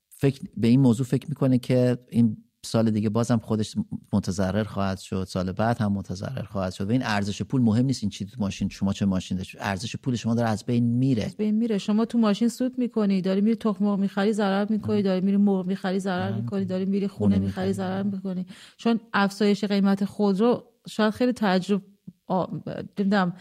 فکر 0.09 0.41
به 0.57 0.67
این 0.67 0.79
موضوع 0.79 1.05
فکر 1.05 1.29
می‌کنه 1.29 1.57
که 1.57 1.97
این 2.09 2.37
سال 2.65 2.91
دیگه 2.91 3.09
بازم 3.09 3.37
خودش 3.37 3.75
متضرر 4.13 4.63
خواهد 4.63 4.99
شد 4.99 5.25
سال 5.29 5.51
بعد 5.51 5.81
هم 5.81 5.91
متضرر 5.91 6.43
خواهد 6.43 6.73
شد. 6.73 6.89
و 6.89 6.91
این 6.91 7.03
ارزش 7.03 7.41
پول 7.41 7.61
مهم 7.61 7.85
نیست 7.85 8.03
این 8.03 8.09
چی 8.09 8.27
ماشین 8.37 8.69
شما 8.69 8.93
چه 8.93 9.05
ماشین 9.05 9.37
داشت. 9.37 9.55
ارزش 9.59 9.95
پول 9.95 10.15
شما 10.15 10.35
داره 10.35 10.49
از 10.49 10.65
بین 10.65 10.83
میره. 10.83 11.23
از 11.23 11.37
بین 11.37 11.55
میره. 11.55 11.77
شما 11.77 12.05
تو 12.05 12.17
ماشین 12.17 12.47
سود 12.47 12.77
می‌کنی 12.77 13.21
داری 13.21 13.41
میری 13.41 13.55
تخم 13.55 13.85
مرغ 13.85 13.99
می‌خری 13.99 14.33
ضرر 14.33 14.65
می‌کنی. 14.69 15.01
داری 15.01 15.21
میری 15.21 15.37
مرغ 15.37 15.65
می‌خری 15.65 15.99
ضرر 15.99 16.31
می‌کنی. 16.31 16.65
داری 16.65 16.85
میری 16.85 17.07
خونه 17.07 17.39
می‌خری. 17.39 17.73
ضرر 17.73 18.03
می‌کنی. 18.03 18.45
چون 18.77 18.99
افزایش 19.13 19.63
قیمت 19.63 20.05
خودرو 20.05 20.63
شاید 20.87 21.13
خیلی 21.13 21.31
تعجب 21.31 21.81
نمی‌دونم 22.29 23.33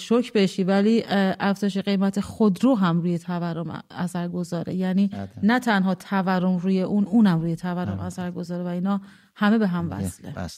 شوک 0.00 0.32
بشی 0.32 0.64
ولی 0.64 1.04
افزایش 1.40 1.78
قیمت 1.78 2.20
خودرو 2.20 2.74
هم 2.74 3.00
روی 3.00 3.18
تورم 3.18 3.84
اثر 3.90 4.28
گذاره. 4.28 4.74
یعنی 4.74 5.10
نه 5.42 5.60
تنها 5.60 5.94
تورم 5.94 6.56
روی 6.56 6.82
اون 6.82 7.04
اونم 7.04 7.40
روی 7.40 7.56
تورم 7.56 8.00
اثر 8.00 8.30
گذاره 8.30 8.64
و 8.64 8.66
اینا 8.66 9.00
همه 9.36 9.58
به 9.58 9.66
هم 9.66 9.90
وصله. 9.90 10.48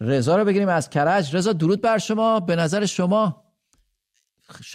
رضا 0.00 0.36
رو 0.36 0.44
بگیریم 0.44 0.68
از 0.68 0.90
کرج. 0.90 1.36
رضا 1.36 1.52
درود 1.52 1.80
بر 1.80 1.98
شما. 1.98 2.40
به 2.40 2.56
نظر 2.56 2.86
شما 2.86 3.44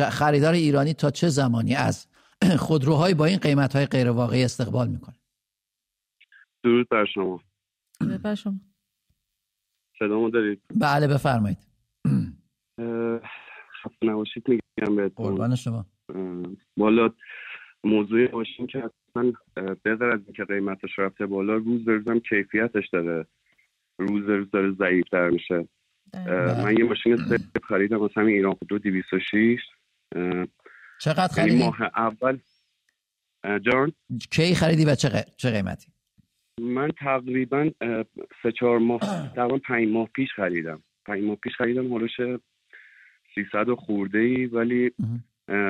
خریدار 0.10 0.54
ایرانی 0.54 0.94
تا 0.94 1.12
چه 1.12 1.30
زمانی 1.30 1.76
از 1.76 2.08
خودروهای 2.68 3.14
با 3.14 3.26
این 3.26 3.38
قیمت 3.38 3.76
های 3.76 3.86
غیر 3.86 4.10
واقعی 4.10 4.44
استقبال 4.44 4.88
می‌کنه؟ 4.88 5.16
درود 6.64 6.90
بر 6.90 7.06
شما. 7.06 7.40
درود 8.00 8.22
بر 8.22 8.36
شما. 8.36 8.60
صدامو 10.00 10.30
دارید؟ 10.30 10.62
بله 10.76 11.08
بفرمایید. 11.08 11.71
خسته 13.84 14.06
نباشید 14.06 14.44
میگم 14.48 14.96
بهتون. 14.96 15.26
قربان 15.26 15.56
شما. 15.56 15.86
بالا 16.78 17.10
موضوع 17.84 18.32
ماشین 18.32 18.68
که 18.68 18.78
اصلا 18.78 19.34
بغیر 19.86 20.04
از 20.04 20.20
اینکه 20.26 20.46
قیمتش 20.46 21.00
رفته 21.00 21.26
بالا 21.26 21.54
روز 21.54 21.86
به 21.86 21.94
روزم 21.94 22.20
کیفیتش 22.20 22.90
داره. 22.90 23.26
روز 24.00 24.30
روز 24.30 24.52
داره 24.52 24.72
ضعیفتر 24.72 25.30
میشه. 25.30 25.68
من 26.64 26.76
یه 26.78 26.86
ماشین 26.86 27.18
سیف 27.18 27.42
خریدم 27.64 28.10
همین 28.16 28.36
ایران 28.36 28.54
خودرو 28.54 28.80
206 28.80 29.60
چقدر 31.02 31.28
خریدی؟ 31.28 31.58
ماه 31.58 31.82
اول. 31.82 32.38
جان؟ 33.44 33.92
کی 34.32 34.56
خریدی 34.56 34.86
و 34.86 34.96
چه 35.38 35.52
قیمتی؟ 35.52 35.88
من 36.62 36.92
تقریبا 37.00 37.70
سه 38.44 38.52
چهار 38.60 38.80
ماه 38.80 39.00
تقریبا 39.36 39.58
پنج 39.58 39.88
ماه 39.88 40.08
پیش 40.16 40.30
خریدم. 40.36 40.84
پنج 41.06 41.24
ماه 41.24 41.36
پیش 41.36 41.56
خریدم 41.56 41.94
هلوش 41.94 42.12
300 43.36 43.70
و 43.70 43.76
خورده 43.76 44.20
ای 44.20 44.46
ولی 44.46 44.92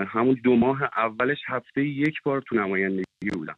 همون 0.08 0.40
دو 0.44 0.56
ماه 0.56 0.84
اولش 0.84 1.38
هفته 1.48 1.86
یک 1.86 2.22
بار 2.24 2.42
تو 2.42 2.56
نمایندگی 2.56 3.30
بودم. 3.34 3.58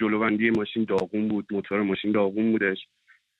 جلوبندی 0.00 0.50
ماشین 0.50 0.84
داغون 0.84 1.28
بود 1.28 1.46
موتور 1.50 1.82
ماشین 1.82 2.12
داغون 2.12 2.52
بودش. 2.52 2.78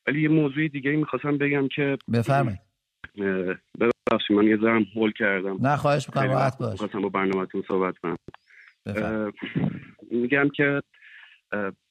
ولی 0.06 0.22
یه 0.22 0.28
موضوع 0.28 0.68
دیگه 0.68 0.90
می‌خواستم 0.90 1.38
بگم 1.38 1.68
که 1.68 1.98
بفرمایید. 2.12 2.60
ببخشید 3.80 4.36
من 4.36 4.46
یه 4.46 4.56
ذرم 4.56 4.86
هول 4.96 5.12
کردم. 5.12 5.58
نه 5.60 5.76
خواهش 5.76 6.08
می‌کنم 6.08 6.30
راحت 6.30 6.58
باش. 6.58 6.78
خواستم 6.78 7.00
با 7.00 7.08
برنامهتون 7.08 7.62
صحبت 7.68 7.94
کنم. 7.98 8.16
میگم 10.10 10.48
که 10.48 10.82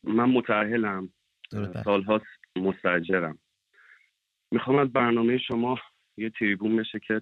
من 0.03 0.29
متعهلم 0.29 1.09
سالهاست 1.84 2.25
مستجرم 2.57 3.38
می‌خوام 4.54 4.78
از 4.78 4.93
برنامه 4.93 5.38
شما 5.38 5.80
یه 6.18 6.30
تریبون 6.30 6.76
بشه 6.76 6.99
که 6.99 7.22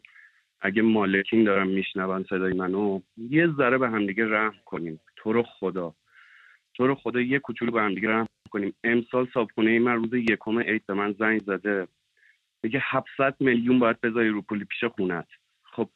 اگه 0.62 0.82
مالکین 0.82 1.44
دارم 1.44 1.68
میشنون 1.68 2.26
صدای 2.30 2.54
منو 2.54 3.00
یه 3.18 3.48
ذره 3.58 3.78
به 3.78 3.90
همدیگه 3.90 4.26
رحم 4.30 4.54
کنیم. 4.66 5.00
تو 5.16 5.34
رو 5.34 5.44
خدا. 5.44 5.96
تو 6.74 6.88
رو 6.88 6.96
خدا 6.96 7.22
یه 7.22 7.40
کوچولو 7.40 7.72
به 7.72 7.82
همدیگه 7.82 8.10
رحم 8.10 8.26
کنیم. 8.50 8.74
امسال 8.84 9.28
صابخونه 9.34 9.80
من 9.80 9.96
روز 9.96 10.14
یکم 10.14 10.60
عید 10.60 10.86
به 10.86 10.94
من 10.94 11.16
زنگ 11.20 11.42
زده. 11.42 11.88
میگه 12.64 12.82
700 12.84 13.36
میلیون 13.40 13.80
باید 13.80 14.02
بذاری 14.02 14.30
رو 14.30 14.42
پول 14.42 14.64
پیش 14.64 14.84
خونت 14.84 15.28
خب 15.64 15.90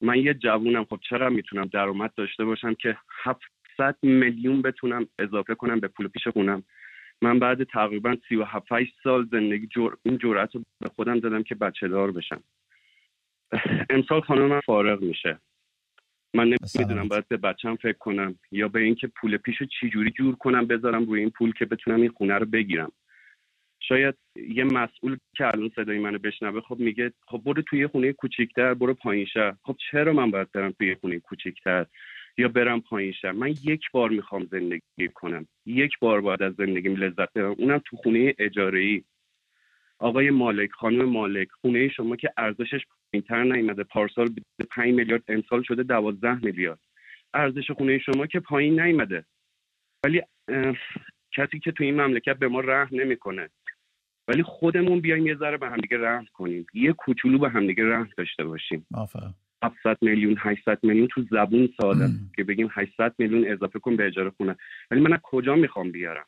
من 0.00 0.16
یه 0.16 0.34
جوونم. 0.34 0.84
خب 0.84 1.00
چرا 1.08 1.30
می‌تونم 1.30 1.64
درآمد 1.64 2.14
داشته 2.16 2.44
باشم 2.44 2.74
که 2.74 2.96
700 3.24 3.96
میلیون 4.02 4.62
بتونم 4.62 5.06
اضافه 5.18 5.54
کنم 5.54 5.80
به 5.80 5.88
پول 5.88 6.08
پیش 6.08 6.28
خونم؟ 6.28 6.62
من 7.22 7.38
بعد 7.38 7.64
تقریبا 7.64 8.16
37 8.28 8.66
سال 9.04 9.28
زندگی 9.32 9.66
جور... 9.66 9.96
این 10.02 10.18
جرأت 10.18 10.54
رو 10.54 10.62
به 10.80 10.88
خودم 10.88 11.20
دادم 11.20 11.42
که 11.42 11.54
بچه 11.54 11.88
دار 11.88 12.12
بشم. 12.12 12.42
امسال 13.90 14.20
خانم 14.20 14.46
من 14.46 14.60
فارغ 14.60 15.02
میشه. 15.02 15.38
من 16.34 16.56
نمی‌دونم 16.76 17.08
باید 17.08 17.28
به 17.28 17.36
بچم 17.36 17.76
فکر 17.76 17.98
کنم 17.98 18.38
یا 18.50 18.68
به 18.68 18.80
اینکه 18.80 19.06
پول 19.06 19.36
پیش 19.36 19.56
رو 19.56 19.66
چجوری 19.80 20.10
جور 20.10 20.36
کنم 20.36 20.66
بذارم 20.66 21.04
روی 21.04 21.20
این 21.20 21.30
پول 21.30 21.52
که 21.52 21.64
بتونم 21.64 22.00
این 22.00 22.10
خونه 22.10 22.34
رو 22.34 22.46
بگیرم. 22.46 22.92
شاید 23.80 24.14
یه 24.48 24.64
مسئول 24.64 25.16
که 25.36 25.46
الان 25.46 25.70
صدای 25.76 25.98
منو 25.98 26.18
بشنوه 26.18 26.60
خب 26.60 26.78
میگه 26.78 27.12
خب 27.26 27.42
برو 27.44 27.62
توی 27.62 27.86
خونه 27.86 28.12
کوچیکتر 28.12 28.74
برو 28.74 28.94
پایین 28.94 29.26
شهر. 29.26 29.54
خب 29.62 29.76
چرا 29.90 30.12
من 30.12 30.30
باید 30.30 30.52
برم 30.52 30.70
توی 30.70 30.94
خونه 30.94 31.18
کوچیکتر؟ 31.18 31.86
یا 32.38 32.48
برم 32.48 32.80
پایین 32.80 33.12
شهر. 33.12 33.32
من 33.32 33.50
یک 33.64 33.82
بار 33.92 34.10
می‌خوام 34.10 34.44
زندگی 34.44 35.08
کنم. 35.14 35.46
یک 35.66 35.92
بار 36.00 36.20
باید 36.20 36.42
از 36.42 36.54
زندگیم 36.54 36.96
لذت 36.96 37.32
ببرم 37.32 37.54
اونم 37.58 37.82
تو 37.84 37.96
خونه 37.96 38.34
اجاره 38.38 38.80
ای 38.80 39.02
آقای 39.98 40.30
مالک 40.30 40.70
خانم 40.70 41.04
مالک 41.04 41.48
خونه 41.50 41.88
شما 41.88 42.16
که 42.16 42.32
ارزشش 42.36 42.80
پایینتر 43.12 43.42
نیومده. 43.42 43.84
پارسال 43.84 44.28
به 44.56 44.64
5 44.70 44.94
میلیارد 44.94 45.22
امسال 45.28 45.62
شده 45.62 45.82
12 45.82 46.34
میلیارد. 46.44 46.80
ارزش 47.34 47.70
خونه 47.70 47.98
شما 47.98 48.26
که 48.26 48.40
پایین 48.40 48.80
نیومده. 48.80 49.24
ولی 50.04 50.22
کسی 51.36 51.58
که 51.58 51.72
تو 51.72 51.84
این 51.84 52.00
مملکت 52.00 52.38
به 52.38 52.48
ما 52.48 52.60
رحم 52.60 53.00
نمی‌کنه. 53.00 53.50
ولی 54.28 54.42
خودمون 54.42 55.00
بیایم 55.00 55.26
یه 55.26 55.34
ذره 55.34 55.56
به 55.56 55.68
همدیگه 55.68 55.98
رحم 55.98 56.26
کنیم. 56.32 56.66
یه 56.74 56.92
کوچولو 56.92 57.38
به 57.38 57.48
همدیگه 57.48 57.84
رحم 57.84 58.08
داشته 58.16 58.44
باشیم. 58.44 58.86
700 59.62 59.98
میلیون 60.02 60.36
800 60.38 60.78
میلیون 60.82 61.06
تو 61.06 61.22
زبون 61.30 61.68
ساده. 61.80 62.08
که 62.36 62.44
بگیم 62.44 62.68
800 62.72 63.14
میلیون 63.18 63.52
اضافه 63.52 63.78
کن 63.78 63.96
به 63.96 64.06
اجاره 64.06 64.30
خونه. 64.30 64.56
ولی 64.90 65.00
من 65.00 65.12
از 65.12 65.20
کجا 65.22 65.56
می‌خوام 65.56 65.90
بیارم؟ 65.90 66.26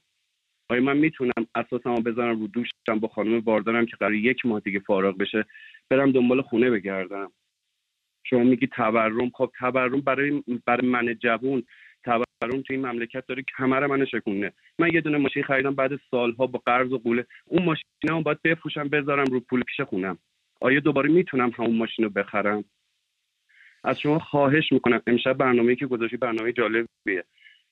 آیا 0.68 0.82
من 0.82 0.97
می‌تونم 0.97 1.47
اساسمو 1.55 1.95
بذارم 1.95 2.41
رو 2.41 2.47
دوشم 2.47 3.01
با 3.01 3.09
خانم 3.09 3.41
باردارم 3.41 3.87
که 3.87 3.97
قرار 3.97 4.14
یک 4.14 4.47
ماه 4.47 4.61
دیگه 4.61 4.78
فارغ 4.78 5.18
بشه 5.18 5.45
برم 5.91 6.12
دنبال 6.12 6.43
خونه 6.43 6.70
بگردم؟ 6.70 7.32
شما 8.26 8.45
میگی 8.45 8.66
تورم. 8.66 9.30
خب 9.30 9.53
تورم 9.59 10.01
برای 10.01 10.43
برای 10.66 10.89
من 10.89 11.14
جوون. 11.14 11.62
تورم 12.05 12.24
تو 12.41 12.72
این 12.72 12.87
مملکت 12.87 13.26
داره 13.26 13.45
کمر 13.59 13.87
من 13.87 14.05
شکونه 14.05 14.53
من 14.78 14.89
یه 14.93 15.01
دونه 15.01 15.18
ماشین 15.18 15.43
خریدم 15.43 15.74
بعد 15.74 15.91
سالها 16.11 16.47
با 16.47 16.62
قرض 16.66 16.93
و 16.93 16.99
قوله. 16.99 17.26
اون 17.47 17.64
ماشین 17.64 17.85
هم 18.11 18.22
باید 18.22 18.43
بفروشم 18.43 18.89
بذارم 18.89 19.24
رو 19.24 19.41
پول 19.41 19.62
پیش 19.62 19.80
خونم. 19.80 20.18
آیا 20.61 20.80
دوباره 20.80 21.11
می‌تونم 21.11 21.51
همون 21.59 21.76
ماشین 21.76 22.05
رو 22.05 22.11
بخرم؟ 22.11 22.64
از 23.85 24.01
شما 24.01 24.18
خواهش 24.18 24.72
می‌کنم. 24.72 25.03
امشب 25.07 25.32
برنامه 25.32 25.76
که 25.76 25.87
گذاشتی 25.87 26.16
برنامه 26.16 26.53
جالبیه. 26.53 27.24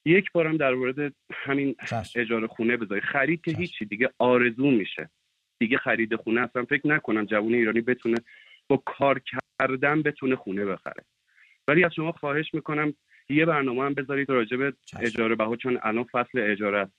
یک 0.04 0.32
بارم 0.32 0.56
در 0.56 0.74
مورد 0.74 1.12
همین 1.30 1.76
اجاره 2.16 2.46
خونه 2.46 2.76
بذاری. 2.76 3.00
خرید 3.00 3.40
که 3.44 3.50
هیچی 3.50 3.84
دیگه 3.84 4.10
آرزو 4.18 4.70
میشه. 4.70 5.10
دیگه 5.60 5.78
خرید 5.78 6.16
خونه 6.16 6.40
اصلا 6.40 6.64
فکر 6.64 6.88
نکنم 6.88 7.24
جوون 7.24 7.54
ایرانی 7.54 7.80
بتونه 7.80 8.16
با 8.68 8.82
کار 8.86 9.20
کردن 9.60 10.02
بتونه 10.02 10.36
خونه 10.36 10.64
بخره. 10.64 11.04
ولی 11.68 11.84
از 11.84 11.92
شما 11.96 12.12
خواهش 12.12 12.54
می‌کنم 12.54 12.94
یه 13.28 13.44
برنامه 13.44 13.82
هم 13.82 13.94
بذارید 13.94 14.30
راجع 14.30 14.56
به 14.56 14.72
اجاره 15.00 15.34
بها 15.34 15.56
چون 15.56 15.78
الان 15.82 16.04
فصل 16.04 16.38
اجاره 16.38 16.78
است. 16.78 16.92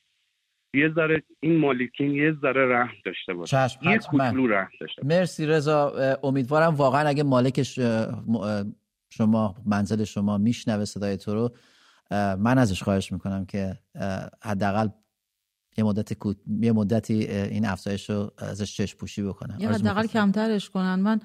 یه 0.76 0.90
ذره 0.90 1.24
این 1.40 1.58
مالکین 1.58 2.12
یه 2.12 2.34
ذره 2.42 2.66
رحم 2.66 2.96
داشته 3.06 3.34
باشه 3.34 3.68
یه 3.82 3.98
کوچولو 3.98 4.48
رحم 4.48 4.72
داشته 4.82 5.06
مرسی 5.06 5.46
رضا. 5.46 5.94
امیدوارم 6.24 6.76
واقعا 6.76 7.08
اگه 7.08 7.24
مالک 7.24 7.62
شما 9.18 9.56
منزل 9.66 10.04
شما 10.04 10.38
میشنوه 10.38 10.86
صدای 10.86 11.18
تو 11.18 11.34
رو 11.34 11.56
من 12.38 12.58
ازش 12.58 12.84
خواهش 12.84 13.12
می‌کنم 13.12 13.46
که 13.46 13.80
حداقل 14.44 14.88
یه 15.78 15.84
مدت 15.84 16.12
یه 16.62 16.72
مدتی 16.72 17.14
این 17.28 17.66
افزایش 17.66 18.10
رو 18.10 18.32
ازش 18.38 18.78
چشم 18.78 18.98
پوشی 18.98 19.24
بکنم 19.24 19.58
یه 19.60 19.70
حداقل 19.70 20.08
کمترش 20.08 20.70
کنن. 20.70 20.96
من 20.96 21.20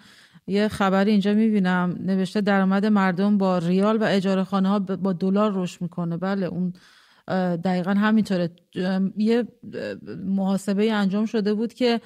یه 0.46 0.68
خبری 0.68 1.10
اینجا 1.10 1.34
می‌بینم 1.34 1.96
نوشته 2.00 2.40
درآمد 2.40 2.86
مردم 2.86 3.38
با 3.38 3.58
ریال 3.58 3.96
و 3.96 4.04
اجاره 4.04 4.44
خانه 4.44 4.68
ها 4.68 4.78
با 4.78 5.12
دلار 5.12 5.52
رشد 5.54 5.82
می‌کنه. 5.82 6.16
بله 6.16 6.46
اون 6.46 6.72
دقیقا 7.56 7.90
همینطوره. 7.90 8.50
یه 9.16 9.44
محاسبه 10.24 10.92
انجام 10.92 11.26
شده 11.26 11.54
بود 11.54 11.74
که 11.74 12.00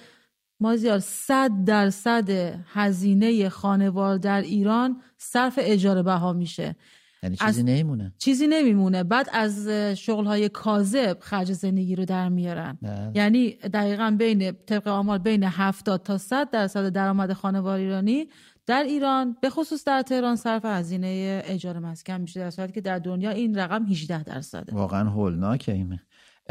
ما 0.61 0.76
زیاد 0.76 0.98
صد 0.98 1.50
درصد 1.64 2.30
هزینه 2.66 3.48
خانوار 3.48 4.18
در 4.18 4.40
ایران 4.42 5.03
صرف 5.18 5.59
اجاره 5.62 6.03
بها 6.03 6.32
میشه. 6.32 6.76
یعنی 7.22 7.36
چیزی 7.36 7.62
نمیمونه. 7.62 8.12
چیزی 8.18 8.46
نمیمونه. 8.46 9.05
بعد 9.05 9.28
از 9.32 9.68
شغل 9.96 10.24
های 10.24 10.48
کاذب 10.48 11.18
خرج 11.20 11.53
زندگی 11.53 11.96
رو 11.96 12.05
در 12.05 12.28
میارن. 12.28 12.78
بله. 12.82 13.11
یعنی 13.14 13.50
دقیقا 13.50 14.16
بین 14.18 14.53
طبق 14.53 14.88
آمار 14.88 15.18
بین 15.18 15.44
70 15.44 16.03
تا 16.03 16.18
100 16.18 16.50
درصد 16.50 16.88
درآمد 16.88 17.32
خانوار 17.32 17.78
ایرانی 17.78 18.28
در 18.66 18.82
ایران 18.82 19.36
به 19.42 19.50
خصوص 19.50 19.84
در 19.84 20.03
تهران 20.03 20.36
صرف 20.36 20.64
هزینه 20.64 21.42
اجاره 21.44 21.80
مسکن 21.80 22.20
میشه 22.20 22.40
در 22.40 22.50
صورتی 22.50 22.72
که 22.72 22.80
در 22.80 22.98
دنیا 22.98 23.30
این 23.30 23.59
رقم 23.59 23.86
18 23.86 24.22
درصده. 24.22 24.74
واقعا 24.74 25.11
هولناکه 25.11 25.72
این. 25.72 25.98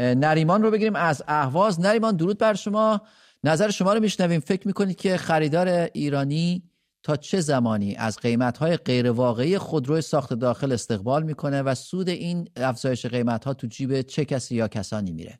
نریمان 0.00 0.62
رو 0.62 0.70
بگیریم 0.70 0.96
از 0.96 1.22
اهواز. 1.28 1.80
نریمان 1.80 2.16
درود 2.16 2.38
بر 2.38 2.54
شما. 2.54 3.00
نظر 3.44 3.70
شما 3.70 3.94
رو 3.94 4.00
میشنویم. 4.00 4.40
فکر 4.40 4.66
می‌کنید 4.66 4.96
که 4.96 5.16
خریدار 5.16 5.68
ایرانی 5.68 6.70
تا 7.02 7.16
چه 7.16 7.40
زمانی 7.40 7.96
از 7.96 8.18
قیمتهای 8.18 8.76
غیرواقعی 8.76 9.58
خودرو 9.58 10.00
ساخت 10.00 10.34
داخل 10.34 10.72
استقبال 10.72 11.22
می‌کنه 11.22 11.62
و 11.62 11.74
سود 11.74 12.08
این 12.08 12.48
افزایش 12.56 13.06
قیمتها 13.06 13.54
تو 13.54 13.66
جیب 13.66 14.02
چه 14.02 14.24
کسی 14.24 14.54
یا 14.54 14.68
کسانی 14.68 15.12
میره؟ 15.12 15.38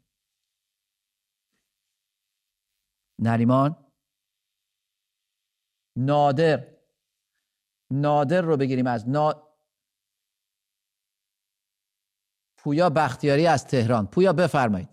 نریمان؟ 3.19 3.77
نادر. 5.97 6.67
نادر 7.91 8.43
رو 8.43 8.57
بگیریم 8.57 8.87
از 8.87 9.09
نا... 9.09 9.49
پویا 12.57 12.91
بختیاری 12.91 13.47
از 13.47 13.67
تهران. 13.67 14.07
پویا 14.07 14.33
بفرمایید. 14.33 14.89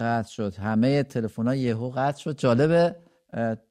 قطع 0.00 0.30
شد. 0.30 0.54
همه 0.54 1.02
تلفن 1.02 1.46
ها 1.46 1.54
یهو 1.54 1.90
قطع 1.90 2.20
شد. 2.20 2.38
جالبه. 2.38 2.96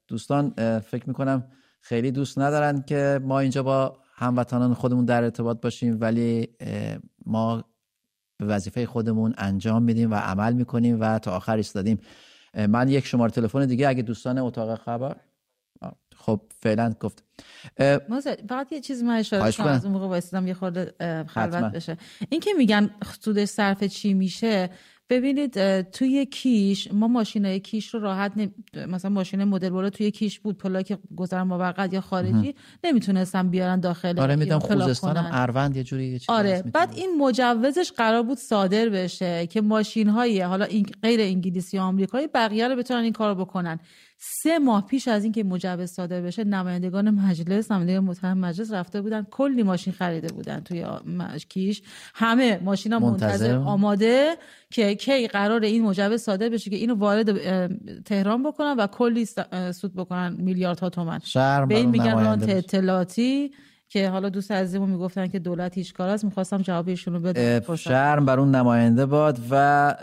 دوستان 0.07 0.49
فکر 0.79 1.07
می‌کنم 1.07 1.51
خیلی 1.81 2.11
دوست 2.11 2.39
ندارن 2.39 2.81
که 2.81 3.19
ما 3.23 3.39
اینجا 3.39 3.63
با 3.63 3.97
هموطنان 4.15 4.73
خودمون 4.73 5.05
در 5.05 5.23
ارتباط 5.23 5.61
باشیم 5.61 5.97
ولی 6.01 6.47
ما 7.25 7.63
به 8.37 8.45
وظیفه 8.45 8.85
خودمون 8.85 9.33
انجام 9.37 9.83
میدیم 9.83 10.11
و 10.11 10.15
عمل 10.15 10.53
می‌کنیم 10.53 11.01
و 11.01 11.19
تا 11.19 11.35
آخر 11.35 11.55
ایستادیم. 11.55 11.99
من 12.69 12.89
یک 12.89 13.05
شماره 13.05 13.31
تلفن 13.31 13.65
دیگه 13.65 13.87
اگه 13.87 14.01
دوستان 14.01 14.37
اتاق 14.37 14.79
خبر. 14.79 15.15
خب 16.15 16.41
فعلا 16.61 16.93
گفت. 16.99 17.23
فقط 18.49 18.71
یه 18.71 18.79
چیز 18.79 19.03
من 19.03 19.15
اشاره 19.15 19.69
از 19.69 19.85
اون 19.85 19.93
موقع 19.93 20.21
یه 20.45 20.53
خورده 20.53 20.93
خلوت 21.27 21.73
بشه. 21.73 21.97
این 22.29 22.41
که 22.41 22.51
میگن 22.57 22.89
سودش 23.19 23.47
صرف 23.47 23.83
چی 23.83 24.13
میشه 24.13 24.69
ببینید 25.09 25.81
توی 25.81 26.25
کیش 26.25 26.93
ما 26.93 27.07
ماشین 27.07 27.57
کیش 27.57 27.93
رو 27.93 27.99
راحت 27.99 28.31
نمی... 28.35 28.51
مثلا 28.87 29.11
ماشین 29.11 29.43
مدل 29.43 29.69
بالا 29.69 29.89
توی 29.89 30.11
کیش 30.11 30.39
بود 30.39 30.57
پلاک 30.57 30.97
گذر 31.17 31.43
موقت 31.43 31.93
یا 31.93 32.01
خارجی 32.01 32.55
نمی‌تونستم 32.83 33.49
بیارن 33.49 33.79
داخل 33.79 34.19
آره 34.19 34.35
میدم 34.35 34.59
خوزستانم 34.59 35.29
اروند 35.31 35.77
یه 35.77 35.83
جوری 35.83 36.05
یه 36.05 36.19
آره 36.27 36.63
بعد 36.73 36.93
این 36.95 37.17
مجوزش 37.19 37.91
قرار 37.91 38.23
بود 38.23 38.37
صادر 38.37 38.89
بشه 38.89 39.47
که 39.47 39.61
ماشین 39.61 40.09
های 40.09 40.41
حالا 40.41 40.65
این 40.65 40.85
غیر 41.03 41.21
انگلیسی 41.21 41.77
یا 41.77 41.83
آمریکایی 41.83 42.27
بقیه 42.27 42.67
رو 42.67 42.75
بتونن 42.75 43.03
این 43.03 43.13
کارو 43.13 43.35
بکنن. 43.35 43.79
سه 44.21 44.59
ماه 44.59 44.85
پیش 44.85 45.07
از 45.07 45.23
اینکه 45.23 45.43
مجوز 45.43 45.91
صادر 45.91 46.21
بشه 46.21 46.43
نمایندگان 46.43 47.09
مجلس 47.09 47.71
نمایندگان 47.71 48.03
محترم 48.03 48.37
مجلس 48.37 48.71
رفته 48.71 49.01
بودن 49.01 49.27
کلی 49.31 49.63
ماشین 49.63 49.93
خریده 49.93 50.27
بودن 50.27 50.59
توی 50.59 50.85
کیش. 51.49 51.81
همه 52.13 52.59
ماشینا 52.63 52.99
منتظر, 52.99 53.27
منتظر؟ 53.27 53.55
آماده 53.55 54.35
که 54.69 54.95
کی 54.95 55.27
قرار 55.27 55.63
این 55.63 55.83
مجوز 55.83 56.21
صادر 56.21 56.49
بشه 56.49 56.69
که 56.69 56.75
اینو 56.75 56.95
وارد 56.95 57.37
تهران 58.03 58.43
بکنن 58.43 58.75
و 58.77 58.87
کلی 58.87 59.25
سود 59.73 59.95
بکنن 59.95 60.35
میلیاردها 60.39 60.89
تومن. 60.89 61.19
به 61.67 61.75
این 61.77 61.89
میگن 61.89 62.39
اطلاعاتی. 62.49 63.51
که 63.89 64.09
حالا 64.09 64.29
دوست 64.29 64.51
عزیزمون 64.51 64.89
می‌گفتن 64.89 65.27
که 65.27 65.39
دولت 65.39 65.77
هیچ 65.77 65.93
کار 65.93 66.09
است 66.09 66.25
می‌خواستم 66.25 66.57
جواب 66.57 66.87
ایشون 66.87 67.13
رو 67.13 67.19
بدم 67.19 67.75
شرم 67.75 68.25
بر 68.25 68.39
اون 68.39 68.55
نماینده 68.55 69.05
باد 69.05 69.39
و 69.49 69.95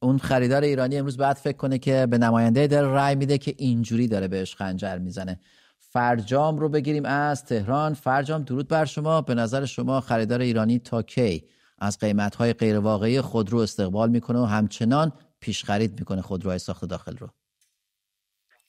اون 0.00 0.18
خریدار 0.18 0.62
ایرانی 0.62 0.96
امروز 0.98 1.16
باید 1.16 1.36
فکر 1.36 1.56
کنه 1.56 1.78
که 1.78 2.06
به 2.10 2.18
نماینده 2.18 2.66
داره 2.66 2.88
رای 2.88 3.14
میده 3.14 3.38
که 3.38 3.54
اینجوری 3.58 4.08
داره 4.08 4.28
بهش 4.28 4.54
خنجر 4.56 4.98
می‌زنه. 4.98 5.40
فرجام 5.78 6.58
رو 6.58 6.68
بگیریم 6.68 7.04
از 7.04 7.44
تهران. 7.44 7.94
فرجام 7.94 8.42
درود 8.42 8.68
بر 8.68 8.84
شما. 8.84 9.22
به 9.22 9.34
نظر 9.34 9.64
شما 9.64 10.00
خریدار 10.00 10.40
ایرانی 10.40 10.78
تا 10.78 11.02
کی؟ 11.02 11.44
از 11.78 11.98
قیمتهای 11.98 12.52
غیرواقعی 12.52 13.20
خودرو 13.20 13.58
استقبال 13.58 14.10
می‌کنه 14.10 14.38
و 14.38 14.44
همچنان 14.44 15.12
پیش 15.40 15.64
خرید 15.64 15.98
می‌کنه 15.98 16.22
خودروهای 16.22 16.58
ساخت 16.58 16.84
داخل 16.84 17.16
رو. 17.16 17.28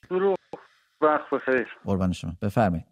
درود 0.09 0.37
وقت 1.01 1.29
بخیر. 1.31 1.67
قربان 1.85 2.11
شما. 2.11 2.33
بفرمایید. 2.41 2.90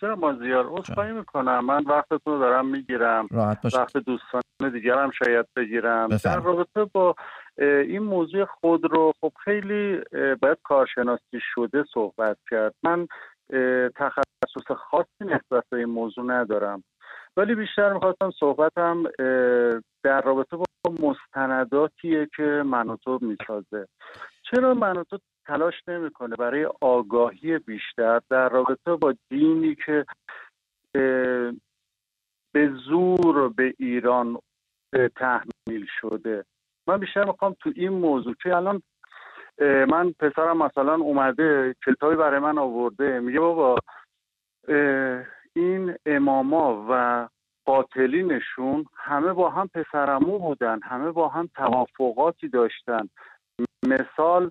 جناب 0.00 0.18
مازیار 0.18 0.66
عذرخواهی 0.66 1.12
می‌کنم. 1.12 1.64
من 1.64 1.84
وقتتون 1.84 2.32
رو 2.32 2.38
دارم 2.38 2.66
می‌گیرم. 2.66 3.28
وقت 3.30 3.96
دوستان 3.96 4.42
دیگر 4.72 4.98
هم 4.98 5.10
شاید 5.10 5.46
بگیرم. 5.56 6.08
در 6.24 6.40
رابطه 6.40 6.84
با 6.84 7.14
این 7.58 8.02
موضوع 8.02 8.44
خود 8.44 8.84
رو 8.92 9.12
خب 9.20 9.32
خیلی 9.44 10.00
باید 10.42 10.58
کارشناسی 10.64 11.40
شده 11.54 11.84
صحبت 11.94 12.36
کرد. 12.50 12.74
من 12.82 13.06
تخصص 13.96 14.72
خاصی 14.76 15.24
نسبت 15.24 15.64
به 15.70 15.76
این 15.76 15.88
موضوع 15.88 16.24
ندارم. 16.24 16.84
ولی 17.36 17.54
بیشتر 17.54 17.92
می‌خواستم 17.92 18.30
صحبتم 18.40 19.02
در 20.02 20.20
رابطه 20.20 20.56
با 20.56 20.66
مستنداتیه 21.00 22.28
که 22.36 22.62
منوتو 22.66 23.18
می‌سازه. 23.22 23.88
چرا 24.50 24.74
منوتو 24.74 25.18
تلاش 25.46 25.74
نمی‌کنه 25.88 26.36
برای 26.36 26.68
آگاهی 26.80 27.58
بیشتر 27.58 28.20
در 28.30 28.48
رابطه 28.48 28.96
با 28.96 29.14
دینی 29.30 29.76
که 29.86 30.06
به 32.52 32.72
زور 32.84 33.48
به 33.48 33.74
ایران 33.78 34.38
تحمیل 35.16 35.86
شده؟ 36.00 36.44
من 36.86 36.98
بیشتر 36.98 37.24
می‌خوام 37.24 37.56
تو 37.60 37.72
این 37.76 37.92
موضوع 37.92 38.34
که 38.42 38.56
الان 38.56 38.82
من 39.60 40.12
پسرم 40.20 40.62
مثلا 40.62 40.94
اومده 40.94 41.74
کتابی 41.86 42.16
برای 42.16 42.40
من 42.40 42.58
آورده 42.58 43.20
میگه 43.20 43.40
بابا 43.40 43.78
این 45.56 45.94
اماما 46.06 46.86
و 46.90 47.28
قاتلینشون 47.64 48.84
همه 48.94 49.32
با 49.32 49.50
هم 49.50 49.68
پسرمو 49.74 50.38
بودن 50.38 50.80
همه 50.82 51.10
با 51.10 51.28
هم 51.28 51.48
توافقاتی 51.54 52.48
داشتن. 52.48 53.08
مثال 53.88 54.50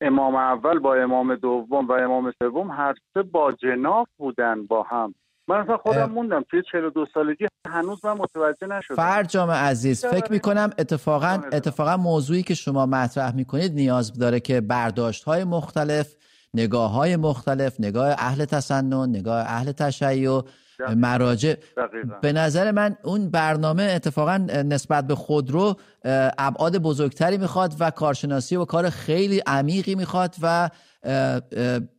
امام 0.00 0.34
اول 0.34 0.78
با 0.78 0.94
امام 0.94 1.34
دوم 1.34 1.88
و 1.88 1.92
امام 1.92 2.32
سوم 2.38 2.70
هر 2.70 2.94
سه 3.14 3.22
با 3.22 3.52
جناف 3.52 4.08
بودن 4.16 4.66
با 4.66 4.82
هم. 4.82 5.14
من 5.48 5.56
اصلا 5.56 5.76
خودم 5.76 6.10
موندم 6.10 6.44
توی 6.50 6.62
42 6.72 7.06
سالگی 7.14 7.46
هنوز 7.68 8.04
من 8.04 8.12
متوجه 8.12 8.66
نشدم. 8.66 8.96
فرجام 8.96 9.50
عزیز 9.50 10.06
فکر 10.06 10.32
می‌کنم 10.32 10.70
اتفاقا 10.78 11.42
اتفاقا 11.52 11.96
موضوعی 11.96 12.42
که 12.42 12.54
شما 12.54 12.86
مطرح 12.86 13.36
می‌کنید 13.36 13.72
نیاز 13.72 14.18
داره 14.18 14.40
که 14.40 14.60
برداشت 14.60 15.24
های 15.24 15.44
مختلف 15.44 16.14
نگاه 16.54 16.90
های 16.90 17.16
مختلف 17.16 17.80
نگاه 17.80 18.14
اهل 18.18 18.44
تسنن 18.44 19.08
نگاه 19.08 19.38
اهل 19.38 19.72
تشیع 19.72 20.42
مراجع. 20.96 21.54
به 22.22 22.32
نظر 22.32 22.70
من 22.70 22.96
اون 23.02 23.30
برنامه 23.30 23.82
اتفاقا 23.82 24.36
نسبت 24.48 25.06
به 25.06 25.14
خودرو 25.14 25.76
ابعاد 26.38 26.78
بزرگتری 26.78 27.38
می‌خواد 27.38 27.74
و 27.80 27.90
کارشناسی 27.90 28.56
و 28.56 28.64
کار 28.64 28.90
خیلی 28.90 29.38
عمیقی 29.38 29.94
می‌خواد 29.94 30.34
و 30.42 30.70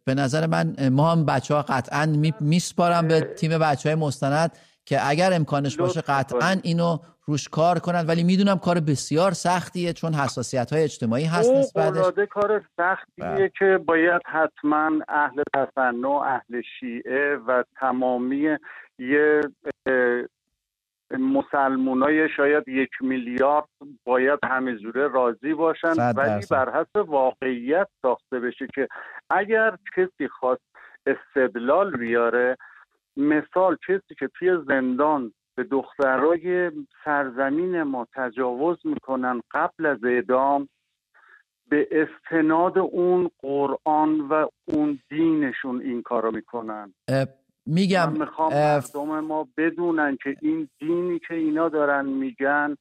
به 0.05 0.15
نظر 0.15 0.47
من 0.47 0.89
ما 0.89 1.11
هم 1.11 1.25
بچه 1.25 1.53
ها 1.53 1.61
قطعا 1.61 2.05
میسپارم 2.39 3.07
به 3.07 3.21
تیم 3.21 3.57
بچه 3.57 3.89
های 3.89 3.95
مستند 3.95 4.51
که 4.89 4.97
اگر 5.09 5.33
امکانش 5.33 5.77
باشه 5.77 6.01
قطعا 6.01 6.55
اینو 6.63 6.97
روش 7.25 7.49
کار 7.49 7.79
کنن. 7.79 8.05
ولی 8.07 8.23
می‌دونم 8.23 8.57
کار 8.57 8.79
بسیار 8.79 9.31
سختیه 9.31 9.93
چون 9.93 10.13
حساسیت 10.13 10.73
های 10.73 10.83
اجتماعی 10.83 11.25
هست 11.25 11.51
نسبتش 11.51 12.27
کار 12.29 12.63
سختیه 12.77 13.25
بله. 13.25 13.51
که 13.59 13.79
باید 13.85 14.21
حتما 14.25 14.91
اهل 15.07 15.43
تصنع 15.53 16.09
اهل 16.09 16.61
شیعه 16.79 17.35
و 17.35 17.63
تمامی 17.79 18.57
یه 18.99 19.41
مسلمونای 21.19 22.29
شاید 22.37 22.67
یک 22.67 22.89
میلیارد 23.01 23.67
باید 24.05 24.39
همه 24.43 24.75
جوره 24.75 25.07
راضی 25.07 25.53
باشن. 25.53 26.13
ولی 26.13 26.45
بر 26.51 26.69
حسب 26.69 27.09
واقعیت 27.09 27.87
ساخته 28.01 28.39
بشه 28.39 28.67
که 28.75 28.87
اگر 29.29 29.77
کسی 29.97 30.27
خواست 30.27 30.61
استدلال 31.05 31.91
بیاره 31.91 32.57
مثال 33.18 33.78
کسی 33.88 34.16
که 34.20 34.30
توی 34.34 34.57
زندان 34.68 35.34
به 35.55 35.64
دخترای 35.64 36.72
سرزمین 37.05 37.84
ما 37.84 38.07
تجاوز 38.14 38.78
می‌کنن 38.84 39.41
قبل 39.51 39.86
از 39.86 40.03
اعدام 40.03 40.70
به 41.70 41.88
استناد 41.91 42.78
اون 42.78 43.30
قرآن 43.39 44.20
و 44.20 44.47
اون 44.66 44.99
دینشون 45.10 45.82
این 45.82 46.01
کارو 46.01 46.32
می‌کنن. 46.32 46.93
میگم 47.66 48.14
من 48.14 48.20
می‌خوام 48.20 48.53
مردم 48.53 49.20
ما 49.20 49.47
بدونن 49.57 50.18
که 50.24 50.36
این 50.41 50.70
دینی 50.80 51.20
که 51.20 51.34
اینا 51.34 51.70
دارن 51.70 52.05
میگن 52.05 52.76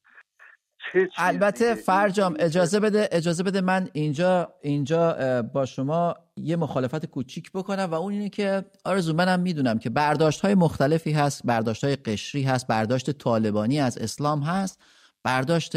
البته 1.16 1.74
فرجام 1.74 2.36
اجازه 2.38 2.80
بده 2.80 3.08
اجازه 3.12 3.42
بده 3.42 3.60
من 3.60 3.88
اینجا 3.92 4.54
اینجا 4.62 5.42
با 5.42 5.66
شما 5.66 6.14
یه 6.36 6.56
مخالفت 6.56 7.06
کوچیک 7.06 7.52
بکنم 7.52 7.88
و 7.90 7.94
اون 7.94 8.12
اینه 8.12 8.28
که 8.28 8.64
آرزو 8.84 9.12
منم 9.12 9.40
می‌دونم 9.40 9.78
که 9.78 9.90
برداشت 9.90 10.40
های 10.40 10.54
مختلفی 10.54 11.12
هست 11.12 11.42
برداشت 11.44 11.84
های 11.84 11.96
قشری 11.96 12.42
هست 12.42 12.66
برداشت 12.66 13.10
طالبانی 13.10 13.80
از 13.80 13.98
اسلام 13.98 14.42
هست 14.42 14.80
برداشت 15.22 15.72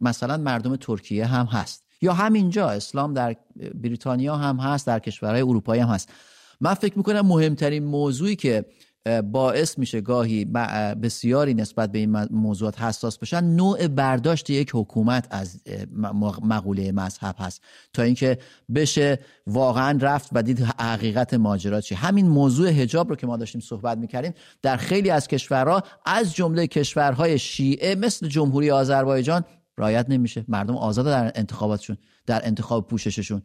مثلا 0.00 0.36
مردم 0.36 0.76
ترکیه 0.76 1.26
هم 1.26 1.46
هست. 1.46 1.84
یا 2.00 2.12
همینجا 2.12 2.68
اسلام 2.70 3.14
در 3.14 3.36
بریتانیا 3.74 4.36
هم 4.36 4.56
هست 4.56 4.86
در 4.86 4.98
کشورهای 4.98 5.42
اروپایی 5.42 5.82
هم 5.82 5.88
هست. 5.88 6.12
من 6.60 6.74
فکر 6.74 6.98
می‌کنم 6.98 7.26
مهمترین 7.26 7.84
موضوعی 7.84 8.36
که 8.36 8.64
باعث 9.32 9.78
میشه 9.78 10.00
گاهی 10.00 10.44
بسیاری 11.02 11.54
نسبت 11.54 11.92
به 11.92 11.98
این 11.98 12.10
موضوعات 12.30 12.80
حساس 12.80 13.18
بشن. 13.18 13.44
نوع 13.44 13.88
برداشت 13.88 14.50
یک 14.50 14.70
حکومت 14.74 15.26
از 15.30 15.60
مقوله 16.42 16.92
مذهب 16.92 17.34
هست. 17.38 17.62
تا 17.92 18.02
اینکه 18.02 18.38
بشه 18.74 19.18
واقعا 19.46 19.98
رفت 20.02 20.30
و 20.32 20.42
دید 20.42 20.60
حقیقت 20.60 21.34
ماجرا 21.34 21.80
چی. 21.80 21.94
همین 21.94 22.28
موضوع 22.28 22.70
حجاب 22.70 23.08
رو 23.08 23.16
که 23.16 23.26
ما 23.26 23.36
داشتیم 23.36 23.60
صحبت 23.60 23.98
می‌کردیم 23.98 24.34
در 24.62 24.76
خیلی 24.76 25.10
از 25.10 25.28
کشورها 25.28 25.82
از 26.06 26.34
جمله 26.34 26.66
کشورهای 26.66 27.38
شیعه 27.38 27.94
مثل 27.94 28.28
جمهوری 28.28 28.70
آذربایجان 28.70 29.44
رایت 29.76 30.06
نمیشه. 30.08 30.44
مردم 30.48 30.76
آزاد 30.76 31.06
در 31.06 31.32
انتخاباتشون 31.34 31.96
در 32.26 32.46
انتخاب 32.46 32.88
پوشششون. 32.88 33.42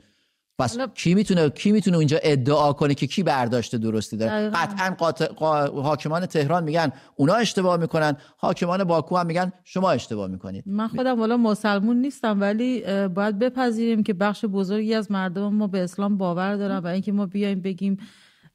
پس 0.60 0.78
کی 0.96 1.14
می‌تونه 1.14 1.50
کی 1.50 1.72
می‌تونه 1.72 1.98
اینجا 1.98 2.20
ادعا 2.24 2.74
کنه 2.74 2.94
که 2.94 3.08
کی 3.08 3.24
برداشته 3.24 3.78
درستی 3.78 4.18
داره؟ 4.18 4.50
قطعا 4.50 4.96
حاکمان 5.82 6.26
تهران 6.26 6.64
میگن 6.64 6.92
اونا 7.16 7.34
اشتباه 7.34 7.78
می‌کنن. 7.78 8.18
حاکمان 8.38 8.84
باکو 8.84 9.18
هم 9.18 9.26
میگن 9.26 9.52
شما 9.64 9.92
اشتباه 9.92 10.28
می‌کنید. 10.28 10.64
من 10.68 10.88
خودم 10.88 11.20
والا 11.20 11.38
مسلمون 11.38 11.98
نیستم 11.98 12.42
ولی 12.42 12.84
باید 13.08 13.40
بپذیریم 13.40 14.04
که 14.04 14.14
بخش 14.14 14.46
بزرگی 14.46 14.94
از 14.94 15.12
مردم 15.12 15.54
ما 15.54 15.68
به 15.68 15.84
اسلام 15.84 16.18
باور 16.18 16.56
دارن 16.56 16.78
و 16.78 16.88
اینکه 16.88 17.12
ما 17.12 17.26
بیایم 17.26 17.62
بگیم 17.62 17.98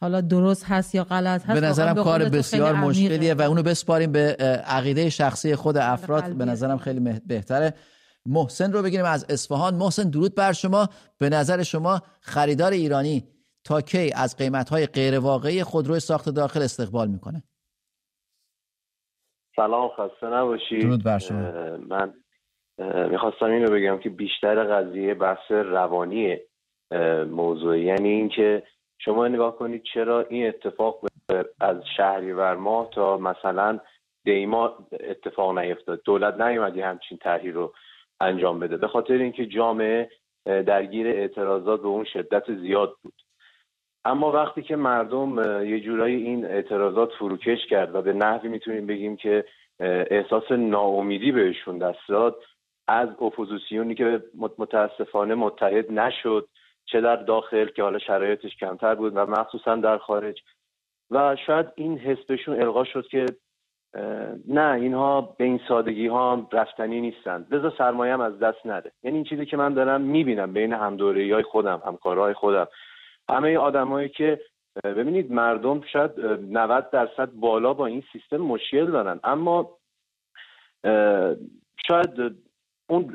حالا 0.00 0.20
درست 0.20 0.64
هست 0.64 0.94
یا 0.94 1.04
غلط 1.04 1.46
هست 1.46 1.60
به 1.60 1.66
نظرم 1.66 1.94
کار 1.94 2.24
بسیار 2.24 2.74
مشکلیه 2.74 3.34
و 3.34 3.42
اونو 3.42 3.62
بسپاریم 3.62 4.12
به 4.12 4.36
عقیده 4.66 5.10
شخصی 5.10 5.54
خود 5.54 5.76
افراد. 5.76 6.24
به 6.24 6.44
نظرم 6.44 6.78
خیلی 6.78 7.20
بهتره. 7.26 7.74
محسن 8.26 8.72
رو 8.72 8.82
بگیریم 8.82 9.06
از 9.06 9.26
اصفهان. 9.30 9.74
محسن 9.74 10.10
درود 10.10 10.34
بر 10.34 10.52
شما. 10.52 10.88
به 11.20 11.28
نظر 11.28 11.62
شما 11.62 12.00
خریدار 12.20 12.72
ایرانی 12.72 13.24
تا 13.64 13.80
کی 13.80 14.12
از 14.16 14.36
قیمتهای 14.36 14.86
غیر 14.86 15.18
واقعی 15.18 15.62
خودروی 15.62 16.00
ساخت 16.00 16.28
داخل 16.28 16.62
استقبال 16.62 17.08
می‌کنه؟ 17.08 17.42
سلام 19.56 19.88
خسته 19.88 20.26
نباشید. 20.26 20.82
درود 20.82 21.04
بر 21.04 21.18
شما. 21.18 21.38
من 21.88 22.14
می‌خواستم 23.10 23.44
اینو 23.44 23.70
بگم 23.70 23.98
که 23.98 24.10
بیشتر 24.10 24.64
قضیه 24.64 25.14
بحث 25.14 25.50
روانی 25.50 26.36
موضوع. 27.30 27.78
یعنی 27.78 28.08
اینکه 28.08 28.62
شما 28.98 29.28
نگاه 29.28 29.56
کنید 29.56 29.82
چرا 29.94 30.20
این 30.20 30.48
اتفاق 30.48 31.00
از 31.60 31.76
شهریور 31.96 32.56
ماه 32.56 32.90
تا 32.90 33.18
مثلا 33.18 33.80
دیما 34.24 34.88
اتفاق 34.92 35.58
نیفتاد. 35.58 36.02
دولت 36.04 36.40
نیومدی 36.40 36.80
همچین 36.80 37.18
طرحی 37.18 37.50
رو 37.50 37.74
انجام 38.20 38.58
بده. 38.60 38.76
به 38.76 38.88
خاطر 38.88 39.14
اینکه 39.14 39.46
جامعه 39.46 40.10
درگیر 40.46 41.06
اعتراضات 41.06 41.82
به 41.82 41.88
اون 41.88 42.04
شدت 42.04 42.54
زیاد 42.54 42.96
بود. 43.02 43.14
اما 44.04 44.32
وقتی 44.32 44.62
که 44.62 44.76
مردم 44.76 45.38
یه 45.66 45.80
جورایی 45.80 46.22
این 46.22 46.44
اعتراضات 46.44 47.12
فروکش 47.12 47.66
کرد 47.70 47.94
و 47.94 48.02
به 48.02 48.12
نحوی 48.12 48.48
می‌تونیم 48.48 48.86
بگیم 48.86 49.16
که 49.16 49.44
احساس 49.80 50.50
ناامیدی 50.50 51.32
بهشون 51.32 51.78
دست 51.78 52.08
داد 52.08 52.36
از 52.88 53.08
اپوزیسیونی 53.08 53.94
که 53.94 54.22
متاسفانه 54.58 55.34
متحد 55.34 55.92
نشد 55.92 56.48
چه 56.84 57.00
در 57.00 57.16
داخل 57.16 57.66
که 57.66 57.82
حالا 57.82 57.98
شرایطش 57.98 58.56
کمتر 58.56 58.94
بود 58.94 59.16
و 59.16 59.26
مخصوصا 59.26 59.76
در 59.76 59.98
خارج. 59.98 60.40
و 61.10 61.36
شاید 61.46 61.66
این 61.74 61.98
حسبشون 61.98 62.60
القا 62.60 62.84
شد 62.84 63.06
که 63.06 63.26
نه 64.48 64.72
اینها 64.72 65.20
به 65.20 65.44
این 65.44 65.60
سادگی 65.68 66.06
ها 66.06 66.48
رفتنی 66.52 67.00
نیستن. 67.00 67.46
بذار 67.50 67.72
سرمایه 67.78 68.22
از 68.22 68.38
دست 68.38 68.66
نده 68.66 68.92
یعنی 69.02 69.16
این 69.16 69.24
چیزی 69.24 69.46
که 69.46 69.56
من 69.56 69.74
دارم 69.74 70.00
می‌بینم 70.00 70.52
بین 70.52 70.72
همدوره 70.72 71.34
های 71.34 71.42
خودم 71.42 71.82
همکارهای 71.86 72.34
خودم. 72.34 72.68
همه 73.28 73.58
آدمایی 73.58 74.08
که 74.08 74.40
ببینید 74.84 75.32
مردم 75.32 75.80
شاید 75.92 76.10
90 76.50 76.90
درصد 76.90 77.30
بالا 77.32 77.74
با 77.74 77.86
این 77.86 78.02
سیستم 78.12 78.36
مشکل 78.36 78.90
دارن. 78.90 79.20
اما 79.24 79.78
شاید 81.88 82.36
اون 82.88 83.14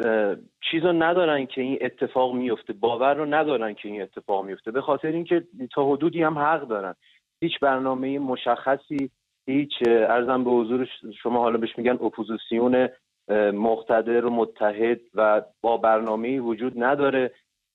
چیز 0.71 0.84
رو 0.86 0.93
ندارن 0.93 1.45
که 1.45 1.61
این 1.61 1.77
اتفاق 1.82 2.34
میفته 2.34 2.73
باور 2.73 3.13
رو 3.13 3.25
ندارن 3.25 3.73
که 3.73 3.89
این 3.89 4.01
اتفاق 4.01 4.45
میفته 4.45 4.71
به 4.71 4.82
خاطر 4.82 5.07
اینکه 5.07 5.43
تا 5.73 5.86
حدودی 5.86 6.23
هم 6.23 6.38
حق 6.38 6.67
دارن. 6.67 6.95
هیچ 7.41 7.59
برنامه 7.59 8.19
مشخصی 8.19 9.11
هیچ 9.50 9.74
ارزم 9.88 10.43
به 10.43 10.50
حضور 10.50 10.89
شما 11.24 11.39
حالا 11.39 11.58
بهش 11.58 11.78
میگن 11.78 11.91
اپوزیسیون 11.91 12.89
مقتدر 13.54 14.26
و 14.26 14.30
متحد 14.30 15.00
و 15.16 15.41
با 15.62 15.78
برنامه 15.78 16.39
وجود 16.39 16.84
نداره. 16.84 17.32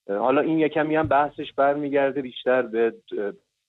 حالا 0.08 0.40
این 0.40 0.58
یکمی 0.58 0.96
هم 0.96 1.06
بحثش 1.06 1.52
برمیگرده 1.52 2.22
بیشتر 2.22 2.62
به 2.62 2.94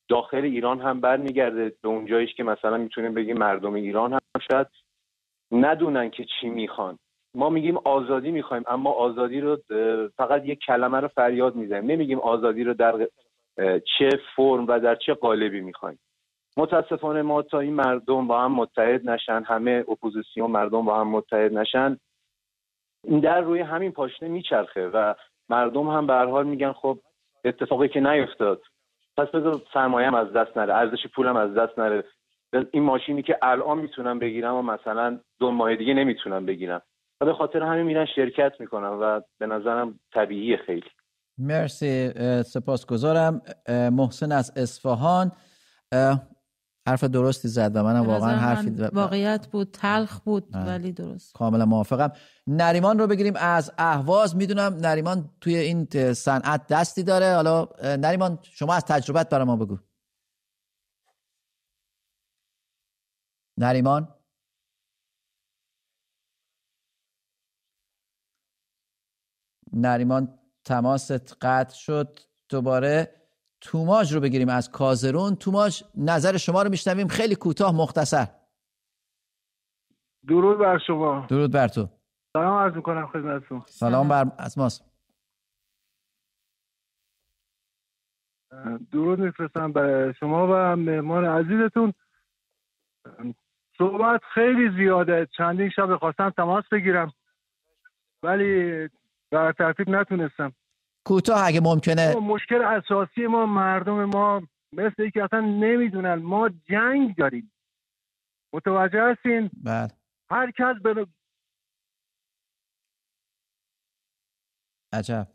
داخل 0.09 0.41
ایران 0.41 0.81
هم 0.81 1.01
برمیگرده. 1.01 1.73
به 1.81 1.87
اونجاییش 1.87 2.33
که 2.33 2.43
مثلا 2.43 2.77
می‌تونیم 2.77 3.13
بگیم 3.13 3.37
مردم 3.37 3.73
ایران 3.73 4.13
هم 4.13 4.19
شاید 4.51 4.67
ندونن 5.51 6.09
که 6.09 6.25
چی 6.25 6.49
می‌خوان. 6.49 6.99
ما 7.35 7.49
میگیم 7.49 7.77
آزادی 7.77 8.31
می‌خوایم 8.31 8.63
اما 8.67 8.91
آزادی 8.91 9.41
رو 9.41 9.57
فقط 10.17 10.45
یک 10.45 10.59
کلمه 10.59 10.99
رو 10.99 11.07
فریاد 11.07 11.55
می‌زنیم. 11.55 11.91
نمیگیم 11.91 12.19
آزادی 12.19 12.63
رو 12.63 12.73
در 12.73 13.07
چه 13.97 14.09
فرم 14.35 14.67
و 14.67 14.79
در 14.79 14.95
چه 14.95 15.13
قالبی 15.13 15.61
می‌خوایم. 15.61 15.99
متاسفانه 16.57 17.21
ما 17.21 17.41
تا 17.41 17.59
این 17.59 17.73
مردم 17.73 18.27
با 18.27 18.41
هم 18.41 18.51
متحد 18.51 19.09
نشن 19.09 19.43
همه 19.45 19.85
اپوزیسیون 19.91 20.51
مردم 20.51 20.85
با 20.85 20.99
هم 20.99 21.07
متحد 21.07 21.53
نشن. 21.53 21.97
این 23.03 23.19
در 23.19 23.41
روی 23.41 23.61
همین 23.61 23.91
پاشنه 23.91 24.29
میچرخه 24.29 24.87
و 24.87 25.13
مردم 25.49 25.87
هم 25.87 26.07
به 26.07 26.13
حال 26.13 26.47
میگن 26.47 26.73
خب 26.73 26.99
اتفاقی 27.45 27.87
که 27.87 27.99
نیفتاد. 27.99 28.61
پس 29.17 29.27
بذار 29.27 29.61
سرمایه 29.73 30.15
از 30.15 30.33
دست 30.33 30.57
نره 30.57 30.73
ارزش 30.73 31.07
پولم 31.15 31.35
از 31.35 31.53
دست 31.53 31.79
نره. 31.79 32.03
این 32.71 32.83
ماشینی 32.83 33.23
که 33.23 33.37
الان 33.41 33.77
می‌تونم 33.77 34.19
بگیرم 34.19 34.55
و 34.55 34.61
مثلا 34.61 35.19
دو 35.39 35.51
ماه 35.51 35.75
دیگه 35.75 35.93
نمی‌تونم 35.93 36.45
بگیرم. 36.45 36.81
و 37.21 37.25
به 37.25 37.33
خاطر 37.33 37.63
همین 37.63 37.83
میرن 37.83 38.05
شرکت 38.15 38.53
می‌کنن 38.59 38.87
و 38.87 39.21
به 39.39 39.45
نظرم 39.47 39.99
طبیعی 40.13 40.57
خیلی. 40.57 40.89
مرسی 41.37 42.09
سپاسگزارم. 42.43 43.41
محسن 43.69 44.31
از 44.31 44.57
اصفهان. 44.57 45.31
حرف 46.87 47.03
درستی 47.03 47.47
زد 47.47 47.75
و 47.75 47.83
منم 47.83 48.07
واقعا 48.07 48.37
حرفی 48.37 48.69
واقعیت 48.69 49.47
بود 49.47 49.71
تلخ 49.71 50.19
بود 50.19 50.55
ولی 50.55 50.91
درست. 50.91 51.33
کاملا 51.33 51.65
موافقم. 51.65 52.11
نریمان 52.47 52.99
رو 52.99 53.07
بگیریم 53.07 53.33
از 53.35 53.71
اهواز. 53.77 54.35
می‌دونم 54.35 54.73
نریمان 54.73 55.29
توی 55.41 55.55
این 55.55 56.13
صنعت 56.13 56.67
دستی 56.67 57.03
داره. 57.03 57.35
حالا 57.35 57.67
نریمان 57.97 58.39
شما 58.41 58.73
از 58.73 58.85
تجربت 58.85 59.29
برای 59.29 59.45
ما 59.45 59.55
بگو. 59.55 59.77
نریمان؟ 63.57 64.15
نریمان 69.73 70.39
تماست 70.65 71.33
قطع 71.41 71.75
شد. 71.75 72.19
دوباره 72.49 73.24
توماج 73.65 74.13
رو 74.13 74.19
بگیریم 74.21 74.49
از 74.49 74.71
کازرون. 74.71 75.35
توماج 75.35 75.83
نظر 75.95 76.37
شما 76.37 76.63
رو 76.63 76.69
میشنویم. 76.69 77.07
خیلی 77.07 77.35
کوتاه 77.35 77.75
مختصر. 77.75 78.27
درود 80.27 80.57
بر 80.57 80.77
شما. 80.87 81.25
درود 81.29 81.51
بر 81.51 81.67
تو. 81.67 81.89
سلام 82.33 82.57
عرض 82.57 82.75
می‌کنم 82.75 83.07
خدمتتون. 83.07 83.63
سلام 83.67 84.07
بر 84.07 84.31
از 84.37 84.57
ماست. 84.57 84.91
درود 88.91 89.19
میفرستم 89.19 89.71
به 89.71 90.15
شما 90.19 90.47
و 90.47 90.75
مهمان 90.75 91.25
عزیزتون. 91.25 91.93
صحبت 93.77 94.21
خیلی 94.33 94.77
زیاده. 94.77 95.27
چندین 95.37 95.69
شب 95.69 95.97
خواستم 95.97 96.29
تماس 96.29 96.65
بگیرم. 96.71 97.13
ولی 98.23 98.89
در 99.31 99.51
ترتیب 99.51 99.89
نتونستم. 99.89 100.53
کوتاه 101.05 101.45
اگه 101.45 101.59
ممکنه. 101.59 102.15
مشکل 102.15 102.61
اساسی 102.61 103.27
ما 103.27 103.45
مردم 103.45 104.05
ما 104.05 104.41
مثل 104.73 105.09
که 105.09 105.23
اصلا 105.23 105.39
نمی‌دونن. 105.39 106.15
ما 106.15 106.49
جنگ 106.49 107.15
داریم. 107.17 107.51
متوجه 108.53 109.03
هستین؟ 109.03 109.49
بله. 109.63 109.91
هر 110.29 110.51
کس 110.51 110.81
به 110.83 111.07
عجب. 114.93 115.27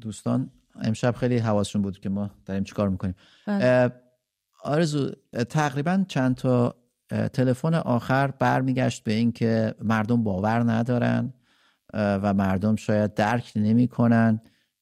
دوستان 0.00 0.50
امشب 0.74 1.12
خیلی 1.12 1.38
حواسشون 1.38 1.82
بود 1.82 2.00
که 2.00 2.08
ما 2.08 2.30
داریم 2.46 2.64
چیکار 2.64 2.88
می‌کنیم. 2.88 3.14
بله. 3.46 3.92
آرزو 4.64 5.10
تقریبا 5.50 6.04
چند 6.08 6.34
تا 6.36 6.74
تلفن 7.08 7.74
آخر 7.74 8.30
برمیگشت 8.30 9.04
به 9.04 9.12
اینکه 9.12 9.74
مردم 9.82 10.24
باور 10.24 10.62
ندارن. 10.72 11.32
و 11.94 12.34
مردم 12.34 12.76
شاید 12.76 13.14
درک 13.14 13.52
نمی‌کنن 13.56 14.40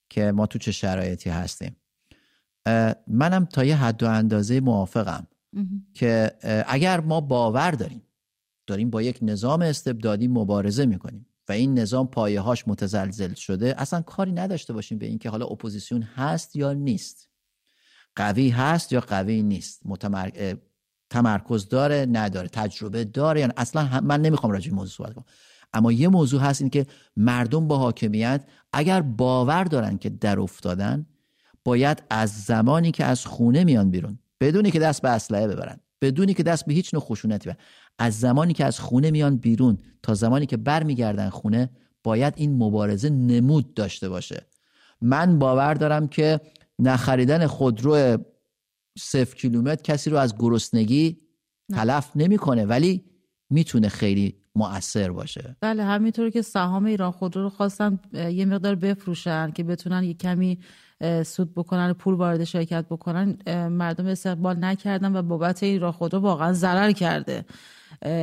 که 0.09 0.32
ما 0.32 0.46
تو 0.46 0.59
چه 0.59 0.72
شرایطی 0.72 1.30
هستیم. 1.30 1.76
منم 3.07 3.44
تا 3.44 3.64
یه 3.64 3.76
حد 3.76 4.02
و 4.02 4.09
اندازه 4.09 4.61
موافقم 4.61 5.26
که 5.94 6.32
اگر 6.66 7.00
ما 7.00 7.20
باور 7.20 7.70
داریم 7.70 8.02
داریم 8.66 8.90
با 8.90 9.02
یک 9.02 9.18
نظام 9.22 9.62
استبدادی 9.62 10.28
مبارزه 10.28 10.86
می‌کنیم 10.86 11.26
و 11.48 11.52
این 11.52 11.78
نظام 11.78 12.07
پایه 12.07 12.40
هاش 12.40 12.68
متزلزل 12.68 13.34
شده 13.34 13.74
اصلا 13.78 14.02
کاری 14.02 14.32
نداشته 14.32 14.72
باشیم 14.72 14.98
به 14.98 15.07
اینکه 15.07 15.30
حالا 15.30 15.46
اپوزیسیون 15.46 16.02
هست 16.02 16.57
یا 16.57 16.72
نیست. 16.72 17.28
قوی 18.16 18.48
هست 18.50 18.92
یا 18.92 19.00
قوی 19.00 19.42
نیست. 19.42 19.82
تمرکز 21.11 21.68
داره 21.68 22.07
نداره 22.11 22.48
تجربه 22.48 23.04
داره 23.04 23.40
یعنی 23.40 23.52
اصلا 23.57 24.00
من 24.00 24.20
نمی‌خوام 24.20 24.52
راجع 24.52 24.72
موضوع 24.72 25.07
صحبت 25.07 25.14
کنم. 25.14 25.24
اما 25.76 25.92
یه 25.92 26.08
موضوع 26.08 26.40
هست 26.40 26.60
این 26.60 26.70
که 26.70 26.86
مردم 27.16 27.68
با 27.68 27.78
حاکمیت 27.78 28.44
اگر 28.72 29.02
باور 29.02 29.64
دارن 29.64 29.98
که 29.98 30.08
در 30.08 30.40
افتادن 30.40 31.06
باید 31.64 32.02
از 32.10 32.30
زمانی 32.30 32.90
که 32.90 33.04
از 33.04 33.26
خونه 33.26 33.64
میان 33.64 33.90
بیرون 33.90 34.18
بدونی 34.40 34.70
که 34.70 34.78
دست 34.78 35.02
به 35.02 35.08
اسلحه 35.08 35.46
ببرن 35.46 35.80
بدونی 36.00 36.34
که 36.34 36.42
دست 36.42 36.66
به 36.66 36.74
هیچ 36.74 36.94
نوع 36.94 37.02
خشونتی 37.02 37.50
از 37.98 38.20
زمانی 38.20 38.52
که 38.52 38.64
از 38.64 38.80
خونه 38.80 39.10
میان 39.10 39.36
بیرون 39.36 39.78
تا 40.02 40.14
زمانی 40.14 40.46
که 40.46 40.56
برمیگردن 40.56 41.28
خونه 41.28 41.70
باید 42.02 42.34
این 42.36 42.56
مبارزه 42.56 43.10
نمود 43.10 43.74
داشته 43.74 44.08
باشه. 44.08 44.46
من 45.00 45.38
باور 45.38 45.74
دارم 45.74 46.08
که 46.08 46.40
نخریدن 46.78 47.46
خودرو 47.46 48.16
صفر 48.98 49.36
کیلومتر 49.36 49.82
کسی 49.82 50.10
رو 50.10 50.16
از 50.16 50.34
گرسنگی 50.38 51.18
تلف 51.72 52.10
نمی‌کنه 52.16 52.64
ولی 52.64 53.04
می‌تونه 53.50 53.88
خیلی 53.88 54.36
مؤثر 54.57 55.11
باشه. 55.11 55.57
بله 55.61 55.84
همینطور 55.84 56.30
که 56.30 56.42
سهام 56.42 56.84
ایران 56.84 57.11
خودرو 57.11 57.42
رو 57.42 57.50
خواستن 57.50 57.98
یه 58.12 58.44
مقدار 58.44 58.74
بفروشن 58.74 59.50
که 59.50 59.64
بتونن 59.64 60.04
یه 60.04 60.14
کمی 60.14 60.59
سود 61.24 61.54
بکنن 61.54 61.92
پول 61.92 62.14
وارد 62.14 62.44
شرکت 62.44 62.84
بکنن. 62.90 63.36
مردم 63.68 64.07
استقبال 64.07 64.64
نکردن 64.64 65.16
و 65.16 65.22
بابت 65.22 65.62
ایران 65.62 65.92
خودرو 65.92 66.20
واقعا 66.20 66.52
ضرر 66.52 66.92
کرده. 66.92 67.44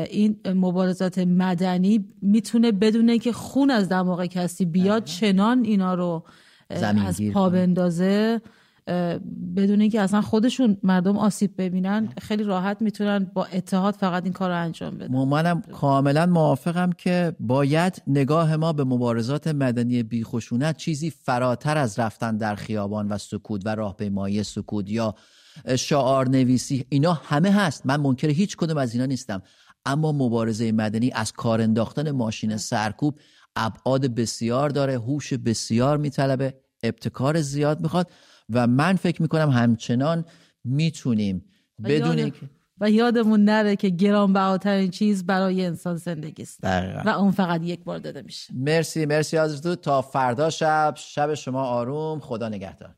این 0.10 0.40
مبارزات 0.46 1.18
مدنی 1.18 2.06
می‌تونه 2.22 2.72
بدونه 2.72 3.20
که 3.20 3.32
خون 3.32 3.72
از 3.72 3.90
دماغ 3.90 4.26
کسی 4.26 4.66
بیاد 4.66 5.04
چنان 5.04 5.64
اینا 5.64 5.94
رو 5.94 6.24
از 6.70 7.22
پا 7.34 7.50
بندازه. 7.50 8.42
بدون 9.56 9.82
اینکه 9.82 10.02
اصلا 10.02 10.22
خودشون 10.22 10.78
مردم 10.84 11.18
آسیب 11.18 11.52
ببینن 11.58 12.14
خیلی 12.22 12.44
راحت 12.44 12.82
می‌تونن 12.82 13.32
با 13.34 13.46
اتحاد 13.46 13.94
فقط 13.94 14.24
این 14.24 14.34
کار 14.34 14.50
رو 14.50 14.62
انجام 14.62 14.98
بدن. 14.98 15.16
منم 15.16 15.62
کاملا 15.62 16.26
موافقم 16.26 16.92
که 16.92 17.36
باید 17.40 18.02
نگاه 18.08 18.56
ما 18.56 18.74
به 18.74 18.84
مبارزات 18.84 19.48
مدنی 19.48 20.04
بیخشونت 20.04 20.78
چیزی 20.78 21.10
فراتر 21.10 21.78
از 21.78 22.00
رفتن 22.00 22.38
در 22.38 22.56
خیابان 22.56 23.08
و 23.08 23.18
سکوت 23.18 23.62
و 23.66 23.76
راهپیمایی 23.76 24.44
سکوت 24.44 24.90
یا 24.90 25.16
شعار 25.76 26.30
نویسی 26.30 26.86
اینا 26.90 27.14
همه 27.14 27.52
هست. 27.52 27.86
من 27.86 28.00
منکر 28.00 28.28
هیچ 28.28 28.58
کدوم 28.58 28.78
از 28.78 28.94
اینا 28.94 29.06
نیستم. 29.06 29.42
اما 29.86 30.12
مبارزه 30.12 30.72
مدنی 30.72 31.12
از 31.12 31.32
کار 31.32 31.62
انداختن 31.62 32.12
ماشین 32.12 32.58
سرکوب 32.58 33.20
ابعاد 33.56 34.06
بسیار 34.06 34.70
داره 34.70 34.94
هوش 34.94 35.34
بسیار 35.34 35.98
میطلبه 35.98 36.54
ابتکار 36.84 37.42
زیاد 37.42 37.82
می‌خواد. 37.82 38.12
و 38.54 38.68
من 38.68 38.96
فکر 38.96 39.22
می‌کنم 39.22 39.50
همچنان 39.50 40.26
می‌تونیم 40.64 41.46
بدون 41.86 42.32
و 42.80 42.90
یادمون 42.90 43.46
نره 43.46 43.76
که 43.76 43.90
گرانبهاترین 43.90 44.90
چیز 44.90 45.26
برای 45.26 45.66
انسان 45.66 45.96
زندگی 45.96 46.44
است. 46.44 46.60
و 47.06 47.10
اون 47.10 47.32
فقط 47.32 47.62
یک 47.64 47.84
بار 47.84 48.00
داده 48.00 48.22
میشه. 48.22 48.54
مرسی 48.54 49.06
مرسی 49.06 49.38
از 49.38 49.62
تا 49.62 50.02
فردا 50.02 50.50
شب. 50.50 50.94
شب 50.98 51.34
شما 51.34 51.64
آروم. 51.64 52.20
خدا 52.20 52.50
نگهدار. 52.50 52.96